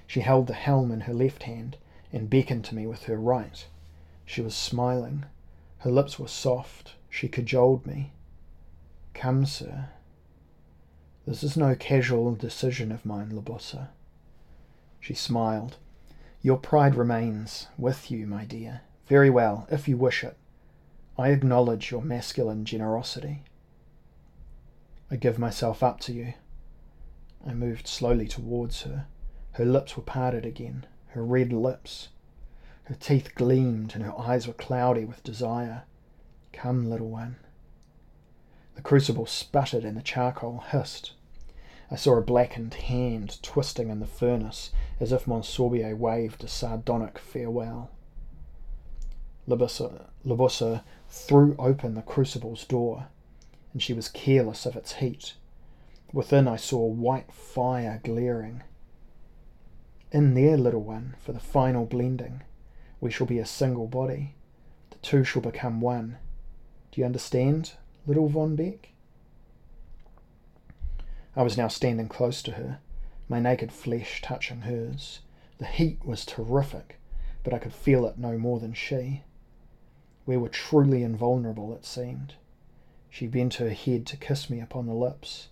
She 0.07 0.21
held 0.21 0.47
the 0.47 0.53
helm 0.53 0.91
in 0.91 1.01
her 1.01 1.13
left 1.13 1.43
hand 1.43 1.77
and 2.11 2.29
beckoned 2.29 2.65
to 2.65 2.75
me 2.75 2.87
with 2.87 3.03
her 3.03 3.17
right. 3.17 3.65
She 4.25 4.41
was 4.41 4.55
smiling. 4.55 5.25
Her 5.79 5.91
lips 5.91 6.17
were 6.17 6.27
soft. 6.27 6.95
She 7.09 7.27
cajoled 7.27 7.85
me. 7.85 8.11
Come, 9.13 9.45
sir. 9.45 9.89
This 11.25 11.43
is 11.43 11.57
no 11.57 11.75
casual 11.75 12.35
decision 12.35 12.91
of 12.91 13.05
mine, 13.05 13.31
Libussa. 13.31 13.89
She 14.99 15.13
smiled. 15.13 15.77
Your 16.41 16.57
pride 16.57 16.95
remains 16.95 17.67
with 17.77 18.11
you, 18.11 18.27
my 18.27 18.45
dear. 18.45 18.81
Very 19.07 19.29
well, 19.29 19.67
if 19.71 19.87
you 19.87 19.97
wish 19.97 20.23
it. 20.23 20.37
I 21.17 21.29
acknowledge 21.29 21.91
your 21.91 22.01
masculine 22.01 22.65
generosity. 22.65 23.43
I 25.09 25.15
give 25.15 25.39
myself 25.39 25.81
up 25.81 25.99
to 26.01 26.13
you. 26.13 26.33
I 27.45 27.53
moved 27.53 27.87
slowly 27.87 28.27
towards 28.27 28.81
her. 28.83 29.07
Her 29.55 29.63
lips 29.63 29.95
were 29.95 30.03
parted 30.03 30.45
again, 30.45 30.85
her 31.11 31.23
red 31.23 31.53
lips. 31.53 32.09
Her 32.83 32.95
teeth 32.95 33.35
gleamed 33.35 33.95
and 33.95 34.03
her 34.03 34.19
eyes 34.19 34.47
were 34.47 34.53
cloudy 34.53 35.05
with 35.05 35.23
desire. 35.23 35.83
Come, 36.51 36.89
little 36.89 37.09
one. 37.09 37.37
The 38.75 38.81
crucible 38.81 39.25
sputtered 39.25 39.85
and 39.85 39.95
the 39.95 40.01
charcoal 40.01 40.59
hissed. 40.59 41.13
I 41.89 41.95
saw 41.95 42.17
a 42.17 42.21
blackened 42.21 42.73
hand 42.73 43.41
twisting 43.41 43.89
in 43.89 44.01
the 44.01 44.05
furnace 44.05 44.71
as 44.99 45.13
if 45.13 45.25
Monsorbier 45.25 45.95
waved 45.95 46.43
a 46.43 46.49
sardonic 46.49 47.17
farewell. 47.17 47.91
Libussa 49.47 50.83
threw 51.07 51.55
open 51.57 51.93
the 51.93 52.01
crucible's 52.01 52.65
door, 52.65 53.07
and 53.71 53.81
she 53.81 53.93
was 53.93 54.09
careless 54.09 54.65
of 54.65 54.75
its 54.75 54.95
heat. 54.95 55.35
Within 56.11 56.45
I 56.45 56.57
saw 56.57 56.85
white 56.85 57.31
fire 57.31 58.01
glaring. 58.03 58.63
In 60.15 60.33
there, 60.33 60.55
little 60.55 60.81
one, 60.81 61.17
for 61.19 61.33
the 61.33 61.41
final 61.41 61.85
blending, 61.85 62.41
we 63.01 63.11
shall 63.11 63.27
be 63.27 63.37
a 63.37 63.45
single 63.45 63.85
body. 63.85 64.35
The 64.91 64.97
two 64.99 65.25
shall 65.25 65.41
become 65.41 65.81
one. 65.81 66.19
Do 66.93 67.01
you 67.01 67.05
understand, 67.05 67.73
little 68.07 68.29
Von 68.29 68.55
Bek? 68.55 68.93
I 71.35 71.43
was 71.43 71.57
now 71.57 71.67
standing 71.67 72.07
close 72.07 72.41
to 72.43 72.53
her, 72.53 72.79
my 73.27 73.41
naked 73.41 73.73
flesh 73.73 74.21
touching 74.21 74.61
hers. 74.61 75.19
The 75.57 75.65
heat 75.65 75.99
was 76.05 76.25
terrific, 76.25 76.97
but 77.43 77.53
I 77.53 77.59
could 77.59 77.73
feel 77.73 78.05
it 78.05 78.17
no 78.17 78.37
more 78.37 78.61
than 78.61 78.73
she. 78.73 79.23
We 80.25 80.37
were 80.37 80.47
truly 80.47 81.03
invulnerable, 81.03 81.75
it 81.75 81.83
seemed. 81.83 82.35
She 83.09 83.27
bent 83.27 83.55
her 83.55 83.71
head 83.71 84.05
to 84.05 84.15
kiss 84.15 84.49
me 84.49 84.61
upon 84.61 84.85
the 84.85 84.93
lips. 84.93 85.49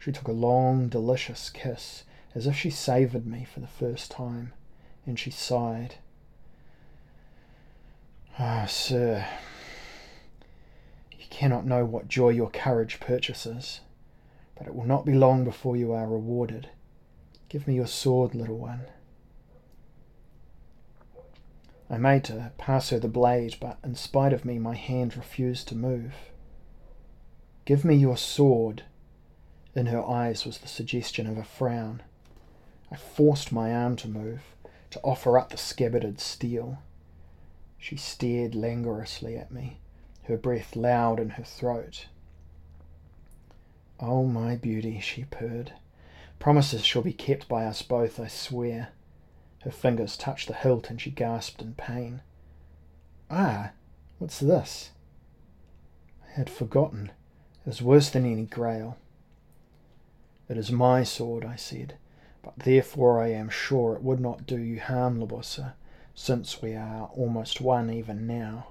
She 0.00 0.10
took 0.10 0.26
a 0.26 0.32
long, 0.32 0.88
delicious 0.88 1.48
kiss, 1.48 2.02
as 2.34 2.46
if 2.46 2.56
she 2.56 2.70
savoured 2.70 3.26
me 3.26 3.44
for 3.44 3.60
the 3.60 3.66
first 3.66 4.10
time, 4.10 4.52
and 5.06 5.18
she 5.18 5.30
sighed. 5.30 5.96
Ah, 8.38 8.62
oh, 8.62 8.66
sir, 8.66 9.26
you 11.18 11.24
cannot 11.30 11.66
know 11.66 11.84
what 11.84 12.08
joy 12.08 12.30
your 12.30 12.50
courage 12.50 13.00
purchases, 13.00 13.80
but 14.56 14.66
it 14.66 14.74
will 14.74 14.86
not 14.86 15.04
be 15.04 15.14
long 15.14 15.44
before 15.44 15.76
you 15.76 15.92
are 15.92 16.06
rewarded. 16.06 16.68
Give 17.48 17.66
me 17.66 17.74
your 17.74 17.86
sword, 17.86 18.34
little 18.34 18.58
one. 18.58 18.82
I 21.90 21.98
made 21.98 22.22
to 22.24 22.52
pass 22.56 22.90
her 22.90 23.00
the 23.00 23.08
blade, 23.08 23.56
but 23.60 23.78
in 23.82 23.96
spite 23.96 24.32
of 24.32 24.44
me, 24.44 24.60
my 24.60 24.76
hand 24.76 25.16
refused 25.16 25.66
to 25.68 25.74
move. 25.74 26.14
Give 27.64 27.84
me 27.84 27.96
your 27.96 28.16
sword. 28.16 28.84
In 29.74 29.86
her 29.86 30.04
eyes 30.04 30.46
was 30.46 30.58
the 30.58 30.68
suggestion 30.68 31.26
of 31.26 31.36
a 31.36 31.42
frown. 31.42 32.02
I 32.90 32.96
forced 32.96 33.52
my 33.52 33.74
arm 33.74 33.96
to 33.96 34.08
move, 34.08 34.42
to 34.90 35.00
offer 35.02 35.38
up 35.38 35.50
the 35.50 35.56
scabbarded 35.56 36.20
steel. 36.20 36.78
She 37.78 37.96
stared 37.96 38.54
languorously 38.54 39.36
at 39.36 39.50
me, 39.50 39.78
her 40.24 40.36
breath 40.36 40.74
loud 40.76 41.20
in 41.20 41.30
her 41.30 41.44
throat. 41.44 42.06
Oh, 44.00 44.24
my 44.24 44.56
beauty, 44.56 44.98
she 45.00 45.24
purred. 45.24 45.72
Promises 46.38 46.84
shall 46.84 47.02
be 47.02 47.12
kept 47.12 47.48
by 47.48 47.66
us 47.66 47.82
both, 47.82 48.18
I 48.18 48.26
swear. 48.28 48.88
Her 49.60 49.70
fingers 49.70 50.16
touched 50.16 50.48
the 50.48 50.54
hilt 50.54 50.88
and 50.88 51.00
she 51.00 51.10
gasped 51.10 51.60
in 51.60 51.74
pain. 51.74 52.22
Ah, 53.30 53.72
what's 54.18 54.40
this? 54.40 54.90
I 56.26 56.32
had 56.32 56.48
forgotten. 56.48 57.12
It 57.66 57.70
is 57.70 57.82
worse 57.82 58.08
than 58.08 58.24
any 58.24 58.46
grail. 58.46 58.96
It 60.48 60.56
is 60.56 60.72
my 60.72 61.04
sword, 61.04 61.44
I 61.44 61.56
said, 61.56 61.98
but 62.42 62.58
therefore 62.58 63.20
I 63.20 63.28
am 63.28 63.48
sure 63.48 63.94
it 63.94 64.02
would 64.02 64.20
not 64.20 64.46
do 64.46 64.58
you 64.58 64.80
harm, 64.80 65.20
Libussa, 65.20 65.74
since 66.14 66.62
we 66.62 66.74
are 66.74 67.08
almost 67.14 67.60
one 67.60 67.90
even 67.90 68.26
now. 68.26 68.68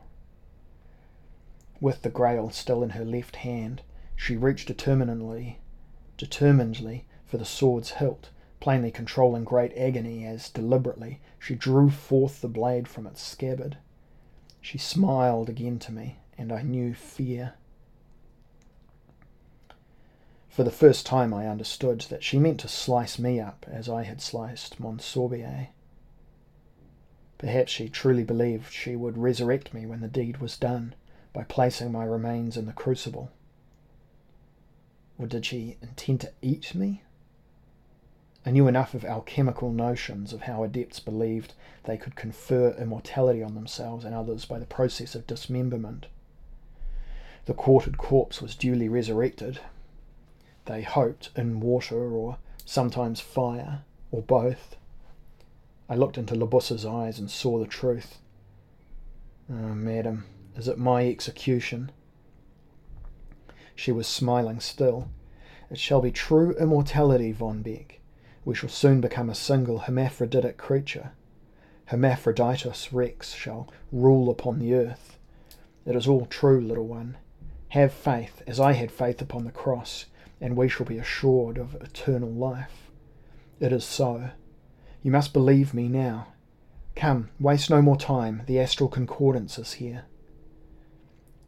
With 1.82 2.01
the 2.01 2.09
grail 2.09 2.49
still 2.49 2.84
in 2.84 2.91
her 2.91 3.05
left 3.05 3.38
hand, 3.38 3.82
she 4.15 4.36
reached 4.36 4.67
determinedly, 4.67 5.59
determinedly 6.17 7.05
for 7.26 7.38
the 7.38 7.45
sword's 7.45 7.91
hilt, 7.91 8.32
plainly 8.59 8.91
controlling 8.91 9.45
great 9.45 9.72
agony 9.78 10.26
as 10.26 10.49
deliberately 10.49 11.22
she 11.39 11.55
drew 11.55 11.89
forth 11.89 12.41
the 12.41 12.49
blade 12.49 12.88
from 12.88 13.07
its 13.07 13.22
scabbard. 13.22 13.78
She 14.59 14.78
smiled 14.78 15.47
again 15.47 15.80
to 15.80 15.93
me, 15.93 16.20
and 16.38 16.51
I 16.51 16.61
knew 16.63 16.93
fear. 16.93 17.53
For 20.60 20.66
the 20.66 20.72
first 20.72 21.05
time 21.05 21.34
I 21.34 21.47
understood 21.47 22.01
that 22.10 22.22
she 22.22 22.38
meant 22.38 22.60
to 22.60 22.68
slice 22.68 23.18
me 23.18 23.39
up 23.39 23.66
as 23.72 23.88
I 23.88 24.03
had 24.03 24.20
sliced 24.20 24.78
Monsorbier. 24.78 25.70
Perhaps 27.38 27.72
she 27.72 27.88
truly 27.88 28.26
believed 28.26 28.74
she 28.74 28.97
would 28.97 29.18
resurrect 29.18 29.74
me 29.74 29.86
when 29.86 30.01
the 30.01 30.10
deed 30.10 30.39
was 30.39 30.57
done 30.57 30.95
by 31.32 31.45
placing 31.45 31.93
my 31.93 32.03
remains 32.03 32.57
in 32.57 32.66
the 32.66 32.74
crucible. 32.74 33.32
Or 35.18 35.28
did 35.28 35.45
she 35.45 35.78
intend 35.82 36.20
to 36.20 36.34
eat 36.41 36.76
me? 36.76 37.03
I 38.45 38.51
knew 38.51 38.68
enough 38.68 38.93
of 38.93 39.05
alchemical 39.05 39.72
notions 39.72 40.34
of 40.34 40.41
how 40.41 40.66
adepts 40.66 40.99
believed 40.99 41.53
they 41.86 41.95
could 41.95 42.18
confer 42.18 42.72
immortality 42.72 43.41
on 43.41 43.55
themselves 43.55 44.03
and 44.03 44.14
others 44.14 44.43
by 44.43 44.60
the 44.60 44.66
process 44.66 45.16
of 45.16 45.26
dismemberment. 45.26 46.07
The 47.45 47.53
quartered 47.53 47.97
corpse 47.97 48.41
was 48.41 48.55
duly 48.55 48.89
resurrected, 48.89 49.62
they 50.70 50.84
hoped, 50.84 51.32
in 51.36 51.59
water 51.59 52.13
or 52.13 52.38
sometimes 52.63 53.20
fire, 53.20 53.82
or 54.11 54.22
both. 54.22 54.76
I 55.89 55.95
looked 55.95 56.17
into 56.17 56.36
Libussa's 56.36 56.86
eyes 56.86 57.17
and 57.17 57.32
saw 57.32 57.57
the 57.57 57.65
truth. 57.65 58.20
Oh, 59.51 59.74
madam, 59.74 60.26
Is 60.55 60.67
it 60.67 60.78
my 60.78 61.07
execution? 61.07 61.91
She 63.74 63.91
was 63.91 64.07
smiling 64.07 64.59
still. 64.59 65.09
It 65.72 65.80
shall 65.80 66.01
be 66.01 66.11
true 66.11 66.51
immortality, 66.59 67.32
Von 67.32 67.63
Bek. 67.63 67.99
We 68.45 68.53
shall 68.53 68.70
soon 68.70 69.01
become 69.01 69.30
a 69.30 69.36
single 69.36 69.80
hermaphroditic 69.80 70.57
creature. 70.57 71.13
Hermaphroditus 71.86 72.93
Rex 72.93 73.34
shall 73.34 73.74
rule 73.91 74.30
upon 74.30 74.59
the 74.59 74.76
earth. 74.76 75.17
It 75.88 75.95
is 75.95 76.07
all 76.07 76.28
true, 76.28 76.61
little 76.61 76.86
one. 76.86 77.17
Have 77.70 77.91
faith, 77.91 78.43
as 78.45 78.59
I 78.59 78.74
had 78.74 78.91
faith 78.91 79.20
upon 79.20 79.45
the 79.45 79.51
cross, 79.51 80.05
and 80.41 80.55
we 80.55 80.69
shall 80.69 80.85
be 80.85 80.97
assured 80.97 81.57
of 81.57 81.75
eternal 81.75 82.31
life. 82.31 82.89
It 83.59 83.71
is 83.71 83.83
so. 83.83 84.31
You 85.03 85.11
must 85.11 85.33
believe 85.33 85.73
me 85.73 85.87
now. 85.87 86.27
Come, 86.95 87.29
waste 87.39 87.69
no 87.69 87.81
more 87.81 87.97
time. 87.97 88.43
The 88.45 88.59
astral 88.59 88.89
concordance 88.89 89.57
is 89.57 89.73
here. 89.73 90.05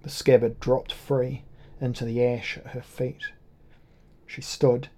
The 0.04 0.10
scabbard 0.10 0.60
dropped 0.60 0.92
free 0.92 1.44
into 1.80 2.06
the 2.06 2.26
ash 2.26 2.58
at 2.58 2.68
her 2.68 2.82
feet. 2.82 3.24
She 4.26 4.42
stood, 4.42 4.90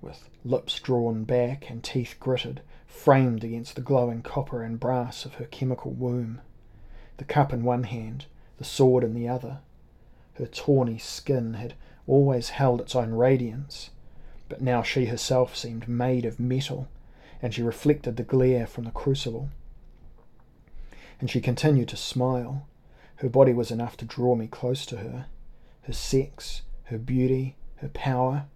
with 0.00 0.28
lips 0.44 0.78
drawn 0.78 1.24
back 1.24 1.70
and 1.70 1.82
teeth 1.82 2.16
gritted, 2.20 2.60
framed 2.86 3.42
against 3.42 3.76
the 3.76 3.80
glowing 3.80 4.22
copper 4.22 4.62
and 4.62 4.78
brass 4.78 5.24
of 5.24 5.34
her 5.34 5.46
chemical 5.46 5.90
womb, 5.92 6.40
the 7.16 7.24
cup 7.24 7.52
in 7.52 7.64
one 7.64 7.84
hand, 7.84 8.26
the 8.58 8.64
sword 8.64 9.02
in 9.02 9.14
the 9.14 9.28
other. 9.28 9.60
Her 10.34 10.46
tawny 10.46 10.98
skin 10.98 11.54
had 11.54 11.74
always 12.06 12.50
held 12.50 12.80
its 12.80 12.94
own 12.94 13.12
radiance, 13.12 13.90
but 14.48 14.60
now 14.60 14.82
she 14.82 15.06
herself 15.06 15.56
seemed 15.56 15.88
made 15.88 16.24
of 16.24 16.38
metal, 16.38 16.88
and 17.40 17.54
she 17.54 17.62
reflected 17.62 18.16
the 18.16 18.22
glare 18.22 18.66
from 18.66 18.84
the 18.84 18.90
crucible. 18.90 19.50
And 21.20 21.30
she 21.30 21.40
continued 21.40 21.88
to 21.88 21.96
smile. 21.96 22.66
Her 23.16 23.28
body 23.28 23.52
was 23.52 23.70
enough 23.70 23.96
to 23.98 24.04
draw 24.04 24.34
me 24.34 24.46
close 24.46 24.84
to 24.86 24.98
her. 24.98 25.26
Her 25.82 25.92
sex, 25.92 26.62
her 26.84 26.98
beauty, 26.98 27.56
her 27.76 27.88
power. 27.88 28.46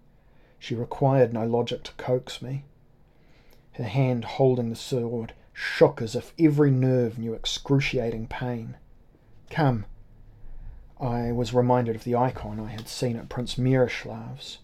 She 0.59 0.75
required 0.75 1.33
no 1.33 1.45
logic 1.45 1.83
to 1.83 1.93
coax 1.93 2.41
me. 2.41 2.65
Her 3.73 3.85
hand 3.85 4.25
holding 4.25 4.69
the 4.69 4.75
sword 4.75 5.33
shook 5.53 6.01
as 6.01 6.15
if 6.15 6.33
every 6.37 6.71
nerve 6.71 7.17
knew 7.17 7.33
excruciating 7.33 8.27
pain. 8.27 8.75
Come. 9.49 9.85
I 10.99 11.31
was 11.31 11.53
reminded 11.53 11.95
of 11.95 12.03
the 12.03 12.15
icon 12.15 12.59
I 12.59 12.71
had 12.71 12.89
seen 12.89 13.15
at 13.15 13.29
Prince 13.29 13.57
Miroslav's, 13.57 14.57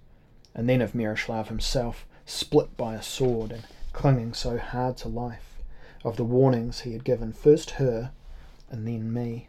and 0.53 0.67
then 0.67 0.81
of 0.81 0.93
Miroslav 0.93 1.47
himself, 1.47 2.05
split 2.25 2.75
by 2.75 2.95
a 2.95 3.01
sword 3.01 3.51
and 3.53 3.63
clinging 3.93 4.33
so 4.33 4.57
hard 4.57 4.97
to 4.97 5.07
life, 5.07 5.61
of 6.03 6.17
the 6.17 6.25
warnings 6.25 6.81
he 6.81 6.91
had 6.91 7.05
given 7.05 7.31
first 7.31 7.71
her 7.71 8.11
and 8.69 8.85
then 8.85 9.13
me. 9.13 9.47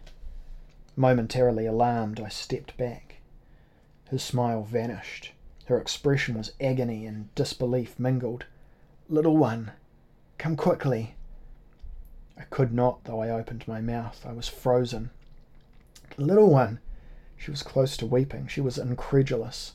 Momentarily 0.95 1.66
alarmed, 1.66 2.20
I 2.20 2.28
stepped 2.28 2.76
back. 2.76 3.16
Her 4.11 4.18
smile 4.18 4.62
vanished. 4.62 5.32
Her 5.64 5.80
expression 5.80 6.39
was 6.39 6.53
agony 6.61 7.05
and 7.05 7.34
disbelief 7.34 7.99
mingled. 7.99 8.47
Little 9.09 9.37
one, 9.37 9.72
come 10.39 10.57
quickly. 10.57 11.16
I 12.39 12.45
could 12.45 12.72
not, 12.72 13.03
though 13.05 13.20
I 13.20 13.30
opened 13.30 13.66
my 13.66 13.80
mouth. 13.80 14.24
I 14.24 14.32
was 14.32 14.49
frozen. 14.49 15.11
Little 16.17 16.51
one, 16.51 16.81
she 17.37 17.51
was 17.51 17.63
close 17.63 17.97
to 17.99 18.07
weeping. 18.07 18.47
She 18.47 18.61
was 18.61 18.79
incredulous. 18.79 19.73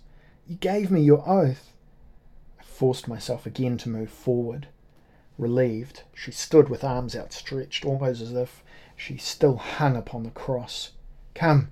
You 0.47 0.55
gave 0.55 0.89
me 0.89 1.01
your 1.01 1.27
oath. 1.29 1.73
I 2.59 2.63
forced 2.63 3.07
myself 3.07 3.45
again 3.45 3.77
to 3.79 3.89
move 3.89 4.09
forward. 4.09 4.67
Relieved, 5.37 6.03
she 6.13 6.31
stood 6.31 6.69
with 6.69 6.83
arms 6.83 7.15
outstretched, 7.15 7.85
almost 7.85 8.21
as 8.21 8.33
if 8.33 8.63
she 8.95 9.17
still 9.17 9.57
hung 9.57 9.95
upon 9.95 10.23
the 10.23 10.31
cross. 10.31 10.91
Come. 11.33 11.69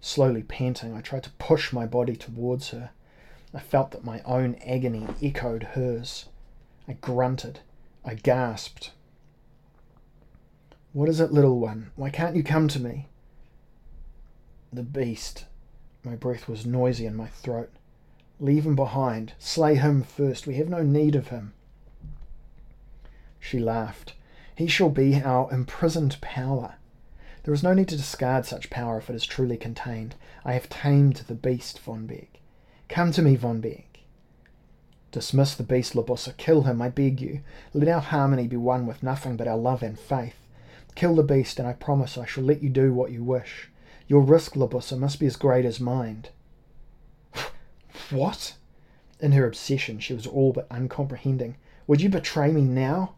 Slowly 0.00 0.42
panting, 0.42 0.94
I 0.94 1.00
tried 1.00 1.24
to 1.24 1.30
push 1.38 1.72
my 1.72 1.86
body 1.86 2.16
towards 2.16 2.70
her. 2.70 2.90
I 3.54 3.60
felt 3.60 3.92
that 3.92 4.04
my 4.04 4.20
own 4.22 4.56
agony 4.64 5.06
echoed 5.22 5.62
hers. 5.62 6.26
I 6.86 6.92
grunted. 6.94 7.60
I 8.04 8.14
gasped. 8.14 8.92
What 10.92 11.08
is 11.08 11.20
it, 11.20 11.32
little 11.32 11.58
one? 11.58 11.90
Why 11.96 12.10
can't 12.10 12.36
you 12.36 12.42
come 12.42 12.68
to 12.68 12.80
me? 12.80 13.08
The 14.76 14.82
beast. 14.82 15.46
My 16.04 16.16
breath 16.16 16.48
was 16.48 16.66
noisy 16.66 17.06
in 17.06 17.16
my 17.16 17.28
throat. 17.28 17.70
Leave 18.38 18.66
him 18.66 18.76
behind. 18.76 19.32
Slay 19.38 19.76
him 19.76 20.02
first. 20.02 20.46
We 20.46 20.56
have 20.56 20.68
no 20.68 20.82
need 20.82 21.14
of 21.14 21.28
him. 21.28 21.54
She 23.40 23.58
laughed. 23.58 24.12
He 24.54 24.66
shall 24.66 24.90
be 24.90 25.22
our 25.22 25.50
imprisoned 25.50 26.20
power. 26.20 26.74
There 27.44 27.54
is 27.54 27.62
no 27.62 27.72
need 27.72 27.88
to 27.88 27.96
discard 27.96 28.44
such 28.44 28.68
power 28.68 28.98
if 28.98 29.08
it 29.08 29.16
is 29.16 29.24
truly 29.24 29.56
contained. 29.56 30.14
I 30.44 30.52
have 30.52 30.68
tamed 30.68 31.24
the 31.26 31.34
beast, 31.34 31.78
Von 31.78 32.06
Bek. 32.06 32.42
Come 32.90 33.12
to 33.12 33.22
me, 33.22 33.34
Von 33.34 33.62
Bek. 33.62 34.00
Dismiss 35.10 35.54
the 35.54 35.62
beast, 35.62 35.94
Libussa. 35.94 36.36
Kill 36.36 36.64
him, 36.64 36.82
I 36.82 36.90
beg 36.90 37.22
you. 37.22 37.40
Let 37.72 37.88
our 37.88 38.02
harmony 38.02 38.46
be 38.46 38.58
one 38.58 38.86
with 38.86 39.02
nothing 39.02 39.38
but 39.38 39.48
our 39.48 39.56
love 39.56 39.82
and 39.82 39.98
faith. 39.98 40.36
Kill 40.94 41.14
the 41.14 41.22
beast, 41.22 41.58
and 41.58 41.66
I 41.66 41.72
promise 41.72 42.18
I 42.18 42.26
shall 42.26 42.44
let 42.44 42.62
you 42.62 42.68
do 42.68 42.92
what 42.92 43.10
you 43.10 43.24
wish. 43.24 43.70
Your 44.08 44.20
risk, 44.20 44.54
Libussa, 44.54 44.98
must 44.98 45.18
be 45.18 45.26
as 45.26 45.36
great 45.36 45.64
as 45.64 45.80
mine. 45.80 46.26
what? 48.10 48.54
In 49.20 49.32
her 49.32 49.46
obsession, 49.46 49.98
she 49.98 50.14
was 50.14 50.26
all 50.26 50.52
but 50.52 50.68
uncomprehending. 50.70 51.56
Would 51.86 52.00
you 52.00 52.08
betray 52.08 52.52
me 52.52 52.62
now? 52.62 53.14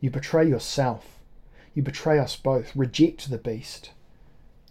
You 0.00 0.10
betray 0.10 0.48
yourself. 0.48 1.18
You 1.74 1.82
betray 1.82 2.18
us 2.18 2.36
both. 2.36 2.74
Reject 2.76 3.30
the 3.30 3.38
beast. 3.38 3.90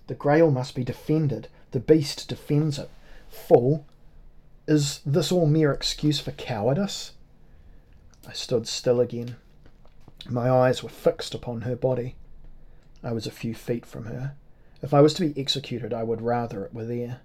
The 0.07 0.15
grail 0.15 0.51
must 0.51 0.75
be 0.75 0.83
defended. 0.83 1.49
The 1.71 1.79
beast 1.79 2.29
defends 2.29 2.79
it. 2.79 2.89
Fool, 3.29 3.85
is 4.67 5.01
this 5.05 5.31
all 5.31 5.45
mere 5.45 5.71
excuse 5.71 6.19
for 6.19 6.31
cowardice? 6.31 7.11
I 8.27 8.33
stood 8.33 8.67
still 8.67 8.99
again. 8.99 9.35
My 10.29 10.49
eyes 10.49 10.83
were 10.83 10.89
fixed 10.89 11.33
upon 11.33 11.61
her 11.61 11.75
body. 11.75 12.15
I 13.03 13.11
was 13.11 13.27
a 13.27 13.31
few 13.31 13.53
feet 13.53 13.85
from 13.85 14.05
her. 14.05 14.35
If 14.81 14.93
I 14.93 15.01
was 15.01 15.13
to 15.15 15.27
be 15.27 15.39
executed, 15.39 15.93
I 15.93 16.03
would 16.03 16.21
rather 16.21 16.63
it 16.63 16.73
were 16.73 16.85
there. 16.85 17.21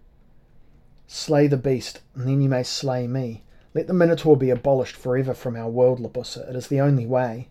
Slay 1.07 1.47
the 1.47 1.59
beast, 1.59 2.01
and 2.15 2.27
then 2.27 2.41
you 2.41 2.49
may 2.49 2.63
slay 2.63 3.07
me. 3.07 3.43
Let 3.75 3.87
the 3.87 3.93
Minotaur 3.93 4.37
be 4.37 4.49
abolished 4.49 4.97
forever 4.97 5.35
from 5.35 5.57
our 5.57 5.69
world, 5.69 6.01
Libussa. 6.01 6.49
It 6.49 6.57
is 6.57 6.69
the 6.69 6.81
only 6.81 7.05
way. 7.05 7.49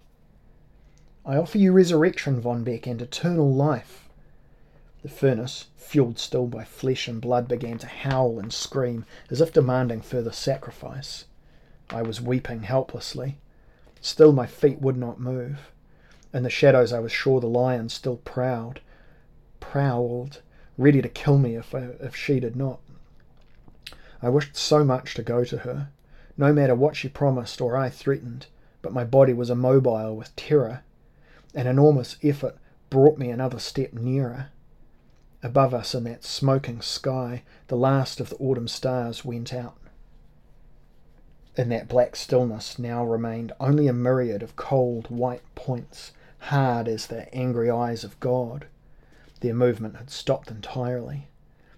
I 1.23 1.37
offer 1.37 1.59
you 1.59 1.71
resurrection, 1.71 2.41
Von 2.41 2.63
Bek, 2.63 2.87
and 2.87 3.01
eternal 3.01 3.53
life. 3.53 4.09
The 5.03 5.09
furnace, 5.09 5.67
fueled 5.75 6.17
still 6.17 6.47
by 6.47 6.63
flesh 6.63 7.07
and 7.07 7.21
blood, 7.21 7.47
began 7.47 7.77
to 7.79 7.87
howl 7.87 8.39
and 8.39 8.51
scream, 8.51 9.05
as 9.29 9.41
if 9.41 9.53
demanding 9.53 10.01
further 10.01 10.31
sacrifice. 10.31 11.25
I 11.91 12.01
was 12.01 12.21
weeping 12.21 12.63
helplessly. 12.63 13.37
Still 13.99 14.31
my 14.31 14.47
feet 14.47 14.81
would 14.81 14.97
not 14.97 15.19
move. 15.19 15.71
In 16.33 16.41
the 16.41 16.49
shadows 16.49 16.91
I 16.91 16.99
was 16.99 17.11
sure 17.11 17.39
the 17.39 17.47
lion 17.47 17.89
still 17.89 18.17
prowled, 18.17 18.79
prowled, 19.61 20.41
ready 20.77 21.01
to 21.01 21.07
kill 21.07 21.37
me 21.37 21.55
if, 21.55 21.73
I, 21.73 21.91
if 22.01 22.13
she 22.13 22.41
did 22.41 22.57
not. 22.57 22.81
I 24.21 24.27
wished 24.27 24.57
so 24.57 24.83
much 24.83 25.13
to 25.13 25.23
go 25.23 25.45
to 25.45 25.59
her, 25.59 25.89
no 26.37 26.51
matter 26.51 26.75
what 26.75 26.97
she 26.97 27.07
promised 27.07 27.61
or 27.61 27.77
I 27.77 27.89
threatened, 27.89 28.47
but 28.81 28.91
my 28.91 29.05
body 29.05 29.31
was 29.31 29.49
immobile 29.49 30.15
with 30.15 30.35
terror. 30.35 30.81
An 31.55 31.67
enormous 31.67 32.17
effort 32.21 32.57
brought 32.89 33.17
me 33.17 33.29
another 33.29 33.59
step 33.59 33.93
nearer. 33.93 34.49
Above 35.43 35.73
us 35.73 35.95
in 35.95 36.03
that 36.03 36.23
smoking 36.23 36.81
sky, 36.81 37.43
the 37.67 37.77
last 37.77 38.19
of 38.19 38.29
the 38.29 38.35
autumn 38.37 38.67
stars 38.67 39.25
went 39.25 39.53
out. 39.53 39.77
In 41.57 41.69
that 41.69 41.87
black 41.87 42.15
stillness 42.15 42.79
now 42.79 43.03
remained 43.03 43.51
only 43.59 43.87
a 43.87 43.93
myriad 43.93 44.41
of 44.41 44.55
cold 44.55 45.07
white 45.09 45.43
points, 45.55 46.11
hard 46.39 46.87
as 46.87 47.07
the 47.07 47.33
angry 47.33 47.69
eyes 47.69 48.03
of 48.03 48.19
God. 48.19 48.67
Their 49.41 49.53
movement 49.53 49.97
had 49.97 50.09
stopped 50.09 50.49
entirely. 50.49 51.27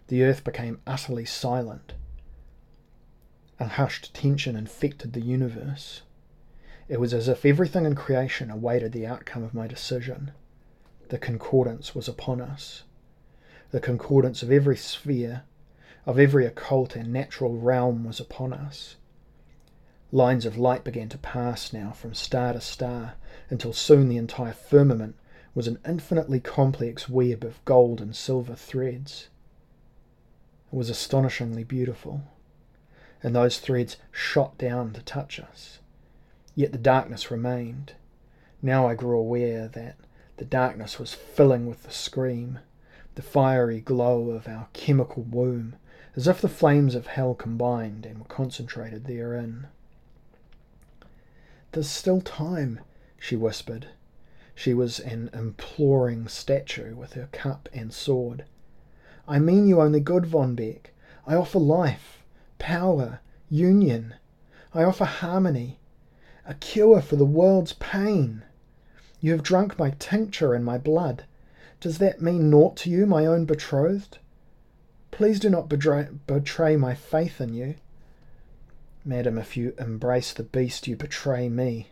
The 0.08 0.24
earth 0.24 0.44
became 0.44 0.82
utterly 0.88 1.26
silent. 1.26 1.94
A 3.60 3.68
hushed 3.68 4.14
tension 4.14 4.56
infected 4.56 5.14
the 5.14 5.22
universe. 5.22 6.04
It 6.88 7.00
was 7.00 7.14
as 7.14 7.28
if 7.28 7.46
everything 7.46 7.86
in 7.86 7.96
creation 7.96 8.52
awaited 8.52 8.92
the 8.92 9.08
outcome 9.08 9.44
of 9.44 9.54
my 9.54 9.68
decision. 9.68 10.32
The 11.10 11.18
concordance 11.18 11.96
was 11.96 12.08
upon 12.08 12.40
us 12.40 12.84
the 13.74 13.80
concordance 13.80 14.44
of 14.44 14.52
every 14.52 14.78
sphere, 14.78 15.42
of 16.06 16.20
every 16.20 16.46
occult 16.46 16.96
and 16.96 17.12
natural 17.12 17.58
realm 17.58 18.04
was 18.04 18.20
upon 18.20 18.54
us. 18.54 18.98
Lines 20.12 20.46
of 20.46 20.60
light 20.60 20.84
began 20.84 21.10
to 21.10 21.18
pass 21.18 21.74
now 21.74 21.90
from 21.90 22.14
star 22.14 22.54
to 22.54 22.62
star, 22.62 23.16
until 23.50 23.74
soon 23.74 24.10
the 24.10 24.18
entire 24.18 24.54
firmament 24.54 25.16
was 25.56 25.68
an 25.68 25.80
infinitely 25.88 26.40
complex 26.40 27.08
web 27.08 27.44
of 27.44 27.64
gold 27.66 28.02
and 28.02 28.16
silver 28.16 28.56
threads. 28.56 29.30
It 30.72 30.76
was 30.76 30.90
astonishingly 30.90 31.64
beautiful, 31.64 32.24
and 33.22 33.36
those 33.36 33.60
threads 33.60 33.98
shot 34.12 34.58
down 34.58 34.94
to 34.94 35.02
touch 35.02 35.40
us. 35.40 35.80
Yet 36.56 36.72
the 36.72 36.78
darkness 36.78 37.32
remained. 37.32 37.94
Now 38.62 38.88
I 38.88 38.96
grew 38.96 39.18
aware 39.18 39.68
that 39.68 39.98
the 40.38 40.46
darkness 40.46 41.00
was 41.00 41.14
filling 41.14 41.68
with 41.68 41.84
the 41.84 41.92
scream 41.92 42.60
the 43.16 43.22
fiery 43.22 43.80
glow 43.80 44.32
of 44.32 44.48
our 44.48 44.68
chemical 44.74 45.24
womb, 45.24 45.76
as 46.16 46.28
if 46.28 46.42
the 46.42 46.50
flames 46.50 46.96
of 46.96 47.08
hell 47.08 47.36
combined 47.36 48.06
and 48.06 48.20
were 48.20 48.26
concentrated 48.26 49.06
therein. 49.06 49.68
There's 51.72 51.90
still 51.90 52.22
time, 52.22 52.80
she 53.20 53.36
whispered. 53.36 53.88
She 54.56 54.74
was 54.74 55.00
an 55.00 55.30
imploring 55.34 56.28
statue 56.28 56.96
with 56.96 57.14
her 57.14 57.28
cup 57.32 57.70
and 57.74 57.94
sword. 57.94 58.46
I 59.28 59.40
mean 59.40 59.68
you 59.68 59.82
only 59.82 60.00
good, 60.00 60.26
Von 60.26 60.56
Bek. 60.56 60.94
I 61.26 61.36
offer 61.36 61.60
life, 61.60 62.24
power, 62.60 63.20
union. 63.50 64.16
I 64.74 64.84
offer 64.84 65.06
harmony, 65.06 65.80
a 66.46 66.54
cure 66.54 67.02
for 67.02 67.16
the 67.16 67.26
world's 67.26 67.74
pain. 67.74 68.44
You 69.20 69.32
have 69.32 69.44
drunk 69.44 69.80
my 69.80 69.92
tincture 69.92 70.54
and 70.54 70.66
my 70.66 70.78
blood. 70.78 71.26
Does 71.80 71.98
that 72.00 72.22
mean 72.22 72.50
naught 72.50 72.76
to 72.78 72.90
you, 72.90 73.06
my 73.06 73.26
own 73.26 73.46
betrothed? 73.46 74.18
Please 75.12 75.40
do 75.40 75.50
not 75.50 75.70
betray, 75.70 76.08
betray 76.28 76.76
my 76.76 76.96
faith 76.96 77.40
in 77.40 77.54
you. 77.54 77.76
Madam, 79.06 79.38
if 79.38 79.56
you 79.56 79.74
embrace 79.78 80.34
the 80.34 80.44
beast, 80.44 80.88
you 80.88 80.96
betray 80.96 81.50
me. 81.50 81.90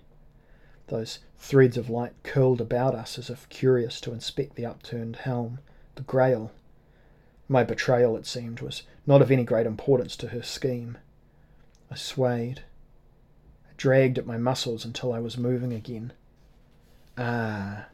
Those 0.92 1.20
threads 1.40 1.78
of 1.78 1.90
light 1.90 2.12
curled 2.22 2.60
about 2.60 2.96
us 2.96 3.18
as 3.18 3.30
if 3.30 3.48
curious 3.48 4.02
to 4.02 4.12
inspect 4.12 4.56
the 4.56 4.66
upturned 4.66 5.16
helm, 5.16 5.60
the 5.96 6.02
grail. 6.02 6.52
My 7.48 7.64
betrayal, 7.64 8.18
it 8.18 8.26
seemed, 8.26 8.60
was 8.60 8.84
not 9.08 9.22
of 9.22 9.32
any 9.32 9.46
great 9.46 9.66
importance 9.66 10.18
to 10.18 10.28
her 10.28 10.42
scheme. 10.42 10.98
I 11.90 11.96
swayed. 11.96 12.64
I 13.70 13.74
dragged 13.78 14.18
at 14.18 14.26
my 14.26 14.38
muscles 14.38 14.84
until 14.84 15.14
I 15.14 15.20
was 15.20 15.38
moving 15.38 15.72
again. 15.72 16.12
Ah! 17.18 17.86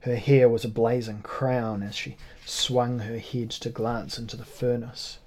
Her 0.00 0.16
hair 0.16 0.48
was 0.48 0.64
a 0.64 0.68
blazing 0.68 1.22
crown 1.22 1.84
as 1.84 1.94
she 1.94 2.16
swung 2.44 2.98
her 2.98 3.18
head 3.18 3.50
to 3.50 3.70
glance 3.70 4.18
into 4.18 4.36
the 4.36 4.44
furnace. 4.44 5.18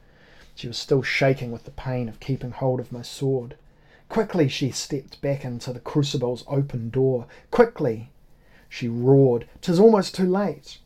She 0.53 0.67
was 0.67 0.77
still 0.77 1.01
shaking 1.01 1.53
with 1.53 1.63
the 1.63 1.71
pain 1.71 2.09
of 2.09 2.19
keeping 2.19 2.51
hold 2.51 2.81
of 2.81 2.91
my 2.91 3.03
sword. 3.03 3.55
Quickly 4.09 4.47
she 4.47 4.71
stepped 4.71 5.19
back 5.21 5.43
into 5.43 5.73
the 5.73 5.79
crucible's 5.79 6.43
open 6.47 6.89
door. 6.89 7.27
Quickly! 7.51 8.11
She 8.69 8.87
roared. 8.87 9.47
"'Tis 9.61 9.79
almost 9.79 10.13
too 10.15 10.27
late!" 10.27 10.79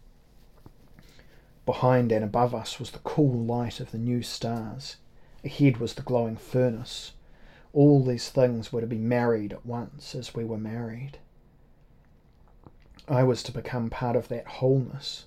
Behind 1.65 2.11
and 2.11 2.24
above 2.24 2.55
us 2.55 2.80
was 2.80 2.91
the 2.91 2.99
cool 2.99 3.32
light 3.43 3.80
of 3.80 3.91
the 3.91 3.97
new 3.97 4.24
stars. 4.24 4.97
Ahead 5.43 5.78
was 5.78 5.93
the 5.93 6.01
glowing 6.01 6.36
furnace. 6.38 7.13
All 7.74 8.03
these 8.03 8.30
things 8.30 8.74
were 8.74 8.82
to 8.82 8.88
be 8.88 8.97
married 8.97 9.53
at 9.53 9.65
once 9.65 10.15
as 10.15 10.34
we 10.34 10.43
were 10.43 10.57
married. 10.57 11.20
I 13.07 13.24
was 13.24 13.43
to 13.43 13.51
become 13.51 13.89
part 13.89 14.15
of 14.15 14.28
that 14.30 14.47
wholeness. 14.47 15.26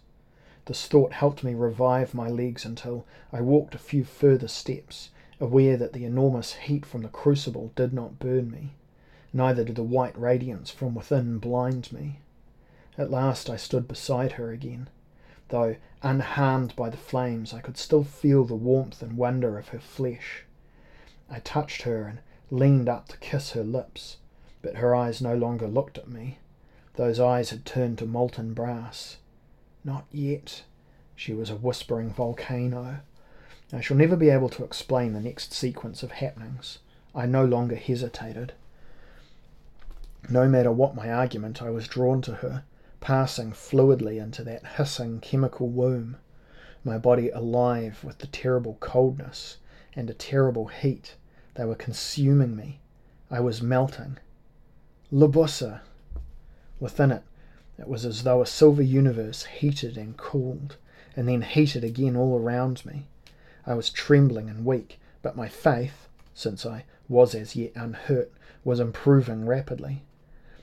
This 0.67 0.87
thought 0.87 1.13
helped 1.13 1.43
me 1.43 1.55
revive 1.55 2.15
my 2.15 2.29
legs 2.29 2.65
until 2.65 3.05
I 3.33 3.41
walked 3.41 3.75
a 3.75 3.79
few 3.79 4.05
further 4.05 4.49
steps, 4.49 5.11
aware 5.43 5.77
that 5.77 5.93
the 5.93 6.05
enormous 6.05 6.53
heat 6.55 6.87
from 6.87 7.03
the 7.03 7.09
crucible 7.09 7.73
did 7.75 7.93
not 7.93 8.21
burn 8.21 8.49
me, 8.49 8.77
neither 9.33 9.65
did 9.65 9.75
the 9.75 9.83
white 9.83 10.17
radiance 10.17 10.71
from 10.71 10.95
within 10.95 11.39
blind 11.39 11.91
me. 11.93 12.21
At 12.97 13.11
last 13.11 13.51
I 13.51 13.57
stood 13.57 13.89
beside 13.89 14.33
her 14.33 14.53
again. 14.53 14.89
Though 15.49 15.75
unharmed 16.01 16.77
by 16.77 16.91
the 16.91 16.97
flames, 16.97 17.53
I 17.53 17.61
could 17.61 17.77
still 17.77 18.05
feel 18.05 18.45
the 18.45 18.55
warmth 18.55 19.03
and 19.03 19.17
wonder 19.17 19.59
of 19.59 19.69
her 19.69 19.81
flesh. 19.81 20.45
I 21.29 21.41
touched 21.41 21.83
her 21.83 22.05
and 22.07 22.21
leaned 22.51 22.89
up 22.89 23.09
to 23.09 23.19
kiss 23.19 23.51
her 23.51 23.65
lips, 23.65 24.19
but 24.63 24.77
her 24.77 24.95
eyes 24.95 25.21
no 25.21 25.35
longer 25.35 25.67
looked 25.67 25.99
at 25.99 26.09
me. 26.09 26.39
Those 26.95 27.19
eyes 27.19 27.51
had 27.51 27.67
turned 27.67 27.99
to 27.99 28.07
molten 28.07 28.55
brass. 28.55 29.17
Not 29.83 30.05
yet. 30.13 30.63
She 31.17 31.33
was 31.33 31.51
a 31.51 31.57
whispering 31.57 32.11
volcano. 32.11 33.01
I 33.75 33.81
shall 33.81 33.97
never 33.97 34.17
be 34.17 34.29
able 34.29 34.51
to 34.51 34.65
explain 34.65 35.15
the 35.15 35.21
next 35.21 35.55
sequence 35.55 36.03
of 36.03 36.13
happenings. 36.13 36.79
I 37.15 37.25
no 37.25 37.45
longer 37.45 37.77
hesitated. 37.77 38.53
No 40.29 40.47
matter 40.47 40.71
what 40.71 40.95
my 40.95 41.11
argument, 41.11 41.63
I 41.63 41.71
was 41.71 41.89
drawn 41.89 42.21
to 42.23 42.35
her, 42.35 42.65
passing 43.01 43.53
fluidly 43.53 44.21
into 44.23 44.45
that 44.45 44.77
hissing 44.77 45.21
chemical 45.21 45.69
womb, 45.69 46.19
my 46.85 46.99
body 46.99 47.31
alive 47.31 48.05
with 48.05 48.19
the 48.19 48.27
terrible 48.27 48.77
coldness 48.79 49.57
and 49.97 50.11
a 50.11 50.15
terrible 50.15 50.67
heat. 50.67 51.17
They 51.55 51.65
were 51.65 51.75
consuming 51.75 52.55
me. 52.55 52.81
I 53.31 53.41
was 53.41 53.63
melting. 53.63 54.19
Libussa! 55.11 55.81
Within 56.79 57.11
it, 57.11 57.23
it 57.79 57.89
was 57.89 58.05
as 58.05 58.23
though 58.23 58.43
a 58.43 58.47
silver 58.47 58.83
universe 58.83 59.45
heated 59.45 59.97
and 59.97 60.17
cooled, 60.17 60.77
and 61.17 61.27
then 61.27 61.41
heated 61.43 61.85
again 61.85 62.17
all 62.17 62.39
around 62.39 62.85
me. 62.85 63.07
I 63.67 63.75
was 63.75 63.91
trembling 63.91 64.49
and 64.49 64.65
weak, 64.65 64.99
but 65.23 65.37
my 65.37 65.49
faith, 65.49 66.09
since 66.35 66.67
I 66.67 66.85
was 67.09 67.35
as 67.35 67.55
yet 67.55 67.73
unhurt, 67.75 68.33
was 68.65 68.81
improving 68.81 69.47
rapidly. 69.47 70.03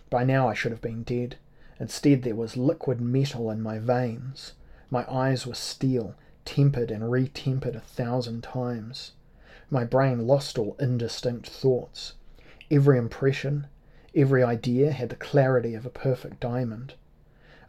By 0.09 0.23
now 0.23 0.47
I 0.47 0.53
should 0.53 0.71
have 0.71 0.81
been 0.81 1.03
dead. 1.03 1.37
Instead, 1.79 2.23
there 2.23 2.35
was 2.35 2.57
liquid 2.57 2.99
metal 2.99 3.49
in 3.51 3.61
my 3.61 3.79
veins. 3.79 4.53
My 4.89 5.05
eyes 5.09 5.47
were 5.47 5.53
steel, 5.53 6.15
tempered 6.43 6.91
and 6.91 7.03
retempered 7.03 7.75
a 7.75 7.79
thousand 7.79 8.43
times. 8.43 9.13
My 9.69 9.85
brain 9.85 10.25
lost 10.25 10.57
all 10.57 10.75
indistinct 10.79 11.47
thoughts. 11.47 12.13
Every 12.71 12.97
impression, 12.97 13.67
every 14.15 14.43
idea 14.43 14.91
had 14.91 15.09
the 15.09 15.15
clarity 15.15 15.75
of 15.75 15.85
a 15.85 15.91
perfect 15.91 16.39
diamond. 16.39 16.95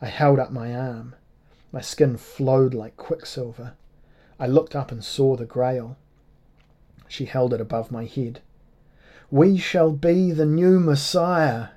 I 0.00 0.06
held 0.06 0.38
up 0.38 0.50
my 0.50 0.74
arm. 0.74 1.14
My 1.72 1.82
skin 1.82 2.16
flowed 2.16 2.74
like 2.74 2.96
quicksilver. 2.96 3.74
I 4.40 4.46
looked 4.46 4.74
up 4.74 4.90
and 4.90 5.04
saw 5.04 5.36
the 5.36 5.44
Grail. 5.44 5.98
She 7.06 7.26
held 7.26 7.52
it 7.52 7.60
above 7.60 7.92
my 7.92 8.06
head. 8.06 8.40
We 9.30 9.58
shall 9.58 9.92
be 9.92 10.32
the 10.32 10.46
new 10.46 10.80
Messiah. 10.80 11.68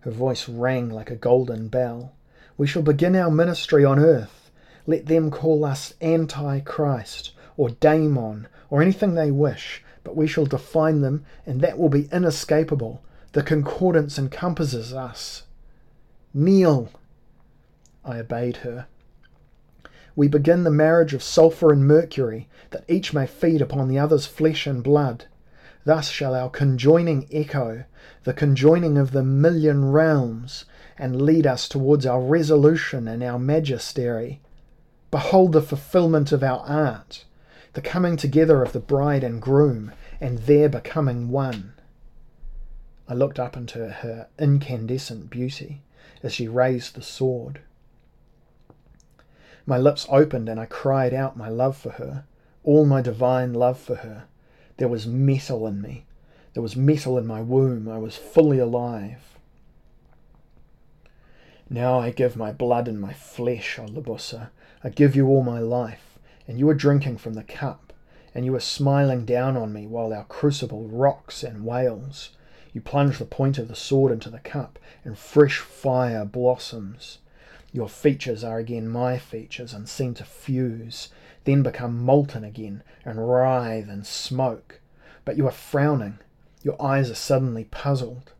Her 0.00 0.10
voice 0.10 0.46
rang 0.46 0.90
like 0.90 1.10
a 1.10 1.16
golden 1.16 1.68
bell. 1.68 2.12
We 2.58 2.66
shall 2.66 2.82
begin 2.82 3.16
our 3.16 3.30
ministry 3.30 3.86
on 3.86 3.98
earth. 3.98 4.50
Let 4.86 5.06
them 5.06 5.30
call 5.30 5.64
us 5.64 5.94
Antichrist 6.02 7.32
or 7.56 7.70
Daemon 7.70 8.48
or 8.68 8.82
anything 8.82 9.14
they 9.14 9.30
wish, 9.30 9.82
but 10.04 10.14
we 10.14 10.26
shall 10.26 10.44
define 10.44 11.00
them, 11.00 11.24
and 11.46 11.62
that 11.62 11.78
will 11.78 11.88
be 11.88 12.10
inescapable. 12.12 13.02
The 13.32 13.42
concordance 13.42 14.18
encompasses 14.18 14.92
us. 14.92 15.44
Kneel. 16.34 16.90
I 18.04 18.18
obeyed 18.18 18.58
her. 18.58 18.88
We 20.16 20.28
begin 20.28 20.64
the 20.64 20.70
marriage 20.70 21.12
of 21.12 21.22
sulphur 21.22 21.72
and 21.72 21.86
mercury, 21.86 22.48
that 22.70 22.84
each 22.88 23.12
may 23.12 23.26
feed 23.26 23.60
upon 23.60 23.88
the 23.88 23.98
other's 23.98 24.26
flesh 24.26 24.66
and 24.66 24.82
blood. 24.82 25.24
Thus 25.84 26.08
shall 26.08 26.34
our 26.34 26.48
conjoining 26.48 27.26
echo, 27.32 27.84
the 28.22 28.32
conjoining 28.32 28.96
of 28.96 29.10
the 29.10 29.24
million 29.24 29.90
realms, 29.90 30.64
and 30.96 31.20
lead 31.20 31.46
us 31.46 31.68
towards 31.68 32.06
our 32.06 32.20
resolution 32.20 33.08
and 33.08 33.22
our 33.22 33.38
majesty. 33.38 34.40
Behold 35.10 35.52
the 35.52 35.60
fulfilment 35.62 36.32
of 36.32 36.42
our 36.42 36.60
art, 36.60 37.24
the 37.72 37.82
coming 37.82 38.16
together 38.16 38.62
of 38.62 38.72
the 38.72 38.80
bride 38.80 39.24
and 39.24 39.42
groom, 39.42 39.92
and 40.20 40.38
their 40.38 40.68
becoming 40.68 41.28
one. 41.28 41.72
I 43.08 43.14
looked 43.14 43.38
up 43.38 43.56
into 43.56 43.90
her 43.90 44.28
incandescent 44.38 45.28
beauty 45.28 45.82
as 46.22 46.32
she 46.32 46.48
raised 46.48 46.94
the 46.94 47.02
sword. 47.02 47.60
My 49.66 49.78
lips 49.78 50.06
opened 50.10 50.48
and 50.48 50.60
I 50.60 50.66
cried 50.66 51.14
out 51.14 51.36
my 51.36 51.48
love 51.48 51.76
for 51.76 51.90
her, 51.90 52.24
all 52.62 52.84
my 52.84 53.00
divine 53.00 53.54
love 53.54 53.78
for 53.78 53.96
her. 53.96 54.24
There 54.76 54.88
was 54.88 55.06
metal 55.06 55.66
in 55.66 55.80
me. 55.80 56.04
There 56.52 56.62
was 56.62 56.76
metal 56.76 57.16
in 57.18 57.26
my 57.26 57.40
womb. 57.40 57.88
I 57.88 57.98
was 57.98 58.16
fully 58.16 58.58
alive. 58.58 59.38
Now 61.70 61.98
I 61.98 62.10
give 62.10 62.36
my 62.36 62.52
blood 62.52 62.88
and 62.88 63.00
my 63.00 63.12
flesh, 63.12 63.78
O 63.78 63.86
Libussa. 63.86 64.50
I 64.82 64.90
give 64.90 65.16
you 65.16 65.28
all 65.28 65.42
my 65.42 65.60
life, 65.60 66.18
and 66.46 66.58
you 66.58 66.68
are 66.68 66.74
drinking 66.74 67.16
from 67.16 67.34
the 67.34 67.42
cup, 67.42 67.92
and 68.34 68.44
you 68.44 68.54
are 68.54 68.60
smiling 68.60 69.24
down 69.24 69.56
on 69.56 69.72
me 69.72 69.86
while 69.86 70.12
our 70.12 70.24
crucible 70.24 70.86
rocks 70.88 71.42
and 71.42 71.64
wails. 71.64 72.30
You 72.74 72.82
plunge 72.82 73.18
the 73.18 73.24
point 73.24 73.56
of 73.56 73.68
the 73.68 73.74
sword 73.74 74.12
into 74.12 74.28
the 74.28 74.40
cup, 74.40 74.78
and 75.04 75.16
fresh 75.16 75.58
fire 75.58 76.24
blossoms. 76.26 77.18
Your 77.74 77.88
features 77.88 78.44
are 78.44 78.58
again 78.58 78.86
my 78.86 79.18
features 79.18 79.74
and 79.74 79.88
seem 79.88 80.14
to 80.14 80.24
fuse, 80.24 81.08
then 81.42 81.64
become 81.64 82.04
molten 82.04 82.44
again 82.44 82.84
and 83.04 83.28
writhe 83.28 83.88
and 83.88 84.06
smoke. 84.06 84.80
But 85.24 85.36
you 85.36 85.48
are 85.48 85.50
frowning. 85.50 86.20
Your 86.62 86.80
eyes 86.80 87.10
are 87.10 87.16
suddenly 87.16 87.64
puzzled. 87.64 88.30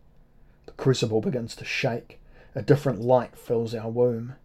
The 0.67 0.73
crucible 0.75 1.21
begins 1.21 1.57
to 1.57 1.65
shake. 1.65 2.21
A 2.55 2.63
different 2.63 3.01
light 3.01 3.37
fills 3.37 3.75
our 3.75 3.91
womb. 3.91 4.37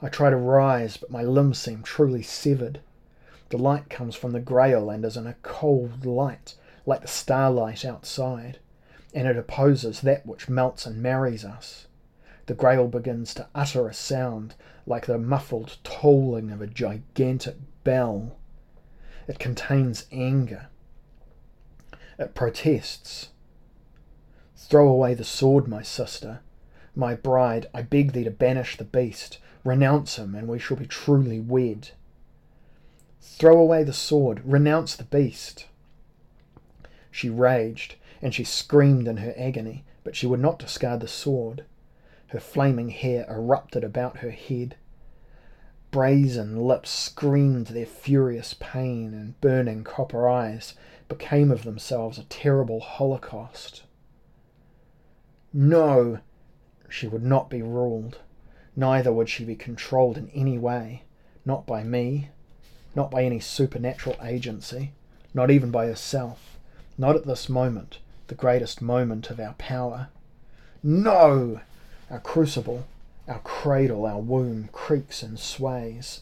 I 0.00 0.08
try 0.08 0.30
to 0.30 0.36
rise, 0.36 0.96
but 0.96 1.10
my 1.10 1.24
limbs 1.24 1.58
seem 1.58 1.82
truly 1.82 2.22
severed. 2.22 2.78
The 3.48 3.58
light 3.58 3.90
comes 3.90 4.14
from 4.14 4.30
the 4.30 4.38
grail 4.38 4.90
and 4.90 5.04
is 5.04 5.16
in 5.16 5.26
a 5.26 5.34
cold 5.42 6.06
light, 6.06 6.54
like 6.86 7.00
the 7.00 7.08
starlight 7.08 7.84
outside, 7.84 8.60
and 9.12 9.26
it 9.26 9.36
opposes 9.36 10.02
that 10.02 10.24
which 10.24 10.48
melts 10.48 10.86
and 10.86 11.02
marries 11.02 11.44
us. 11.44 11.88
The 12.46 12.54
grail 12.54 12.86
begins 12.86 13.34
to 13.34 13.48
utter 13.54 13.88
a 13.88 13.94
sound 13.94 14.54
like 14.86 15.06
the 15.06 15.18
muffled 15.18 15.78
tolling 15.82 16.52
of 16.52 16.62
a 16.62 16.66
gigantic 16.68 17.56
bell. 17.82 18.36
It 19.26 19.40
contains 19.40 20.06
anger. 20.12 20.68
It 22.18 22.34
protests. 22.34 23.30
Throw 24.56 24.88
away 24.88 25.14
the 25.14 25.24
sword, 25.24 25.66
my 25.66 25.82
sister. 25.82 26.40
My 26.94 27.14
bride, 27.14 27.66
I 27.74 27.82
beg 27.82 28.12
thee 28.12 28.24
to 28.24 28.30
banish 28.30 28.76
the 28.76 28.84
beast. 28.84 29.38
Renounce 29.64 30.16
him, 30.16 30.34
and 30.36 30.46
we 30.46 30.60
shall 30.60 30.76
be 30.76 30.86
truly 30.86 31.40
wed. 31.40 31.90
Throw 33.20 33.58
away 33.58 33.82
the 33.82 33.92
sword. 33.92 34.40
Renounce 34.44 34.94
the 34.94 35.04
beast. 35.04 35.66
She 37.10 37.28
raged, 37.28 37.96
and 38.22 38.32
she 38.32 38.44
screamed 38.44 39.08
in 39.08 39.18
her 39.18 39.34
agony, 39.36 39.84
but 40.04 40.14
she 40.14 40.26
would 40.26 40.40
not 40.40 40.60
discard 40.60 41.00
the 41.00 41.08
sword. 41.08 41.64
Her 42.28 42.40
flaming 42.40 42.88
hair 42.88 43.24
erupted 43.28 43.84
about 43.84 44.18
her 44.18 44.30
head. 44.30 44.76
Brazen 45.92 46.56
lips 46.56 46.90
screamed 46.90 47.68
their 47.68 47.86
furious 47.86 48.54
pain, 48.58 49.14
and 49.14 49.40
burning 49.40 49.84
copper 49.84 50.28
eyes 50.28 50.74
became 51.08 51.52
of 51.52 51.62
themselves 51.62 52.18
a 52.18 52.24
terrible 52.24 52.80
holocaust. 52.80 53.84
No, 55.52 56.18
she 56.88 57.06
would 57.06 57.22
not 57.22 57.48
be 57.48 57.62
ruled, 57.62 58.18
neither 58.74 59.12
would 59.12 59.28
she 59.28 59.44
be 59.44 59.54
controlled 59.56 60.18
in 60.18 60.28
any 60.30 60.58
way, 60.58 61.04
not 61.44 61.64
by 61.64 61.84
me, 61.84 62.30
not 62.94 63.10
by 63.10 63.22
any 63.22 63.38
supernatural 63.38 64.16
agency, 64.20 64.92
not 65.32 65.50
even 65.50 65.70
by 65.70 65.86
herself, 65.86 66.58
not 66.98 67.14
at 67.14 67.24
this 67.24 67.48
moment, 67.48 68.00
the 68.26 68.34
greatest 68.34 68.82
moment 68.82 69.30
of 69.30 69.38
our 69.38 69.54
power. 69.54 70.08
No! 70.82 71.60
Our 72.08 72.20
crucible, 72.20 72.86
our 73.26 73.40
cradle, 73.40 74.06
our 74.06 74.20
womb 74.20 74.68
creaks 74.70 75.22
and 75.24 75.38
sways. 75.38 76.20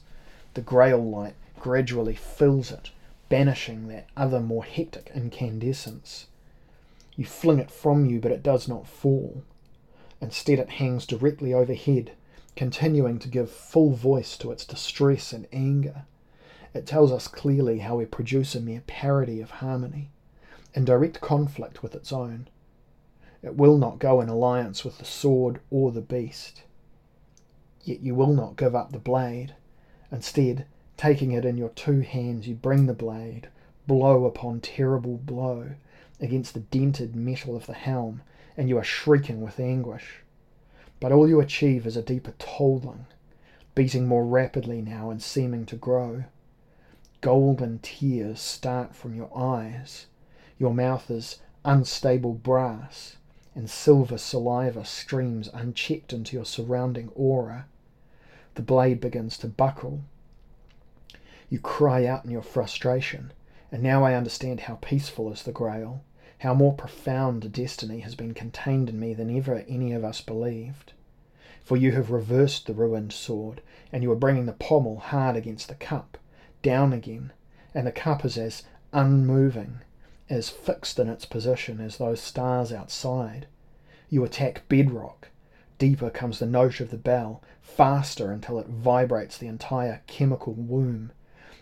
The 0.55 0.63
grail 0.63 1.03
light 1.03 1.35
gradually 1.61 2.15
fills 2.15 2.73
it, 2.73 2.91
banishing 3.29 3.89
that 3.89 4.07
other 4.17 4.41
more 4.41 4.65
hectic 4.65 5.11
incandescence. 5.15 6.27
You 7.17 7.27
fling 7.27 7.59
it 7.59 7.71
from 7.71 8.07
you, 8.07 8.19
but 8.19 8.33
it 8.33 8.43
does 8.43 8.67
not 8.67 8.87
fall. 8.87 9.43
Instead, 10.21 10.59
it 10.59 10.71
hangs 10.71 11.05
directly 11.07 11.53
overhead, 11.53 12.13
continuing 12.57 13.19
to 13.19 13.29
give 13.29 13.51
full 13.51 13.91
voice 13.91 14.39
to 14.39 14.53
its 14.53 14.65
distress 14.65 15.33
and 15.35 15.47
anger. 15.53 16.07
It 16.73 16.87
tells 16.87 17.13
us 17.13 17.29
clearly 17.29 17.81
how 17.81 17.97
we 17.97 18.07
produce 18.07 18.55
a 18.55 18.61
mere 18.61 18.83
parody 18.87 19.43
of 19.43 19.51
harmony, 19.51 20.09
in 20.73 20.87
direct 20.87 21.21
conflict 21.21 21.83
with 21.83 21.95
its 21.95 22.11
own. 22.11 22.49
It 23.45 23.59
will 23.59 23.77
not 23.77 23.99
go 23.99 24.23
in 24.23 24.31
alliance 24.31 24.87
with 24.87 24.97
the 24.97 25.05
sword 25.05 25.61
or 25.71 25.93
the 25.93 26.01
beast. 26.01 26.63
Yet 27.83 28.01
you 28.01 28.15
will 28.15 28.33
not 28.33 28.57
give 28.57 28.75
up 28.75 28.91
the 28.91 28.99
blade. 28.99 29.55
Instead, 30.11 30.65
taking 30.97 31.33
it 31.33 31.45
in 31.45 31.59
your 31.59 31.69
two 31.69 32.01
hands, 32.01 32.49
you 32.49 32.55
bring 32.55 32.87
the 32.87 32.95
blade, 32.95 33.49
blow 33.87 34.25
upon 34.25 34.61
terrible 34.61 35.19
blow, 35.19 35.73
against 36.21 36.55
the 36.55 36.61
dented 36.61 37.15
metal 37.15 37.55
of 37.55 37.67
the 37.67 37.75
helm, 37.75 38.23
and 38.57 38.71
you 38.71 38.79
are 38.79 38.85
shrieking 38.85 39.43
with 39.43 39.61
anguish. 39.61 40.23
But 40.99 41.13
all 41.13 41.29
you 41.29 41.39
achieve 41.39 41.87
is 41.87 41.99
a 41.99 42.03
deeper 42.03 42.33
tolling, 42.39 43.05
beating 43.75 44.09
more 44.09 44.25
rapidly 44.25 44.81
now 44.81 45.11
and 45.11 45.23
seeming 45.23 45.67
to 45.67 45.77
grow. 45.77 46.25
Golden 47.21 47.79
tears 47.81 48.41
start 48.41 48.95
from 48.95 49.15
your 49.15 49.37
eyes. 49.37 50.07
Your 50.59 50.73
mouth 50.73 51.11
is 51.11 51.41
unstable 51.63 52.33
brass, 52.33 53.17
and 53.55 53.71
silver 53.71 54.19
saliva 54.19 54.85
streams 54.85 55.49
unchecked 55.53 56.13
into 56.13 56.37
your 56.37 56.45
surrounding 56.45 57.09
aura. 57.15 57.67
The 58.55 58.63
blade 58.63 59.01
begins 59.01 59.39
to 59.39 59.47
buckle. 59.47 60.01
You 61.49 61.61
cry 61.61 62.05
out 62.05 62.25
in 62.25 62.31
your 62.31 62.43
frustration, 62.43 63.33
and 63.71 63.83
now 63.83 64.05
I 64.05 64.15
understand 64.15 64.61
how 64.61 64.77
peaceful 64.77 65.33
is 65.33 65.43
the 65.45 65.53
Grail, 65.53 66.03
how 66.39 66.55
more 66.55 66.73
profound 66.73 67.45
a 67.45 67.49
destiny 67.49 68.01
has 68.01 68.15
been 68.15 68.35
contained 68.35 68.89
in 68.89 68.99
me 68.99 69.15
than 69.15 69.37
ever 69.37 69.65
any 69.69 69.93
of 69.93 70.05
us 70.05 70.21
believed. 70.21 70.93
For 71.63 71.77
you 71.77 71.93
have 71.93 72.11
reversed 72.11 72.67
the 72.67 72.75
ruined 72.75 73.13
sword, 73.13 73.63
and 73.93 74.03
you 74.03 74.11
are 74.11 74.17
bringing 74.17 74.47
the 74.47 74.53
pommel 74.53 74.99
hard 74.99 75.37
against 75.37 75.69
the 75.69 75.75
cup, 75.75 76.19
down 76.63 76.93
again, 76.93 77.33
and 77.73 77.87
the 77.87 77.93
cup 77.93 78.25
is 78.25 78.37
as 78.37 78.65
unmoving 78.93 79.81
as 80.31 80.49
fixed 80.49 80.99
in 80.99 81.09
its 81.09 81.25
position 81.25 81.81
as 81.81 81.99
those 81.99 82.21
stars 82.21 82.73
outside. 82.73 83.47
You 84.09 84.25
attack 84.25 84.69
bedrock. 84.69 85.29
Deeper 85.79 86.11
comes 86.11 86.39
the 86.39 86.47
note 86.47 86.81
of 86.81 86.91
the 86.91 86.97
bell, 86.97 87.43
faster 87.61 88.31
until 88.31 88.59
it 88.59 88.69
vibrates 88.69 89.37
the 89.37 89.49
entire 89.49 90.03
chemical 90.07 90.55
womb. 90.55 91.13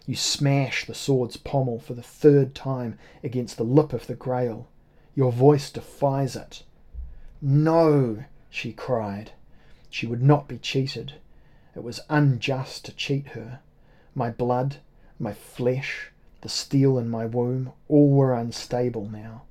You 0.07 0.17
smash 0.17 0.85
the 0.85 0.95
sword's 0.95 1.37
pommel 1.37 1.79
for 1.79 1.95
the 1.95 2.03
third 2.03 2.55
time 2.55 2.99
against 3.25 3.57
the 3.57 3.65
lip 3.65 3.93
of 3.93 4.07
the 4.07 4.15
grail. 4.15 4.69
Your 5.15 5.33
voice 5.33 5.71
defies 5.71 6.37
it. 6.37 6.63
No, 7.41 8.25
she 8.51 8.73
cried. 8.73 9.33
She 9.91 10.07
would 10.07 10.23
not 10.23 10.49
be 10.49 10.59
cheated. 10.59 11.15
It 11.75 11.83
was 11.83 12.01
unjust 12.09 12.85
to 12.85 12.95
cheat 12.95 13.29
her. 13.29 13.61
My 14.15 14.31
blood, 14.31 14.77
my 15.19 15.33
flesh, 15.33 16.12
the 16.43 16.49
steel 16.49 16.99
in 16.99 17.09
my 17.09 17.25
womb, 17.25 17.73
all 17.89 18.11
were 18.11 18.35
unstable 18.35 19.09
now. 19.09 19.43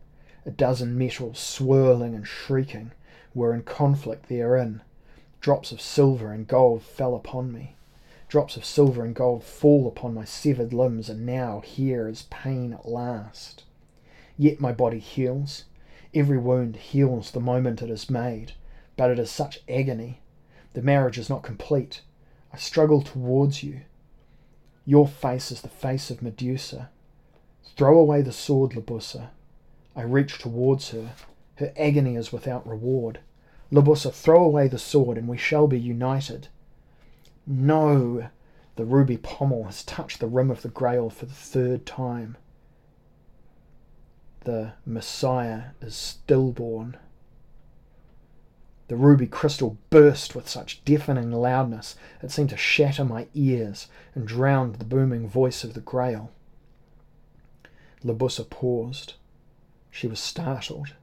A 0.46 0.52
dozen 0.52 0.98
metals, 0.98 1.40
swirling 1.40 2.14
and 2.14 2.28
shrieking, 2.28 2.92
were 3.34 3.54
in 3.54 3.64
conflict 3.64 4.28
therein. 4.28 4.82
Drops 5.40 5.72
of 5.72 5.82
silver 5.82 6.32
and 6.32 6.48
gold 6.48 6.84
fell 6.84 7.16
upon 7.16 7.52
me. 7.52 7.76
Drops 8.28 8.58
of 8.58 8.66
silver 8.66 9.04
and 9.04 9.16
gold 9.16 9.44
fall 9.44 9.88
upon 9.88 10.14
my 10.14 10.26
severed 10.26 10.74
limbs, 10.74 11.10
and 11.10 11.26
now 11.26 11.62
here 11.62 12.08
is 12.08 12.28
pain 12.30 12.74
at 12.74 12.88
last. 12.88 13.64
Yet 14.38 14.60
my 14.60 14.72
body 14.72 15.00
heals. 15.00 15.66
Every 16.14 16.38
wound 16.38 16.76
heals 16.76 17.32
the 17.32 17.40
moment 17.40 17.82
it 17.82 17.90
is 17.90 18.10
made, 18.10 18.54
but 18.98 19.12
it 19.12 19.20
is 19.20 19.32
such 19.32 19.64
agony. 19.70 20.22
The 20.74 20.82
marriage 20.82 21.18
is 21.18 21.30
not 21.30 21.44
complete. 21.44 22.02
I 22.54 22.58
struggle 22.58 23.02
towards 23.02 23.64
you. 23.64 23.82
Your 24.86 25.08
face 25.08 25.52
is 25.52 25.62
the 25.62 25.70
face 25.70 26.10
of 26.10 26.22
Medusa. 26.22 26.90
Throw 27.76 28.00
away 28.00 28.22
the 28.22 28.32
sword, 28.32 28.72
Libussa. 28.72 29.30
I 29.96 30.02
reach 30.02 30.40
towards 30.40 30.90
her. 30.90 31.14
Her 31.56 31.74
agony 31.78 32.16
is 32.16 32.34
without 32.34 32.68
reward. 32.68 33.20
Libussa, 33.72 34.12
throw 34.12 34.44
away 34.44 34.68
the 34.68 34.80
sword, 34.80 35.18
and 35.18 35.28
we 35.28 35.38
shall 35.38 35.68
be 35.68 35.80
united. 35.80 36.48
No! 37.46 38.30
The 38.76 38.86
ruby 38.86 39.18
pommel 39.18 39.66
has 39.66 39.84
touched 39.84 40.20
the 40.20 40.28
rim 40.28 40.50
of 40.50 40.62
the 40.62 40.70
grail 40.70 41.10
for 41.10 41.26
the 41.26 41.34
third 41.34 41.86
time. 41.86 42.38
The 44.42 44.74
Messiah 44.86 45.72
is 45.82 45.96
stillborn. 45.96 46.98
The 48.92 48.98
ruby 48.98 49.26
crystal 49.26 49.78
burst 49.90 50.36
with 50.36 50.50
such 50.50 50.84
deafening 50.84 51.32
loudness 51.32 51.96
it 52.22 52.30
seemed 52.30 52.50
to 52.50 52.58
shatter 52.58 53.06
my 53.06 53.30
ears 53.34 53.88
and 54.14 54.28
drowned 54.28 54.76
the 54.76 54.84
booming 54.84 55.30
voice 55.30 55.64
of 55.64 55.76
the 55.76 55.80
Grail. 55.80 56.30
Libussa 58.04 58.44
paused. 58.44 59.14
She 59.92 60.08
was 60.08 60.20
startled. 60.20 60.94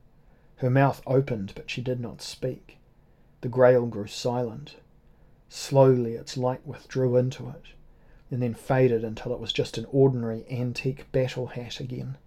Her 0.57 0.68
mouth 0.68 1.01
opened, 1.07 1.55
but 1.57 1.70
she 1.70 1.80
did 1.80 1.99
not 1.99 2.20
speak. 2.20 2.76
The 3.41 3.49
Grail 3.49 3.86
grew 3.86 4.07
silent. 4.07 4.76
Slowly 5.49 6.12
its 6.12 6.36
light 6.36 6.66
withdrew 6.66 7.16
into 7.16 7.49
it, 7.49 7.68
and 8.30 8.43
then 8.43 8.53
faded 8.53 9.03
until 9.03 9.32
it 9.32 9.41
was 9.41 9.51
just 9.51 9.78
an 9.78 9.86
ordinary 9.91 10.45
antique 10.51 11.11
battle 11.11 11.47
hat 11.47 11.80
again. 11.80 12.18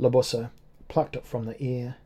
Libussa 0.00 0.52
plucked 0.88 1.16
it 1.16 1.26
from 1.26 1.44
the 1.44 1.60
air. 1.60 1.96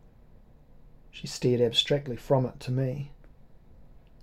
She 1.20 1.26
stared 1.26 1.60
abstractly 1.60 2.14
from 2.14 2.46
it 2.46 2.60
to 2.60 2.70
me. 2.70 3.10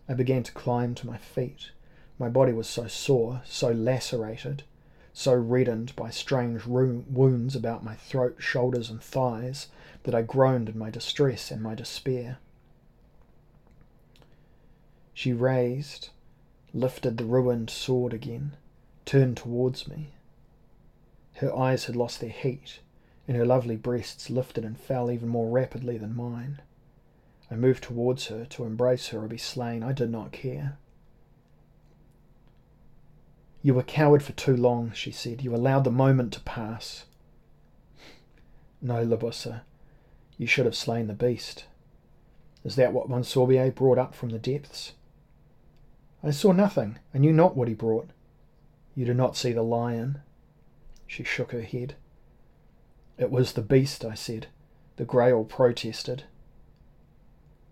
I 0.07 0.13
began 0.13 0.43
to 0.43 0.53
climb 0.53 0.95
to 0.95 1.05
my 1.05 1.17
feet. 1.17 1.71
My 2.17 2.29
body 2.29 2.53
was 2.53 2.69
so 2.69 2.87
sore, 2.87 3.41
so 3.43 3.69
lacerated, 3.69 4.63
so 5.11 5.33
reddened 5.33 5.93
by 5.97 6.09
strange 6.09 6.65
wounds 6.65 7.53
about 7.53 7.83
my 7.83 7.95
throat, 7.95 8.37
shoulders, 8.39 8.89
and 8.89 9.03
thighs 9.03 9.67
that 10.03 10.15
I 10.15 10.21
groaned 10.21 10.69
in 10.69 10.77
my 10.77 10.89
distress 10.89 11.51
and 11.51 11.61
my 11.61 11.75
despair. 11.75 12.37
She 15.13 15.33
raised, 15.33 16.11
lifted 16.73 17.17
the 17.17 17.25
ruined 17.25 17.69
sword 17.69 18.13
again, 18.13 18.55
turned 19.03 19.35
towards 19.35 19.85
me. 19.85 20.13
Her 21.33 21.53
eyes 21.53 21.87
had 21.87 21.97
lost 21.97 22.21
their 22.21 22.29
heat, 22.29 22.79
and 23.27 23.35
her 23.35 23.45
lovely 23.45 23.75
breasts 23.75 24.29
lifted 24.29 24.63
and 24.63 24.79
fell 24.79 25.11
even 25.11 25.27
more 25.27 25.49
rapidly 25.49 25.97
than 25.97 26.15
mine. 26.15 26.61
I 27.49 27.55
moved 27.55 27.83
towards 27.83 28.27
her 28.27 28.45
to 28.45 28.65
embrace 28.65 29.07
her 29.09 29.23
or 29.23 29.27
be 29.27 29.37
slain. 29.37 29.83
I 29.83 29.93
did 29.93 30.09
not 30.09 30.31
care. 30.31 30.77
You 33.61 33.73
were 33.73 33.83
coward 33.83 34.23
for 34.23 34.33
too 34.33 34.55
long, 34.55 34.91
she 34.93 35.11
said. 35.11 35.41
You 35.43 35.55
allowed 35.55 35.83
the 35.83 35.91
moment 35.91 36.33
to 36.33 36.39
pass. 36.41 37.05
No, 38.81 39.05
Libussa, 39.05 39.61
you 40.37 40.45
should 40.45 40.65
have 40.65 40.75
slain 40.75 41.07
the 41.07 41.13
beast. 41.13 41.65
Is 42.63 42.75
that 42.75 42.93
what 42.93 43.09
Monsorbier 43.09 43.73
brought 43.73 43.97
up 43.97 44.13
from 44.13 44.29
the 44.29 44.39
depths? 44.39 44.93
I 46.23 46.31
saw 46.31 46.51
nothing. 46.51 46.97
I 47.13 47.19
knew 47.19 47.33
not 47.33 47.55
what 47.55 47.67
he 47.67 47.73
brought. 47.73 48.09
You 48.95 49.05
do 49.05 49.13
not 49.13 49.37
see 49.37 49.51
the 49.51 49.63
lion? 49.63 50.19
She 51.05 51.23
shook 51.23 51.51
her 51.51 51.61
head. 51.61 51.95
It 53.17 53.29
was 53.29 53.53
the 53.53 53.61
beast, 53.61 54.03
I 54.03 54.15
said. 54.15 54.47
The 54.97 55.05
Grail 55.05 55.43
protested. 55.43 56.23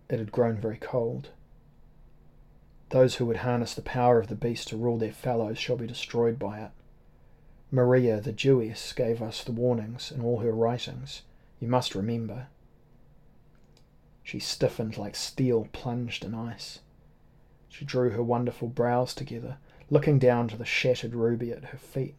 It 0.10 0.20
had 0.20 0.32
grown 0.32 0.58
very 0.58 0.78
cold. 0.78 1.30
Those 2.90 3.16
who 3.16 3.26
would 3.26 3.38
harness 3.38 3.74
the 3.74 3.82
power 3.82 4.20
of 4.20 4.28
the 4.28 4.36
beast 4.36 4.68
to 4.68 4.78
rule 4.78 4.98
their 4.98 5.12
fellows 5.12 5.58
shall 5.58 5.78
be 5.78 5.88
destroyed 5.88 6.38
by 6.38 6.60
it. 6.60 6.72
Maria 7.72 8.22
the 8.22 8.32
Jewess 8.32 8.94
gave 8.94 9.22
us 9.22 9.44
the 9.44 9.52
warnings 9.52 10.12
in 10.12 10.22
all 10.22 10.40
her 10.40 10.52
writings. 10.52 11.24
You 11.60 11.68
must 11.68 11.96
remember. 11.96 12.48
She 14.22 14.40
stiffened 14.40 14.98
like 14.98 15.16
steel 15.16 15.68
plunged 15.72 16.24
in 16.24 16.36
ice. 16.36 16.80
She 17.68 17.84
drew 17.84 18.12
her 18.12 18.22
wonderful 18.22 18.68
brows 18.68 19.16
together, 19.16 19.58
looking 19.90 20.20
down 20.20 20.48
to 20.50 20.58
the 20.58 20.66
shattered 20.66 21.16
ruby 21.16 21.52
at 21.52 21.66
her 21.66 21.78
feet. 21.78 22.16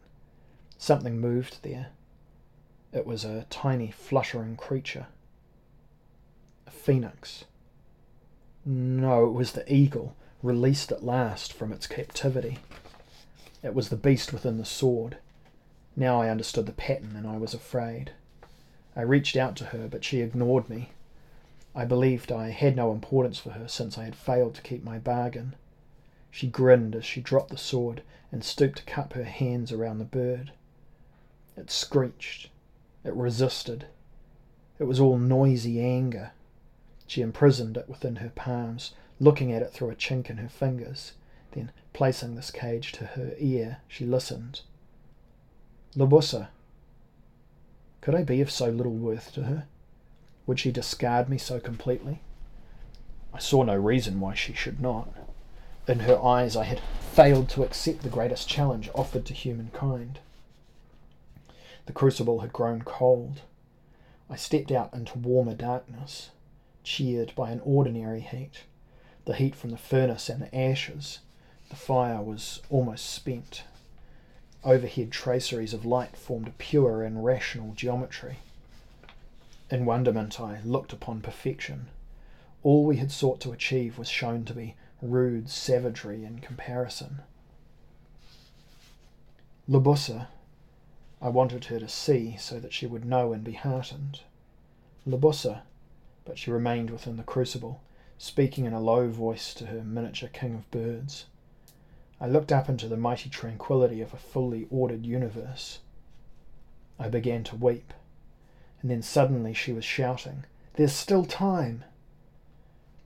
Something 0.77 1.21
moved 1.21 1.63
there. 1.63 1.87
It 2.91 3.05
was 3.05 3.23
a 3.23 3.45
tiny, 3.49 3.91
fluttering 3.91 4.57
creature. 4.57 5.07
A 6.67 6.71
phoenix. 6.71 7.45
No, 8.65 9.27
it 9.27 9.31
was 9.33 9.51
the 9.51 9.71
eagle, 9.71 10.15
released 10.41 10.91
at 10.91 11.03
last 11.03 11.53
from 11.53 11.71
its 11.71 11.85
captivity. 11.85 12.57
It 13.61 13.75
was 13.75 13.89
the 13.89 13.95
beast 13.95 14.33
within 14.33 14.57
the 14.57 14.65
sword. 14.65 15.17
Now 15.95 16.19
I 16.19 16.29
understood 16.29 16.65
the 16.65 16.71
pattern 16.71 17.15
and 17.15 17.27
I 17.27 17.37
was 17.37 17.53
afraid. 17.53 18.11
I 18.95 19.01
reached 19.01 19.35
out 19.35 19.55
to 19.57 19.65
her, 19.65 19.87
but 19.87 20.03
she 20.03 20.21
ignored 20.21 20.67
me. 20.67 20.89
I 21.75 21.85
believed 21.85 22.31
I 22.31 22.49
had 22.49 22.75
no 22.75 22.91
importance 22.91 23.37
for 23.37 23.51
her 23.51 23.67
since 23.67 23.97
I 23.97 24.05
had 24.05 24.15
failed 24.15 24.55
to 24.55 24.61
keep 24.61 24.83
my 24.83 24.97
bargain. 24.97 25.55
She 26.31 26.47
grinned 26.47 26.95
as 26.95 27.05
she 27.05 27.21
dropped 27.21 27.51
the 27.51 27.57
sword 27.57 28.01
and 28.31 28.43
stooped 28.43 28.79
to 28.79 28.83
cup 28.85 29.13
her 29.13 29.25
hands 29.25 29.71
around 29.71 29.99
the 29.99 30.05
bird. 30.05 30.51
It 31.55 31.69
screeched. 31.69 32.49
It 33.03 33.13
resisted. 33.13 33.85
It 34.79 34.85
was 34.85 34.99
all 34.99 35.17
noisy 35.17 35.79
anger. 35.79 36.31
She 37.07 37.21
imprisoned 37.21 37.77
it 37.77 37.87
within 37.87 38.17
her 38.17 38.29
palms, 38.29 38.93
looking 39.19 39.51
at 39.51 39.61
it 39.61 39.71
through 39.71 39.91
a 39.91 39.95
chink 39.95 40.29
in 40.29 40.37
her 40.37 40.49
fingers. 40.49 41.13
Then, 41.51 41.71
placing 41.93 42.35
this 42.35 42.51
cage 42.51 42.91
to 42.93 43.05
her 43.05 43.33
ear, 43.37 43.77
she 43.87 44.05
listened. 44.05 44.61
Libussa. 45.95 46.49
Could 48.01 48.15
I 48.15 48.23
be 48.23 48.41
of 48.41 48.51
so 48.51 48.69
little 48.69 48.93
worth 48.93 49.33
to 49.33 49.43
her? 49.43 49.65
Would 50.45 50.59
she 50.59 50.71
discard 50.71 51.29
me 51.29 51.37
so 51.37 51.59
completely? 51.59 52.21
I 53.33 53.39
saw 53.39 53.63
no 53.63 53.75
reason 53.75 54.19
why 54.19 54.33
she 54.33 54.53
should 54.53 54.79
not. 54.79 55.09
In 55.87 55.99
her 56.01 56.21
eyes, 56.23 56.55
I 56.55 56.63
had 56.63 56.81
failed 57.13 57.49
to 57.49 57.63
accept 57.63 58.01
the 58.01 58.09
greatest 58.09 58.49
challenge 58.49 58.89
offered 58.95 59.25
to 59.25 59.33
humankind. 59.33 60.19
The 61.85 61.93
crucible 61.93 62.39
had 62.39 62.51
grown 62.53 62.81
cold. 62.81 63.41
I 64.29 64.35
stepped 64.35 64.71
out 64.71 64.93
into 64.93 65.19
warmer 65.19 65.53
darkness, 65.53 66.31
cheered 66.85 67.33
by 67.35 67.51
an 67.51 67.59
ordinary 67.65 68.21
heat, 68.21 68.63
the 69.25 69.33
heat 69.33 69.55
from 69.55 69.71
the 69.71 69.77
furnace 69.77 70.29
and 70.29 70.41
the 70.41 70.55
ashes. 70.55 71.19
The 71.69 71.75
fire 71.75 72.21
was 72.21 72.61
almost 72.69 73.07
spent. 73.09 73.63
Overhead 74.63 75.11
traceries 75.11 75.73
of 75.73 75.85
light 75.85 76.15
formed 76.15 76.47
a 76.47 76.51
pure 76.51 77.03
and 77.03 77.25
rational 77.25 77.73
geometry. 77.73 78.37
In 79.69 79.85
wonderment, 79.85 80.39
I 80.39 80.61
looked 80.63 80.93
upon 80.93 81.21
perfection. 81.21 81.87
All 82.61 82.85
we 82.85 82.97
had 82.97 83.11
sought 83.11 83.41
to 83.41 83.51
achieve 83.51 83.97
was 83.97 84.07
shown 84.07 84.45
to 84.45 84.53
be 84.53 84.75
rude 85.01 85.49
savagery 85.49 86.23
in 86.23 86.39
comparison. 86.39 87.21
Libussa, 89.67 90.27
I 91.21 91.29
wanted 91.29 91.65
her 91.65 91.79
to 91.79 91.89
see 91.89 92.37
so 92.37 92.59
that 92.59 92.73
she 92.73 92.85
would 92.85 93.05
know 93.05 93.33
and 93.33 93.43
be 93.43 93.53
heartened. 93.53 94.21
Libussa, 95.07 95.63
but 96.25 96.37
she 96.37 96.51
remained 96.51 96.89
within 96.89 97.17
the 97.17 97.23
crucible, 97.23 97.81
speaking 98.17 98.65
in 98.65 98.73
a 98.73 98.79
low 98.79 99.07
voice 99.07 99.53
to 99.53 99.67
her 99.67 99.83
miniature 99.83 100.29
king 100.29 100.55
of 100.55 100.69
birds. 100.71 101.25
I 102.19 102.27
looked 102.27 102.51
up 102.51 102.67
into 102.67 102.87
the 102.87 102.97
mighty 102.97 103.29
tranquillity 103.29 104.01
of 104.01 104.13
a 104.13 104.17
fully 104.17 104.67
ordered 104.71 105.05
universe. 105.05 105.79
I 106.97 107.09
began 107.09 107.43
to 107.45 107.55
weep, 107.55 107.93
and 108.81 108.89
then 108.89 109.01
suddenly 109.01 109.53
she 109.53 109.73
was 109.73 109.85
shouting, 109.85 110.45
There's 110.73 110.93
still 110.93 111.25
time! 111.25 111.83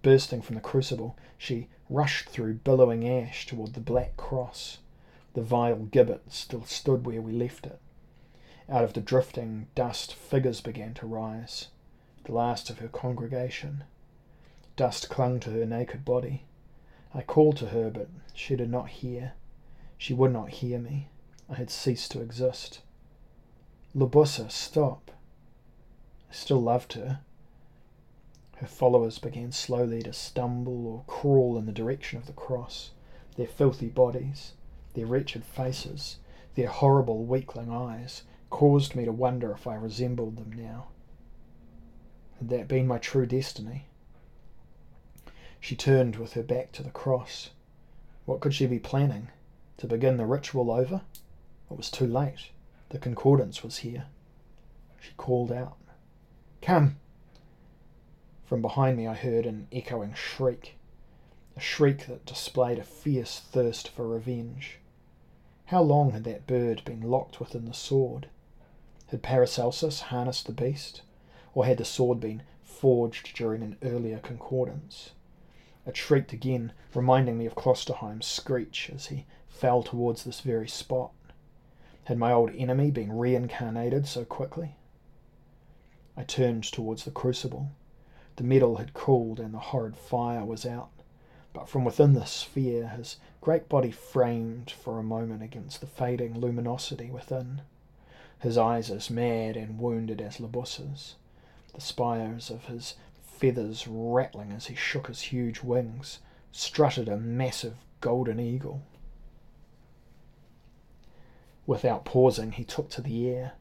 Bursting 0.01 0.41
from 0.41 0.55
the 0.55 0.61
crucible, 0.61 1.17
she 1.37 1.67
rushed 1.89 2.29
through 2.29 2.53
billowing 2.55 3.07
ash 3.07 3.45
toward 3.47 3.73
the 3.73 3.79
black 3.79 4.15
cross. 4.15 4.77
The 5.33 5.41
vile 5.41 5.87
gibbet 5.91 6.31
still 6.31 6.63
stood 6.65 7.05
where 7.05 7.21
we 7.21 7.31
left 7.31 7.65
it. 7.65 7.79
Out 8.69 8.83
of 8.83 8.93
the 8.93 9.01
drifting 9.01 9.67
dust, 9.73 10.13
figures 10.13 10.61
began 10.61 10.93
to 10.95 11.07
rise, 11.07 11.67
the 12.29 12.35
last 12.35 12.69
of 12.69 12.77
her 12.77 12.87
congregation. 12.87 13.83
Dust 14.75 15.09
clung 15.09 15.39
to 15.39 15.49
her 15.49 15.65
naked 15.65 16.05
body. 16.05 16.43
I 17.11 17.23
called 17.23 17.57
to 17.57 17.69
her, 17.69 17.89
but 17.89 18.07
she 18.35 18.55
did 18.55 18.69
not 18.69 18.89
hear. 18.89 19.33
She 19.97 20.13
would 20.13 20.31
not 20.31 20.49
hear 20.49 20.77
me. 20.77 21.09
I 21.49 21.55
had 21.55 21.71
ceased 21.71 22.11
to 22.11 22.21
exist. 22.21 22.81
Libussa, 23.95 24.51
stop. 24.51 25.09
I 26.29 26.33
still 26.33 26.61
loved 26.61 26.93
her. 26.93 27.21
Her 28.57 28.67
followers 28.67 29.17
began 29.17 29.51
slowly 29.51 30.03
to 30.03 30.13
stumble 30.13 30.85
or 30.85 31.03
crawl 31.07 31.57
in 31.57 31.65
the 31.65 31.71
direction 31.71 32.19
of 32.19 32.27
the 32.27 32.33
cross, 32.33 32.91
their 33.37 33.47
filthy 33.47 33.89
bodies, 33.89 34.53
their 34.93 35.07
wretched 35.07 35.43
faces, 35.43 36.17
their 36.53 36.69
horrible 36.69 37.23
weakling 37.23 37.71
eyes, 37.71 38.21
caused 38.51 38.93
me 38.93 39.05
to 39.05 39.11
wonder 39.11 39.51
if 39.51 39.65
I 39.65 39.73
resembled 39.73 40.37
them 40.37 40.53
now. 40.53 40.89
Had 42.39 42.49
that 42.49 42.67
been 42.69 42.87
my 42.87 42.97
true 42.97 43.25
destiny? 43.25 43.85
She 45.59 45.75
turned 45.75 46.15
with 46.15 46.33
her 46.33 46.43
back 46.43 46.71
to 46.71 46.83
the 46.83 46.89
cross. 46.89 47.49
What 48.25 48.39
could 48.39 48.53
she 48.53 48.65
be 48.65 48.79
planning? 48.79 49.27
To 49.77 49.87
begin 49.87 50.15
the 50.15 50.25
ritual 50.25 50.71
over? 50.71 51.01
It 51.69 51.75
was 51.77 51.91
too 51.91 52.07
late. 52.07 52.51
The 52.89 52.97
concordance 52.97 53.61
was 53.61 53.79
here. 53.79 54.05
She 55.01 55.11
called 55.17 55.51
out. 55.51 55.77
Come! 56.61 56.97
From 58.45 58.61
behind 58.61 58.97
me 58.97 59.05
I 59.05 59.15
heard 59.15 59.45
an 59.45 59.67
echoing 59.71 60.13
shriek, 60.13 60.75
a 61.57 61.59
shriek 61.59 62.07
that 62.07 62.25
displayed 62.25 62.79
a 62.79 62.83
fierce 62.83 63.39
thirst 63.39 63.89
for 63.89 64.07
revenge. 64.07 64.79
How 65.65 65.81
long 65.81 66.11
had 66.11 66.23
that 66.23 66.47
bird 66.47 66.83
been 66.85 67.01
locked 67.01 67.39
within 67.39 67.65
the 67.65 67.73
sword? 67.73 68.29
Had 69.07 69.21
Paracelsus 69.21 70.01
harnessed 70.01 70.45
the 70.45 70.53
beast, 70.53 71.01
or 71.53 71.65
had 71.65 71.77
the 71.77 71.85
sword 71.85 72.19
been 72.19 72.43
forged 72.63 73.35
during 73.35 73.63
an 73.63 73.77
earlier 73.81 74.19
concordance? 74.19 75.11
It 75.85 75.97
shrieked 75.97 76.33
again, 76.33 76.73
reminding 76.93 77.37
me 77.37 77.45
of 77.45 77.55
Klosterheim's 77.55 78.27
screech 78.27 78.91
as 78.93 79.07
he 79.07 79.25
fell 79.47 79.81
towards 79.81 80.23
this 80.23 80.41
very 80.41 80.67
spot. 80.67 81.11
Had 82.05 82.17
my 82.17 82.31
old 82.31 82.51
enemy 82.55 82.91
been 82.91 83.11
reincarnated 83.11 84.07
so 84.07 84.25
quickly? 84.25 84.75
I 86.15 86.23
turned 86.23 86.63
towards 86.63 87.05
the 87.05 87.11
crucible. 87.11 87.71
The 88.35 88.43
metal 88.43 88.77
had 88.77 88.93
cooled 88.93 89.39
and 89.39 89.53
the 89.53 89.59
horrid 89.59 89.97
fire 89.97 90.45
was 90.45 90.65
out, 90.65 90.91
but 91.53 91.67
from 91.67 91.83
within 91.83 92.13
the 92.13 92.25
sphere 92.25 92.89
his 92.89 93.17
great 93.41 93.67
body 93.67 93.91
framed 93.91 94.71
for 94.71 94.99
a 94.99 95.03
moment 95.03 95.43
against 95.43 95.81
the 95.81 95.87
fading 95.87 96.39
luminosity 96.39 97.09
within 97.09 97.61
his 98.39 98.57
eyes 98.57 98.89
as 98.89 99.09
mad 99.09 99.57
and 99.57 99.79
wounded 99.79 100.21
as 100.21 100.39
Libussa's, 100.39 101.15
the 101.73 101.81
spires 101.81 102.49
of 102.49 102.65
his 102.65 102.95
feathers 103.21 103.87
rattling 103.87 104.51
as 104.51 104.67
he 104.67 104.75
shook 104.75 105.07
his 105.07 105.21
huge 105.21 105.61
wings, 105.61 106.19
strutted 106.51 107.07
a 107.07 107.17
massive 107.17 107.75
golden 108.01 108.39
eagle. 108.39 108.81
Without 111.65 112.05
pausing, 112.05 112.53
he 112.53 112.63
took 112.63 112.89
to 112.89 113.01
the 113.01 113.29
air. 113.29 113.53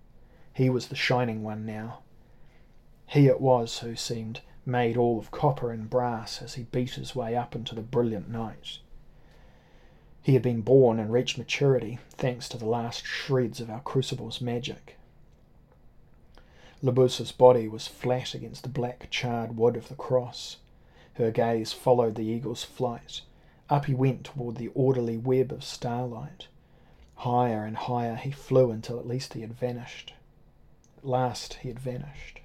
He 0.52 0.68
was 0.70 0.89
the 0.89 0.97
shining 0.97 1.43
one 1.43 1.64
now. 1.64 2.01
He 3.06 3.26
it 3.26 3.40
was 3.40 3.78
who 3.78 3.97
seemed 3.97 4.40
made 4.66 4.97
all 4.97 5.18
of 5.18 5.30
copper 5.30 5.70
and 5.70 5.89
brass 5.89 6.43
as 6.43 6.55
he 6.55 6.64
beat 6.64 6.90
his 6.90 7.14
way 7.14 7.35
up 7.35 7.55
into 7.55 7.74
the 7.74 7.80
brilliant 7.80 8.28
night. 8.28 8.78
He 10.20 10.35
had 10.35 10.43
been 10.43 10.60
born 10.60 10.98
and 10.98 11.10
reached 11.10 11.39
maturity 11.39 11.98
thanks 12.10 12.51
to 12.51 12.59
the 12.59 12.66
last 12.66 13.06
shreds 13.06 13.60
of 13.60 13.70
our 13.70 13.80
crucible's 13.80 14.43
magic. 14.43 14.97
Libussa's 16.82 17.32
body 17.32 17.66
was 17.66 17.88
flat 17.88 18.34
against 18.34 18.62
the 18.62 18.68
black 18.68 19.09
charred 19.10 19.56
wood 19.56 19.76
of 19.76 19.88
the 19.88 19.96
cross. 19.96 20.59
Her 21.14 21.32
gaze 21.32 21.72
followed 21.72 22.14
the 22.14 22.26
eagle's 22.26 22.62
flight. 22.62 23.22
Up 23.68 23.86
he 23.86 23.94
went 23.94 24.24
toward 24.24 24.56
the 24.56 24.70
orderly 24.74 25.16
web 25.16 25.50
of 25.52 25.64
starlight. 25.64 26.46
Higher 27.16 27.64
and 27.64 27.76
higher 27.76 28.14
he 28.14 28.30
flew 28.30 28.70
until 28.70 28.98
at 29.00 29.09
least 29.09 29.34
he 29.34 29.40
had 29.40 29.52
vanished. 29.52 30.14
At 30.98 31.05
last 31.05 31.55
he 31.55 31.68
had 31.68 31.80
vanished. 31.80 32.40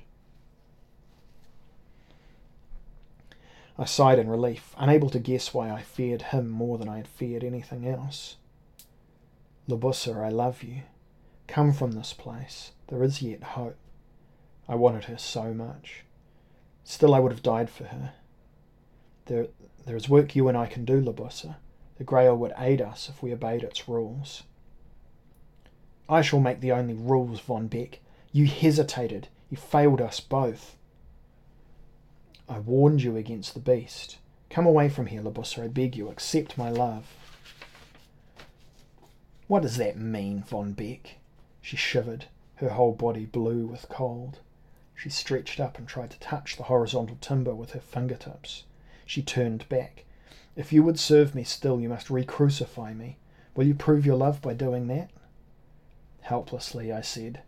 I 3.77 3.85
sighed 3.85 4.19
in 4.19 4.29
relief, 4.29 4.75
unable 4.77 5.09
to 5.11 5.19
guess 5.19 5.53
why 5.53 5.69
I 5.71 5.81
feared 5.81 6.21
him 6.23 6.49
more 6.49 6.77
than 6.77 6.89
I 6.89 6.97
had 6.97 7.07
feared 7.07 7.43
anything 7.43 7.87
else. 7.87 8.35
Libussa, 9.67 10.17
I 10.23 10.29
love 10.29 10.63
you. 10.63 10.81
Come 11.47 11.73
from 11.73 11.91
this 11.91 12.13
place. 12.13 12.71
There 12.87 13.03
is 13.03 13.21
yet 13.21 13.43
hope. 13.43 13.77
I 14.67 14.75
wanted 14.75 15.05
her 15.05 15.17
so 15.17 15.53
much. 15.53 16.03
Still, 16.83 17.13
I 17.13 17.19
would 17.19 17.31
have 17.31 17.43
died 17.43 17.69
for 17.69 17.85
her. 17.85 18.13
There, 19.25 19.47
there 19.85 19.95
is 19.95 20.09
work 20.09 20.35
you 20.35 20.47
and 20.47 20.57
I 20.57 20.65
can 20.65 20.85
do, 20.85 21.01
Libussa. 21.01 21.55
The 21.97 22.03
Grail 22.03 22.35
would 22.35 22.53
aid 22.57 22.81
us 22.81 23.09
if 23.09 23.21
we 23.21 23.33
obeyed 23.33 23.63
its 23.63 23.87
rules. 23.87 24.43
I 26.09 26.21
shall 26.21 26.39
make 26.39 26.59
the 26.59 26.71
only 26.71 26.93
rules, 26.93 27.39
Von 27.39 27.67
Bek. 27.67 28.01
You 28.31 28.47
hesitated. 28.47 29.27
You 29.49 29.57
failed 29.57 30.01
us 30.01 30.19
both. 30.19 30.75
I 32.49 32.59
warned 32.59 33.03
you 33.03 33.15
against 33.15 33.53
the 33.53 33.59
beast. 33.59 34.17
Come 34.49 34.65
away 34.65 34.89
from 34.89 35.07
here, 35.07 35.21
Libussa, 35.21 35.63
I 35.63 35.67
beg 35.67 35.95
you. 35.95 36.09
Accept 36.09 36.57
my 36.57 36.69
love. 36.69 37.05
What 39.47 39.61
does 39.61 39.77
that 39.77 39.97
mean, 39.97 40.43
Von 40.43 40.73
Bek? 40.73 41.17
She 41.61 41.77
shivered, 41.77 42.25
her 42.55 42.69
whole 42.69 42.93
body 42.93 43.25
blue 43.25 43.65
with 43.67 43.87
cold. 43.89 44.39
She 45.03 45.09
stretched 45.09 45.59
up 45.59 45.77
and 45.77 45.85
tried 45.85 46.11
to 46.11 46.19
touch 46.19 46.55
the 46.55 46.63
horizontal 46.63 47.17
timber 47.19 47.53
with 47.53 47.71
her 47.71 47.81
fingertips. 47.81 48.63
She 49.05 49.21
turned 49.21 49.67
back. 49.67 50.05
If 50.55 50.71
you 50.71 50.81
would 50.81 50.97
serve 50.97 51.35
me 51.35 51.43
still, 51.43 51.81
you 51.81 51.89
must 51.89 52.09
re-crucify 52.09 52.93
me. 52.93 53.17
Will 53.53 53.67
you 53.67 53.75
prove 53.75 54.05
your 54.05 54.15
love 54.15 54.41
by 54.41 54.53
doing 54.53 54.87
that? 54.87 55.09
Helplessly, 56.21 56.93
I 56.93 57.01
said, 57.01 57.41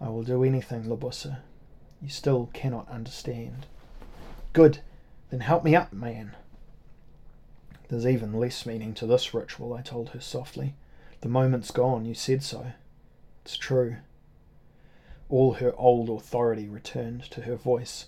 I 0.00 0.08
will 0.08 0.22
do 0.22 0.42
anything, 0.42 0.84
Libussa. 0.84 1.40
You 2.00 2.08
still 2.08 2.48
cannot 2.54 2.88
understand. 2.88 3.66
Good. 4.54 4.78
Then 5.28 5.40
help 5.40 5.64
me 5.64 5.76
up, 5.76 5.92
man. 5.92 6.36
There's 7.90 8.06
even 8.06 8.32
less 8.32 8.64
meaning 8.64 8.94
to 8.94 9.06
this 9.06 9.34
ritual, 9.34 9.74
I 9.74 9.82
told 9.82 10.08
her 10.10 10.20
softly. 10.20 10.74
The 11.20 11.28
moment's 11.28 11.70
gone, 11.70 12.06
you 12.06 12.14
said 12.14 12.42
so. 12.42 12.72
It's 13.44 13.58
true. 13.58 13.96
All 15.28 15.54
her 15.54 15.74
old 15.76 16.08
authority 16.08 16.68
returned 16.68 17.22
to 17.30 17.42
her 17.42 17.56
voice. 17.56 18.06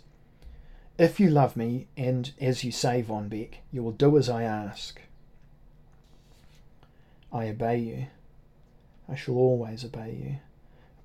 If 0.99 1.21
you 1.21 1.31
love 1.31 1.57
me, 1.57 1.87
and 1.97 2.33
as 2.41 2.65
you 2.65 2.73
say, 2.73 3.03
Von 3.03 3.29
Bek, 3.29 3.59
you 3.71 3.83
will 3.83 3.93
do 3.93 4.17
as 4.19 4.29
I 4.29 4.43
ask. 4.43 5.01
I 7.33 7.49
obey 7.49 7.79
you. 7.79 8.07
I 9.09 9.15
shall 9.15 9.37
always 9.37 9.85
obey 9.85 10.17
you. 10.23 10.37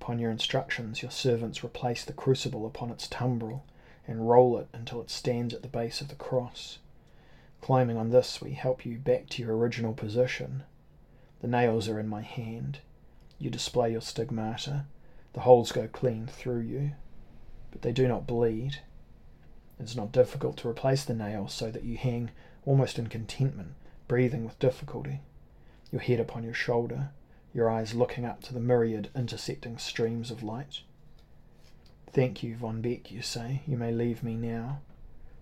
Upon 0.00 0.18
your 0.18 0.30
instructions, 0.30 1.02
your 1.02 1.10
servants 1.10 1.64
replace 1.64 2.04
the 2.04 2.12
crucible 2.12 2.66
upon 2.66 2.90
its 2.90 3.08
tumbrel 3.08 3.64
and 4.06 4.28
roll 4.28 4.58
it 4.58 4.68
until 4.72 5.00
it 5.00 5.10
stands 5.10 5.52
at 5.52 5.62
the 5.62 5.68
base 5.68 6.00
of 6.00 6.08
the 6.08 6.14
cross. 6.14 6.78
Climbing 7.60 7.96
on 7.96 8.10
this, 8.10 8.40
we 8.40 8.52
help 8.52 8.86
you 8.86 8.98
back 8.98 9.28
to 9.30 9.42
your 9.42 9.56
original 9.56 9.92
position. 9.92 10.62
The 11.40 11.48
nails 11.48 11.88
are 11.88 11.98
in 11.98 12.08
my 12.08 12.22
hand. 12.22 12.78
You 13.38 13.50
display 13.50 13.92
your 13.92 14.00
stigmata. 14.00 14.84
The 15.36 15.42
holes 15.42 15.70
go 15.70 15.86
clean 15.86 16.26
through 16.26 16.60
you, 16.60 16.92
but 17.70 17.82
they 17.82 17.92
do 17.92 18.08
not 18.08 18.26
bleed. 18.26 18.80
It 19.78 19.82
is 19.82 19.94
not 19.94 20.10
difficult 20.10 20.56
to 20.56 20.68
replace 20.68 21.04
the 21.04 21.12
nails 21.12 21.52
so 21.52 21.70
that 21.70 21.84
you 21.84 21.98
hang 21.98 22.30
almost 22.64 22.98
in 22.98 23.08
contentment, 23.08 23.74
breathing 24.08 24.46
with 24.46 24.58
difficulty, 24.58 25.20
your 25.92 26.00
head 26.00 26.20
upon 26.20 26.42
your 26.42 26.54
shoulder, 26.54 27.10
your 27.52 27.68
eyes 27.68 27.92
looking 27.92 28.24
up 28.24 28.42
to 28.44 28.54
the 28.54 28.60
myriad 28.60 29.10
intersecting 29.14 29.76
streams 29.76 30.30
of 30.30 30.42
light. 30.42 30.80
Thank 32.10 32.42
you, 32.42 32.56
Von 32.56 32.80
Bek, 32.80 33.12
you 33.12 33.20
say. 33.20 33.60
You 33.66 33.76
may 33.76 33.92
leave 33.92 34.22
me 34.22 34.36
now. 34.36 34.80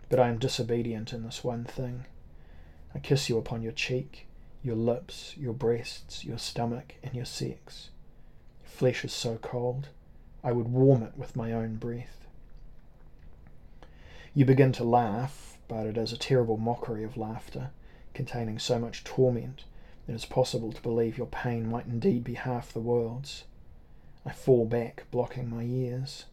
But 0.09 0.19
I 0.19 0.27
am 0.27 0.39
disobedient 0.39 1.13
in 1.13 1.23
this 1.23 1.45
one 1.45 1.63
thing. 1.65 2.05
I 2.97 2.99
kiss 2.99 3.29
you 3.29 3.39
upon 3.39 3.63
your 3.63 3.71
cheek, 3.71 4.27
your 4.61 4.75
lips, 4.75 5.37
your 5.37 5.53
breasts, 5.53 6.25
your 6.25 6.39
stomach, 6.39 6.97
and 7.05 7.15
your 7.15 7.27
sex. 7.27 7.91
Flesh 8.75 9.05
is 9.05 9.13
so 9.13 9.37
cold, 9.37 9.91
I 10.43 10.51
would 10.51 10.67
warm 10.67 11.05
it 11.05 11.17
with 11.17 11.37
my 11.37 11.53
own 11.53 11.77
breath. 11.77 12.27
You 14.35 14.45
begin 14.45 14.73
to 14.73 14.83
laugh, 14.83 15.59
but 15.69 15.87
it 15.87 15.97
is 15.97 16.13
a 16.13 16.19
terrible 16.19 16.57
mockery 16.57 17.05
of 17.05 17.17
laughter, 17.17 17.71
containing 18.15 18.59
so 18.59 18.81
much 18.81 19.05
torment 19.05 19.63
that 20.05 20.15
it 20.15 20.17
is 20.17 20.25
possible 20.25 20.73
to 20.73 20.83
believe 20.83 21.17
your 21.17 21.29
pain 21.29 21.71
might 21.71 21.87
indeed 21.87 22.25
be 22.25 22.35
half 22.35 22.73
the 22.73 22.81
world's. 22.81 23.45
I 24.27 24.33
fall 24.33 24.67
back, 24.67 25.05
blocking 25.13 25.49
my 25.49 25.63
ears. 25.63 26.25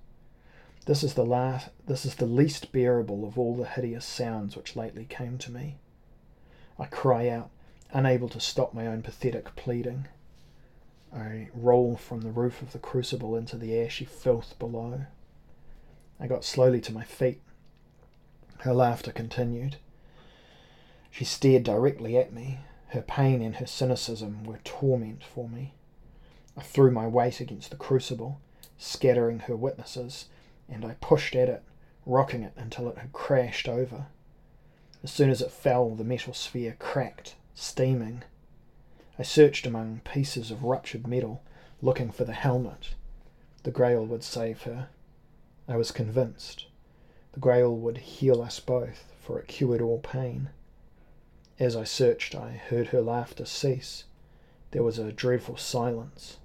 This 0.88 1.04
is 1.04 1.14
the 1.14 1.24
last, 1.24 1.70
this 1.86 2.08
is 2.08 2.16
the 2.16 2.26
least 2.26 2.72
bearable 2.72 3.24
of 3.24 3.38
all 3.38 3.56
the 3.56 3.68
hideous 3.68 4.04
sounds 4.04 4.58
which 4.58 4.76
lately 4.76 5.06
came 5.06 5.38
to 5.38 5.52
me. 5.52 5.78
I 6.80 6.86
cry 6.88 7.30
out, 7.30 7.52
unable 7.94 8.30
to 8.30 8.40
stop 8.40 8.74
my 8.74 8.88
own 8.88 9.04
pathetic 9.04 9.56
pleading. 9.56 10.08
I 11.14 11.50
roll 11.54 11.98
from 11.98 12.22
the 12.22 12.32
roof 12.32 12.62
of 12.62 12.72
the 12.72 12.80
crucible 12.80 13.36
into 13.36 13.58
the 13.58 13.80
ashy 13.80 14.06
filth 14.06 14.58
below. 14.58 15.06
I 16.20 16.28
got 16.28 16.46
slowly 16.46 16.80
to 16.82 16.94
my 16.94 17.04
feet. 17.04 17.42
Her 18.60 18.74
laughter 18.74 19.12
continued. 19.12 19.78
She 21.10 21.26
stared 21.26 21.64
directly 21.64 22.18
at 22.18 22.32
me. 22.32 22.60
Her 22.90 23.02
pain 23.02 23.42
and 23.42 23.56
her 23.56 23.66
cynicism 23.66 24.44
were 24.44 24.60
torment 24.64 25.24
for 25.24 25.50
me. 25.50 25.74
I 26.56 26.62
threw 26.62 26.92
my 26.92 27.08
weight 27.08 27.40
against 27.40 27.72
the 27.72 27.78
crucible, 27.78 28.40
scattering 28.78 29.40
her 29.40 29.56
witnesses, 29.56 30.26
and 30.70 30.86
I 30.86 30.96
pushed 31.02 31.36
at 31.36 31.50
it, 31.50 31.64
rocking 32.06 32.44
it 32.44 32.54
until 32.56 32.90
it 32.90 32.98
had 32.98 33.14
crashed 33.14 33.68
over. 33.68 34.08
As 35.04 35.12
soon 35.12 35.30
as 35.30 35.42
it 35.42 35.52
fell, 35.52 35.90
the 35.90 36.04
metal 36.04 36.34
sphere 36.34 36.76
cracked, 36.80 37.36
steaming. 37.56 38.24
I 39.22 39.24
searched 39.24 39.68
among 39.68 40.02
pieces 40.04 40.50
of 40.50 40.64
ruptured 40.64 41.06
metal, 41.06 41.44
looking 41.80 42.10
for 42.10 42.26
the 42.26 42.34
helmet. 42.34 42.96
The 43.62 43.70
Grail 43.70 44.04
would 44.04 44.24
save 44.24 44.64
her. 44.64 44.90
I 45.68 45.78
was 45.78 45.92
convinced. 45.92 46.66
The 47.34 47.40
Grail 47.40 47.76
would 47.76 48.00
heal 48.00 48.42
us 48.42 48.60
both, 48.60 49.14
for 49.20 49.38
it 49.38 49.48
cured 49.48 49.80
all 49.80 50.00
pain. 50.00 50.50
As 51.60 51.76
I 51.76 51.84
searched, 51.84 52.34
I 52.34 52.54
heard 52.54 52.88
her 52.88 53.02
laughter 53.04 53.46
cease. 53.46 54.06
There 54.72 54.82
was 54.82 54.98
a 54.98 55.12
dreadful 55.12 55.58
silence, 55.58 56.38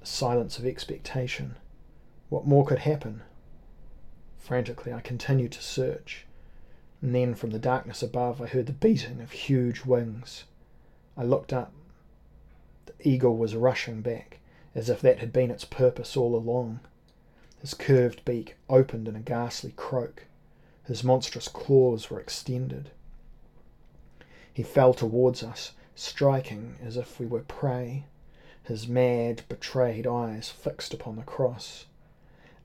a 0.00 0.06
silence 0.06 0.58
of 0.58 0.64
expectation. 0.64 1.56
What 2.30 2.46
more 2.46 2.64
could 2.64 2.78
happen? 2.78 3.20
Frantically, 4.38 4.94
I 4.94 5.02
continued 5.02 5.52
to 5.52 5.62
search, 5.62 6.24
and 7.02 7.14
then 7.14 7.34
from 7.34 7.50
the 7.50 7.58
darkness 7.58 8.02
above 8.02 8.40
I 8.40 8.46
heard 8.46 8.64
the 8.64 8.72
beating 8.72 9.20
of 9.20 9.32
huge 9.32 9.84
wings. 9.84 10.44
I 11.20 11.22
looked 11.22 11.52
up. 11.52 11.70
The 12.86 12.94
eagle 13.06 13.36
was 13.36 13.54
rushing 13.54 14.00
back, 14.00 14.38
as 14.74 14.88
if 14.88 15.02
that 15.02 15.18
had 15.18 15.34
been 15.34 15.50
its 15.50 15.66
purpose 15.66 16.16
all 16.16 16.34
along. 16.34 16.80
His 17.60 17.74
curved 17.74 18.24
beak 18.24 18.56
opened 18.70 19.06
in 19.06 19.14
a 19.14 19.20
ghastly 19.20 19.74
croak. 19.76 20.24
His 20.86 21.04
monstrous 21.04 21.46
claws 21.46 22.08
were 22.08 22.18
extended. 22.18 22.88
He 24.50 24.62
fell 24.62 24.94
towards 24.94 25.42
us, 25.42 25.72
striking 25.94 26.76
as 26.82 26.96
if 26.96 27.20
we 27.20 27.26
were 27.26 27.40
prey, 27.40 28.06
his 28.62 28.88
mad, 28.88 29.42
betrayed 29.46 30.06
eyes 30.06 30.48
fixed 30.48 30.94
upon 30.94 31.16
the 31.16 31.22
cross. 31.22 31.84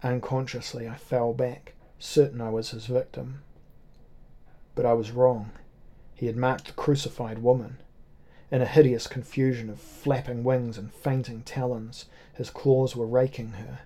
Unconsciously, 0.02 0.88
I 0.88 0.96
fell 0.96 1.34
back, 1.34 1.74
certain 2.00 2.40
I 2.40 2.52
was 2.52 2.70
his 2.70 2.86
victim. 2.86 3.42
But 4.76 4.86
I 4.86 4.94
was 4.94 5.12
wrong. 5.12 5.52
He 6.14 6.28
had 6.28 6.38
marked 6.38 6.68
the 6.68 6.72
crucified 6.72 7.40
woman. 7.40 7.80
In 8.52 8.62
a 8.62 8.66
hideous 8.66 9.08
confusion 9.08 9.70
of 9.70 9.80
flapping 9.80 10.44
wings 10.44 10.78
and 10.78 10.94
fainting 10.94 11.42
talons, 11.42 12.06
his 12.34 12.50
claws 12.50 12.96
were 12.96 13.08
raking 13.08 13.54
her, 13.54 13.80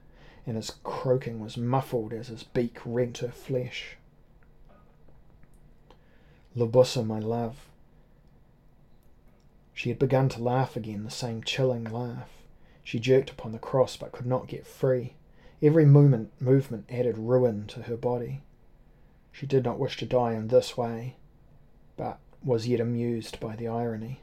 and 0.46 0.58
his 0.58 0.74
croaking 0.84 1.40
was 1.40 1.56
muffled 1.56 2.12
as 2.12 2.28
his 2.28 2.44
beak 2.44 2.78
rent 2.86 3.20
her 3.20 3.32
flesh. 3.32 3.96
Libussa, 6.56 7.06
my 7.06 7.20
love. 7.20 7.68
She 9.74 9.90
had 9.90 10.00
begun 10.00 10.28
to 10.30 10.44
laugh 10.44 10.76
again, 10.76 11.06
the 11.06 11.10
same 11.10 11.42
chilling 11.42 11.86
laugh. 11.86 12.30
She 12.84 13.00
jerked 13.00 13.30
upon 13.30 13.54
the 13.54 13.60
cross, 13.60 13.96
but 13.96 14.12
could 14.12 14.26
not 14.26 14.48
get 14.48 14.68
free. 14.68 15.14
Every 15.62 15.86
movement, 15.86 16.32
movement 16.42 16.86
added 16.90 17.18
ruin 17.18 17.66
to 17.68 17.84
her 17.84 17.96
body. 17.96 18.42
She 19.32 19.46
did 19.46 19.64
not 19.64 19.80
wish 19.80 19.96
to 19.98 20.06
die 20.06 20.34
in 20.34 20.50
this 20.50 20.76
way, 20.76 21.16
but 21.96 22.20
was 22.44 22.68
yet 22.68 22.82
amused 22.82 23.40
by 23.40 23.56
the 23.56 23.68
irony. 23.70 24.22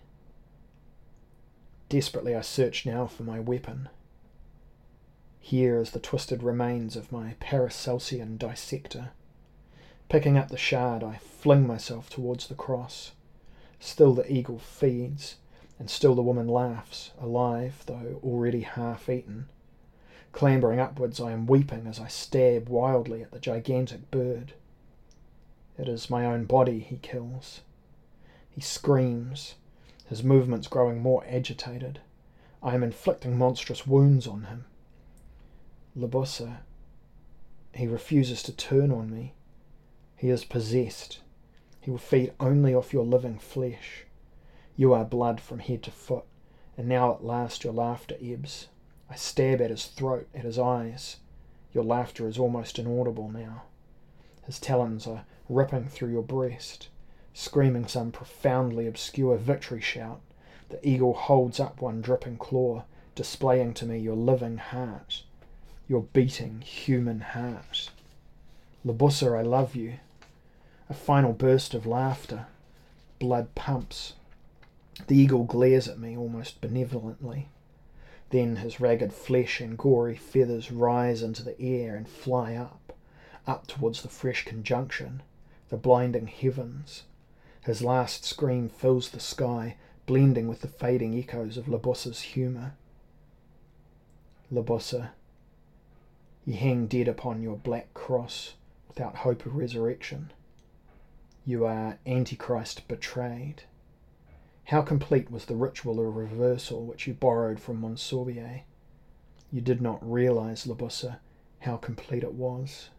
Desperately 1.88 2.34
I 2.34 2.40
search 2.40 2.84
now 2.84 3.06
for 3.06 3.22
my 3.22 3.38
weapon. 3.38 3.88
Here 5.38 5.78
is 5.78 5.92
the 5.92 6.00
twisted 6.00 6.42
remains 6.42 6.96
of 6.96 7.12
my 7.12 7.36
Paracelsian 7.38 8.36
dissector. 8.36 9.10
Picking 10.08 10.36
up 10.36 10.48
the 10.48 10.56
shard, 10.56 11.04
I 11.04 11.18
fling 11.18 11.66
myself 11.66 12.10
towards 12.10 12.48
the 12.48 12.54
cross. 12.56 13.12
Still 13.78 14.14
the 14.14 14.30
eagle 14.30 14.58
feeds, 14.58 15.36
and 15.78 15.88
still 15.88 16.16
the 16.16 16.22
woman 16.22 16.48
laughs, 16.48 17.12
alive, 17.20 17.84
though 17.86 18.20
already 18.24 18.62
half 18.62 19.08
eaten. 19.08 19.48
Clambering 20.32 20.80
upwards, 20.80 21.20
I 21.20 21.30
am 21.30 21.46
weeping 21.46 21.86
as 21.86 22.00
I 22.00 22.08
stab 22.08 22.68
wildly 22.68 23.22
at 23.22 23.30
the 23.30 23.38
gigantic 23.38 24.10
bird. 24.10 24.54
It 25.78 25.88
is 25.88 26.10
my 26.10 26.26
own 26.26 26.44
body 26.46 26.80
he 26.80 26.96
kills. 26.96 27.60
He 28.50 28.60
screams, 28.60 29.54
his 30.06 30.22
movements 30.22 30.68
growing 30.68 31.00
more 31.00 31.24
agitated. 31.28 32.00
I 32.62 32.74
am 32.74 32.82
inflicting 32.82 33.36
monstrous 33.36 33.86
wounds 33.86 34.26
on 34.26 34.44
him. 34.44 34.64
Libussa, 35.96 36.58
he 37.74 37.86
refuses 37.86 38.42
to 38.44 38.52
turn 38.52 38.90
on 38.90 39.10
me. 39.10 39.34
He 40.16 40.30
is 40.30 40.44
possessed. 40.44 41.20
He 41.80 41.90
will 41.90 41.98
feed 41.98 42.32
only 42.40 42.74
off 42.74 42.92
your 42.92 43.04
living 43.04 43.38
flesh. 43.38 44.04
You 44.76 44.92
are 44.92 45.04
blood 45.04 45.40
from 45.40 45.58
head 45.58 45.82
to 45.84 45.90
foot, 45.90 46.24
and 46.76 46.88
now 46.88 47.14
at 47.14 47.24
last 47.24 47.64
your 47.64 47.72
laughter 47.72 48.16
ebbs. 48.20 48.68
I 49.08 49.14
stab 49.14 49.60
at 49.60 49.70
his 49.70 49.86
throat, 49.86 50.28
at 50.34 50.44
his 50.44 50.58
eyes. 50.58 51.16
Your 51.72 51.84
laughter 51.84 52.26
is 52.26 52.38
almost 52.38 52.78
inaudible 52.78 53.30
now. 53.30 53.62
His 54.44 54.58
talons 54.58 55.06
are 55.06 55.24
ripping 55.48 55.88
through 55.88 56.12
your 56.12 56.22
breast, 56.22 56.88
screaming 57.38 57.86
some 57.86 58.10
profoundly 58.10 58.86
obscure 58.86 59.36
victory 59.36 59.80
shout. 59.80 60.22
The 60.70 60.88
eagle 60.88 61.12
holds 61.12 61.60
up 61.60 61.82
one 61.82 62.00
dripping 62.00 62.38
claw, 62.38 62.84
displaying 63.14 63.74
to 63.74 63.84
me 63.84 63.98
your 63.98 64.16
living 64.16 64.56
heart, 64.56 65.22
your 65.86 66.04
beating 66.14 66.62
human 66.62 67.20
heart. 67.20 67.90
Libussa, 68.86 69.38
I 69.38 69.42
love 69.42 69.76
you. 69.76 69.98
A 70.88 70.94
final 70.94 71.34
burst 71.34 71.74
of 71.74 71.84
laughter. 71.84 72.46
Blood 73.18 73.54
pumps. 73.54 74.14
The 75.06 75.16
eagle 75.16 75.44
glares 75.44 75.88
at 75.88 75.98
me 75.98 76.16
almost 76.16 76.62
benevolently. 76.62 77.50
Then 78.30 78.56
his 78.56 78.80
ragged 78.80 79.12
flesh 79.12 79.60
and 79.60 79.76
gory 79.76 80.16
feathers 80.16 80.72
rise 80.72 81.22
into 81.22 81.42
the 81.42 81.60
air 81.60 81.96
and 81.96 82.08
fly 82.08 82.54
up, 82.54 82.94
up 83.46 83.66
towards 83.66 84.00
the 84.00 84.08
fresh 84.08 84.46
conjunction, 84.46 85.22
the 85.68 85.76
blinding 85.76 86.28
heavens. 86.28 87.02
His 87.66 87.82
last 87.82 88.24
scream 88.24 88.68
fills 88.68 89.10
the 89.10 89.18
sky, 89.18 89.74
blending 90.06 90.46
with 90.46 90.60
the 90.60 90.68
fading 90.68 91.18
echoes 91.18 91.56
of 91.56 91.66
Libussa's 91.66 92.20
humour. 92.20 92.76
Libussa, 94.52 95.10
ye 96.44 96.54
hang 96.54 96.86
dead 96.86 97.08
upon 97.08 97.42
your 97.42 97.56
black 97.56 97.92
cross 97.92 98.54
without 98.86 99.16
hope 99.16 99.44
of 99.46 99.56
resurrection. 99.56 100.32
You 101.44 101.66
are 101.66 101.98
Antichrist 102.06 102.86
betrayed. 102.86 103.64
How 104.66 104.82
complete 104.82 105.28
was 105.28 105.46
the 105.46 105.56
ritual 105.56 105.98
of 105.98 106.14
reversal 106.14 106.86
which 106.86 107.08
you 107.08 107.14
borrowed 107.14 107.58
from 107.58 107.80
Monsorbier? 107.80 108.62
You 109.50 109.60
did 109.60 109.82
not 109.82 110.08
realize, 110.08 110.66
Libussa, 110.66 111.18
how 111.58 111.78
complete 111.78 112.22
it 112.22 112.34
was. 112.34 112.90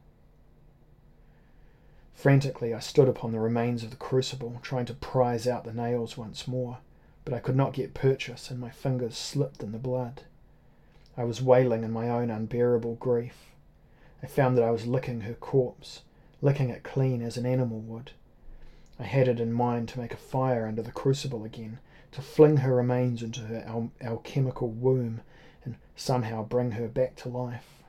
Frantically, 2.17 2.73
I 2.73 2.79
stood 2.79 3.07
upon 3.07 3.31
the 3.31 3.39
remains 3.39 3.83
of 3.83 3.91
the 3.91 3.95
crucible, 3.95 4.57
trying 4.63 4.87
to 4.87 4.95
prise 4.95 5.47
out 5.47 5.65
the 5.65 5.71
nails 5.71 6.17
once 6.17 6.47
more, 6.47 6.79
but 7.23 7.31
I 7.31 7.39
could 7.39 7.55
not 7.55 7.73
get 7.73 7.93
purchase, 7.93 8.49
and 8.49 8.59
my 8.59 8.71
fingers 8.71 9.15
slipped 9.15 9.61
in 9.61 9.71
the 9.71 9.77
blood. 9.77 10.23
I 11.15 11.25
was 11.25 11.43
wailing 11.43 11.83
in 11.83 11.91
my 11.91 12.09
own 12.09 12.31
unbearable 12.31 12.95
grief. 12.95 13.51
I 14.23 14.25
found 14.25 14.57
that 14.57 14.63
I 14.63 14.71
was 14.71 14.87
licking 14.87 15.21
her 15.21 15.35
corpse, 15.35 16.01
licking 16.41 16.71
it 16.71 16.81
clean 16.83 17.21
as 17.21 17.37
an 17.37 17.45
animal 17.45 17.81
would. 17.81 18.13
I 18.97 19.03
had 19.03 19.27
it 19.27 19.39
in 19.39 19.53
mind 19.53 19.87
to 19.89 19.99
make 19.99 20.15
a 20.15 20.17
fire 20.17 20.65
under 20.65 20.81
the 20.81 20.91
crucible 20.91 21.43
again, 21.43 21.77
to 22.13 22.23
fling 22.23 22.57
her 22.57 22.73
remains 22.73 23.21
into 23.21 23.41
her 23.41 23.63
al- 23.67 23.91
alchemical 24.01 24.69
womb 24.69 25.21
and 25.63 25.75
somehow 25.95 26.43
bring 26.43 26.71
her 26.71 26.87
back 26.87 27.15
to 27.17 27.29
life. 27.29 27.83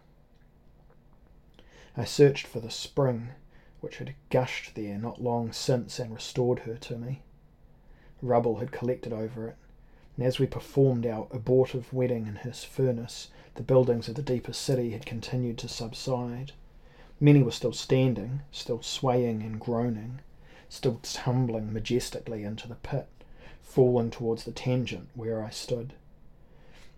I 1.96 2.04
searched 2.04 2.46
for 2.46 2.60
the 2.60 2.70
spring 2.70 3.30
which 3.80 3.98
had 3.98 4.14
gushed 4.30 4.74
there 4.74 4.98
not 4.98 5.22
long 5.22 5.52
since 5.52 5.98
and 5.98 6.14
restored 6.14 6.60
her 6.60 6.76
to 6.76 6.96
me. 6.98 7.22
Rubble 8.22 8.56
had 8.56 8.72
collected 8.72 9.12
over 9.12 9.48
it, 9.48 9.56
and 10.16 10.26
as 10.26 10.38
we 10.38 10.46
performed 10.46 11.06
our 11.06 11.28
abortive 11.30 11.92
wedding 11.92 12.26
in 12.26 12.36
his 12.36 12.64
furnace, 12.64 13.28
the 13.54 13.62
buildings 13.62 14.08
of 14.08 14.14
the 14.14 14.22
deeper 14.22 14.52
city 14.52 14.90
had 14.90 15.06
continued 15.06 15.58
to 15.58 15.68
subside. 15.68 16.52
Many 17.20 17.42
were 17.42 17.50
still 17.50 17.72
standing, 17.72 18.42
still 18.50 18.82
swaying 18.82 19.42
and 19.42 19.60
groaning 19.60 20.20
still 20.68 21.00
tumbling 21.02 21.72
majestically 21.72 22.44
into 22.44 22.68
the 22.68 22.74
pit, 22.74 23.08
falling 23.62 24.10
towards 24.10 24.44
the 24.44 24.52
tangent 24.52 25.08
where 25.14 25.42
I 25.42 25.50
stood. 25.50 25.94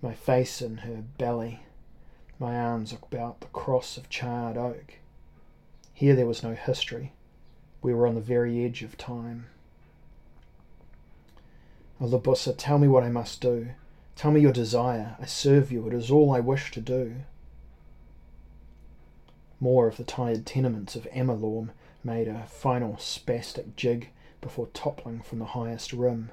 My 0.02 0.14
face 0.14 0.60
in 0.60 0.78
her 0.78 1.04
belly, 1.18 1.60
my 2.38 2.56
arms 2.56 2.92
about 2.92 3.40
the 3.40 3.46
cross 3.48 3.96
of 3.96 4.08
charred 4.08 4.56
oak. 4.56 4.94
Here 6.00 6.16
there 6.16 6.24
was 6.24 6.42
no 6.42 6.54
history. 6.54 7.12
We 7.82 7.92
were 7.92 8.06
on 8.06 8.14
the 8.14 8.22
very 8.22 8.64
edge 8.64 8.82
of 8.82 8.96
time. 8.96 9.48
Oh, 12.00 12.06
Libussa, 12.06 12.54
tell 12.56 12.78
me 12.78 12.88
what 12.88 13.02
I 13.02 13.10
must 13.10 13.42
do. 13.42 13.72
Tell 14.16 14.30
me 14.30 14.40
your 14.40 14.50
desire. 14.50 15.18
I 15.20 15.26
serve 15.26 15.70
you. 15.70 15.86
It 15.86 15.92
is 15.92 16.10
all 16.10 16.32
I 16.32 16.40
wish 16.40 16.70
to 16.70 16.80
do. 16.80 17.16
More 19.60 19.88
of 19.88 19.98
the 19.98 20.04
tired 20.04 20.46
tenements 20.46 20.96
of 20.96 21.06
Amalorm 21.12 21.68
made 22.02 22.28
a 22.28 22.46
final 22.46 22.94
spastic 22.94 23.76
jig 23.76 24.08
before 24.40 24.68
toppling 24.68 25.20
from 25.20 25.38
the 25.38 25.52
highest 25.52 25.92
rim. 25.92 26.30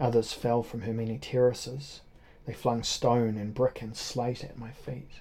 Others 0.00 0.32
fell 0.32 0.62
from 0.62 0.80
her 0.80 0.94
many 0.94 1.18
terraces. 1.18 2.00
They 2.46 2.54
flung 2.54 2.84
stone 2.84 3.36
and 3.36 3.52
brick 3.52 3.82
and 3.82 3.94
slate 3.94 4.42
at 4.42 4.56
my 4.56 4.70
feet. 4.70 5.20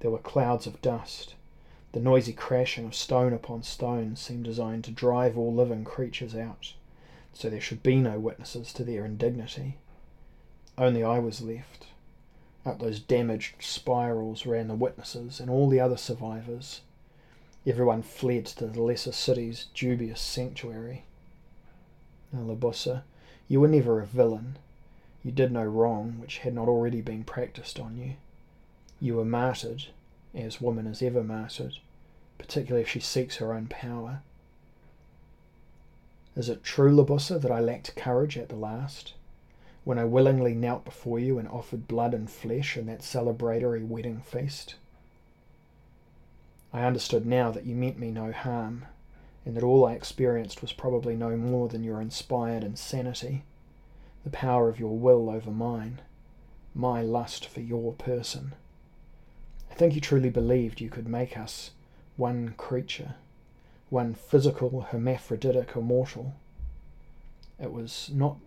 There 0.00 0.10
were 0.10 0.18
clouds 0.18 0.66
of 0.66 0.82
dust. 0.82 1.36
The 1.92 2.00
noisy 2.00 2.32
crashing 2.32 2.86
of 2.86 2.94
stone 2.94 3.32
upon 3.32 3.62
stone 3.62 4.16
seemed 4.16 4.44
designed 4.44 4.84
to 4.84 4.90
drive 4.90 5.36
all 5.36 5.52
living 5.52 5.84
creatures 5.84 6.34
out, 6.34 6.74
so 7.32 7.50
there 7.50 7.60
should 7.60 7.82
be 7.82 7.96
no 7.96 8.18
witnesses 8.18 8.72
to 8.74 8.84
their 8.84 9.04
indignity. 9.04 9.78
Only 10.78 11.02
I 11.02 11.18
was 11.18 11.42
left. 11.42 11.86
Up 12.64 12.78
those 12.78 13.00
damaged 13.00 13.62
spirals 13.62 14.46
ran 14.46 14.68
the 14.68 14.74
witnesses 14.74 15.40
and 15.40 15.50
all 15.50 15.68
the 15.68 15.80
other 15.80 15.96
survivors, 15.96 16.82
Everyone 17.66 18.00
fled 18.00 18.46
to 18.46 18.66
the 18.68 18.80
lesser 18.80 19.12
city's 19.12 19.66
dubious 19.74 20.20
sanctuary. 20.20 21.04
Now, 22.32 22.40
Libussa, 22.40 23.02
you 23.48 23.60
were 23.60 23.68
never 23.68 24.00
a 24.00 24.06
villain. 24.06 24.56
You 25.22 25.30
did 25.30 25.52
no 25.52 25.64
wrong 25.64 26.18
which 26.18 26.38
had 26.38 26.54
not 26.54 26.68
already 26.68 27.02
been 27.02 27.22
practised 27.22 27.78
on 27.78 27.98
you. 27.98 28.14
You 28.98 29.16
were 29.16 29.26
martyred, 29.26 29.88
as 30.34 30.60
woman 30.60 30.86
is 30.86 31.02
ever 31.02 31.22
martyred, 31.22 31.78
particularly 32.38 32.82
if 32.82 32.88
she 32.88 33.00
seeks 33.00 33.36
her 33.36 33.52
own 33.52 33.66
power. 33.66 34.22
Is 36.36 36.48
it 36.48 36.62
true, 36.62 36.94
Libussa, 36.94 37.40
that 37.40 37.50
I 37.50 37.60
lacked 37.60 37.96
courage 37.96 38.38
at 38.38 38.48
the 38.48 38.56
last, 38.56 39.14
when 39.84 39.98
I 39.98 40.04
willingly 40.04 40.54
knelt 40.54 40.84
before 40.84 41.18
you 41.18 41.38
and 41.38 41.48
offered 41.48 41.88
blood 41.88 42.14
and 42.14 42.30
flesh 42.30 42.76
in 42.76 42.86
that 42.86 43.00
celebratory 43.00 43.86
wedding 43.86 44.20
feast? 44.20 44.76
I 46.72 46.84
understood 46.84 47.26
now 47.26 47.50
that 47.50 47.66
you 47.66 47.74
meant 47.74 47.98
me 47.98 48.12
no 48.12 48.30
harm, 48.30 48.86
and 49.44 49.56
that 49.56 49.64
all 49.64 49.84
I 49.84 49.94
experienced 49.94 50.62
was 50.62 50.72
probably 50.72 51.16
no 51.16 51.36
more 51.36 51.68
than 51.68 51.82
your 51.82 52.00
inspired 52.00 52.62
insanity, 52.62 53.42
the 54.22 54.30
power 54.30 54.68
of 54.68 54.78
your 54.78 54.96
will 54.96 55.28
over 55.28 55.50
mine, 55.50 56.00
my 56.74 57.02
lust 57.02 57.46
for 57.48 57.60
your 57.60 57.94
person. 57.94 58.54
I 59.70 59.74
think 59.74 59.94
you 59.94 60.00
truly 60.00 60.30
believed 60.30 60.80
you 60.80 60.90
could 60.90 61.08
make 61.08 61.38
us 61.38 61.70
one 62.16 62.54
creature, 62.56 63.14
one 63.88 64.14
physical, 64.14 64.82
hermaphroditic 64.82 65.74
immortal. 65.74 66.34
It 67.58 67.72
was 67.72 68.10
not 68.12 68.38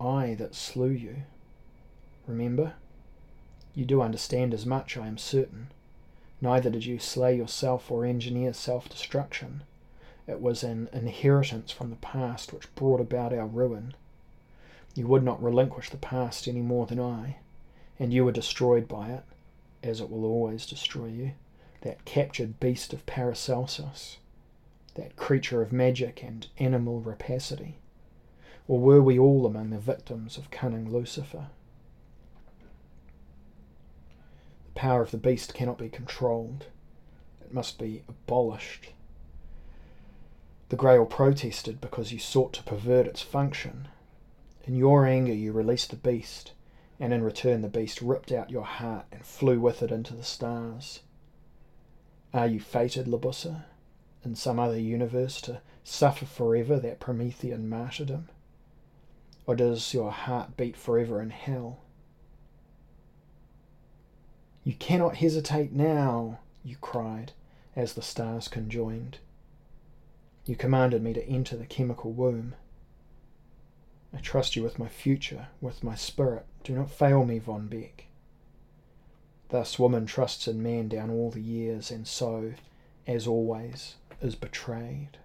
I 0.00 0.34
that 0.34 0.54
slew 0.54 0.90
you. 0.90 1.22
Remember? 2.26 2.74
You 3.74 3.84
do 3.84 4.02
understand 4.02 4.52
as 4.52 4.66
much, 4.66 4.96
I 4.96 5.06
am 5.06 5.16
certain. 5.16 5.68
Neither 6.40 6.70
did 6.70 6.84
you 6.84 6.98
slay 6.98 7.36
yourself 7.36 7.90
or 7.90 8.04
engineer 8.04 8.52
self 8.52 8.88
destruction. 8.88 9.62
It 10.26 10.40
was 10.40 10.62
an 10.62 10.88
inheritance 10.92 11.70
from 11.70 11.90
the 11.90 11.96
past 11.96 12.52
which 12.52 12.74
brought 12.74 13.00
about 13.00 13.32
our 13.32 13.46
ruin. 13.46 13.94
You 14.94 15.06
would 15.06 15.22
not 15.22 15.42
relinquish 15.42 15.90
the 15.90 15.96
past 15.96 16.46
any 16.46 16.60
more 16.60 16.86
than 16.86 17.00
I, 17.00 17.36
and 17.98 18.12
you 18.12 18.24
were 18.24 18.32
destroyed 18.32 18.88
by 18.88 19.10
it, 19.10 19.24
as 19.82 20.00
it 20.00 20.10
will 20.10 20.24
always 20.24 20.66
destroy 20.66 21.06
you, 21.06 21.32
that 21.82 22.04
captured 22.04 22.60
beast 22.60 22.92
of 22.92 23.04
Paracelsus, 23.06 24.18
that 24.94 25.16
creature 25.16 25.62
of 25.62 25.72
magic 25.72 26.22
and 26.22 26.46
animal 26.58 27.00
rapacity. 27.00 27.78
Or 28.68 28.78
were 28.78 29.02
we 29.02 29.18
all 29.18 29.46
among 29.46 29.70
the 29.70 29.78
victims 29.78 30.36
of 30.38 30.50
cunning 30.50 30.90
Lucifer? 30.90 31.48
The 34.66 34.80
power 34.80 35.02
of 35.02 35.10
the 35.10 35.18
beast 35.18 35.54
cannot 35.54 35.78
be 35.78 35.88
controlled. 35.88 36.66
It 37.40 37.52
must 37.52 37.78
be 37.78 38.04
abolished. 38.08 38.92
The 40.68 40.76
Grail 40.76 41.04
protested 41.04 41.80
because 41.80 42.12
you 42.12 42.18
sought 42.18 42.52
to 42.54 42.62
pervert 42.62 43.06
its 43.06 43.20
function. 43.20 43.88
In 44.64 44.76
your 44.76 45.06
anger 45.06 45.34
you 45.34 45.52
released 45.52 45.90
the 45.90 45.96
beast, 45.96 46.52
and 47.02 47.12
in 47.12 47.24
return 47.24 47.62
the 47.62 47.68
beast 47.68 48.00
ripped 48.00 48.30
out 48.30 48.48
your 48.48 48.64
heart 48.64 49.06
and 49.10 49.26
flew 49.26 49.58
with 49.58 49.82
it 49.82 49.90
into 49.90 50.14
the 50.14 50.22
stars. 50.22 51.00
Are 52.32 52.46
you 52.46 52.60
fated, 52.60 53.06
Libussa? 53.06 53.64
in 54.24 54.36
some 54.36 54.60
other 54.60 54.78
universe 54.78 55.40
to 55.40 55.60
suffer 55.82 56.24
forever 56.24 56.78
that 56.78 57.00
Promethean 57.00 57.68
martyrdom? 57.68 58.28
Or 59.48 59.56
does 59.56 59.92
your 59.92 60.12
heart 60.12 60.56
beat 60.56 60.76
forever 60.76 61.20
in 61.20 61.30
hell? 61.30 61.80
You 64.62 64.74
cannot 64.74 65.16
hesitate 65.16 65.72
now, 65.72 66.38
you 66.62 66.76
cried 66.80 67.32
as 67.74 67.94
the 67.94 68.02
stars 68.02 68.46
conjoined. 68.46 69.18
You 70.46 70.54
commanded 70.54 71.02
me 71.02 71.12
to 71.14 71.28
enter 71.28 71.56
the 71.56 71.66
chemical 71.66 72.12
womb. 72.12 72.54
I 74.14 74.18
trust 74.18 74.54
you 74.54 74.62
with 74.62 74.78
my 74.78 74.86
future, 74.86 75.48
with 75.60 75.82
my 75.82 75.96
spirit. 75.96 76.46
Do 76.64 76.74
not 76.74 76.90
fail 76.90 77.24
me, 77.24 77.38
Von 77.38 77.66
Bek. 77.68 78.06
Thus 79.48 79.78
woman 79.78 80.06
trusts 80.06 80.46
in 80.46 80.62
man 80.62 80.88
down 80.88 81.10
all 81.10 81.30
the 81.30 81.42
years, 81.42 81.90
and 81.90 82.06
so, 82.06 82.54
as 83.06 83.26
always, 83.26 83.96
is 84.20 84.34
betrayed. 84.34 85.18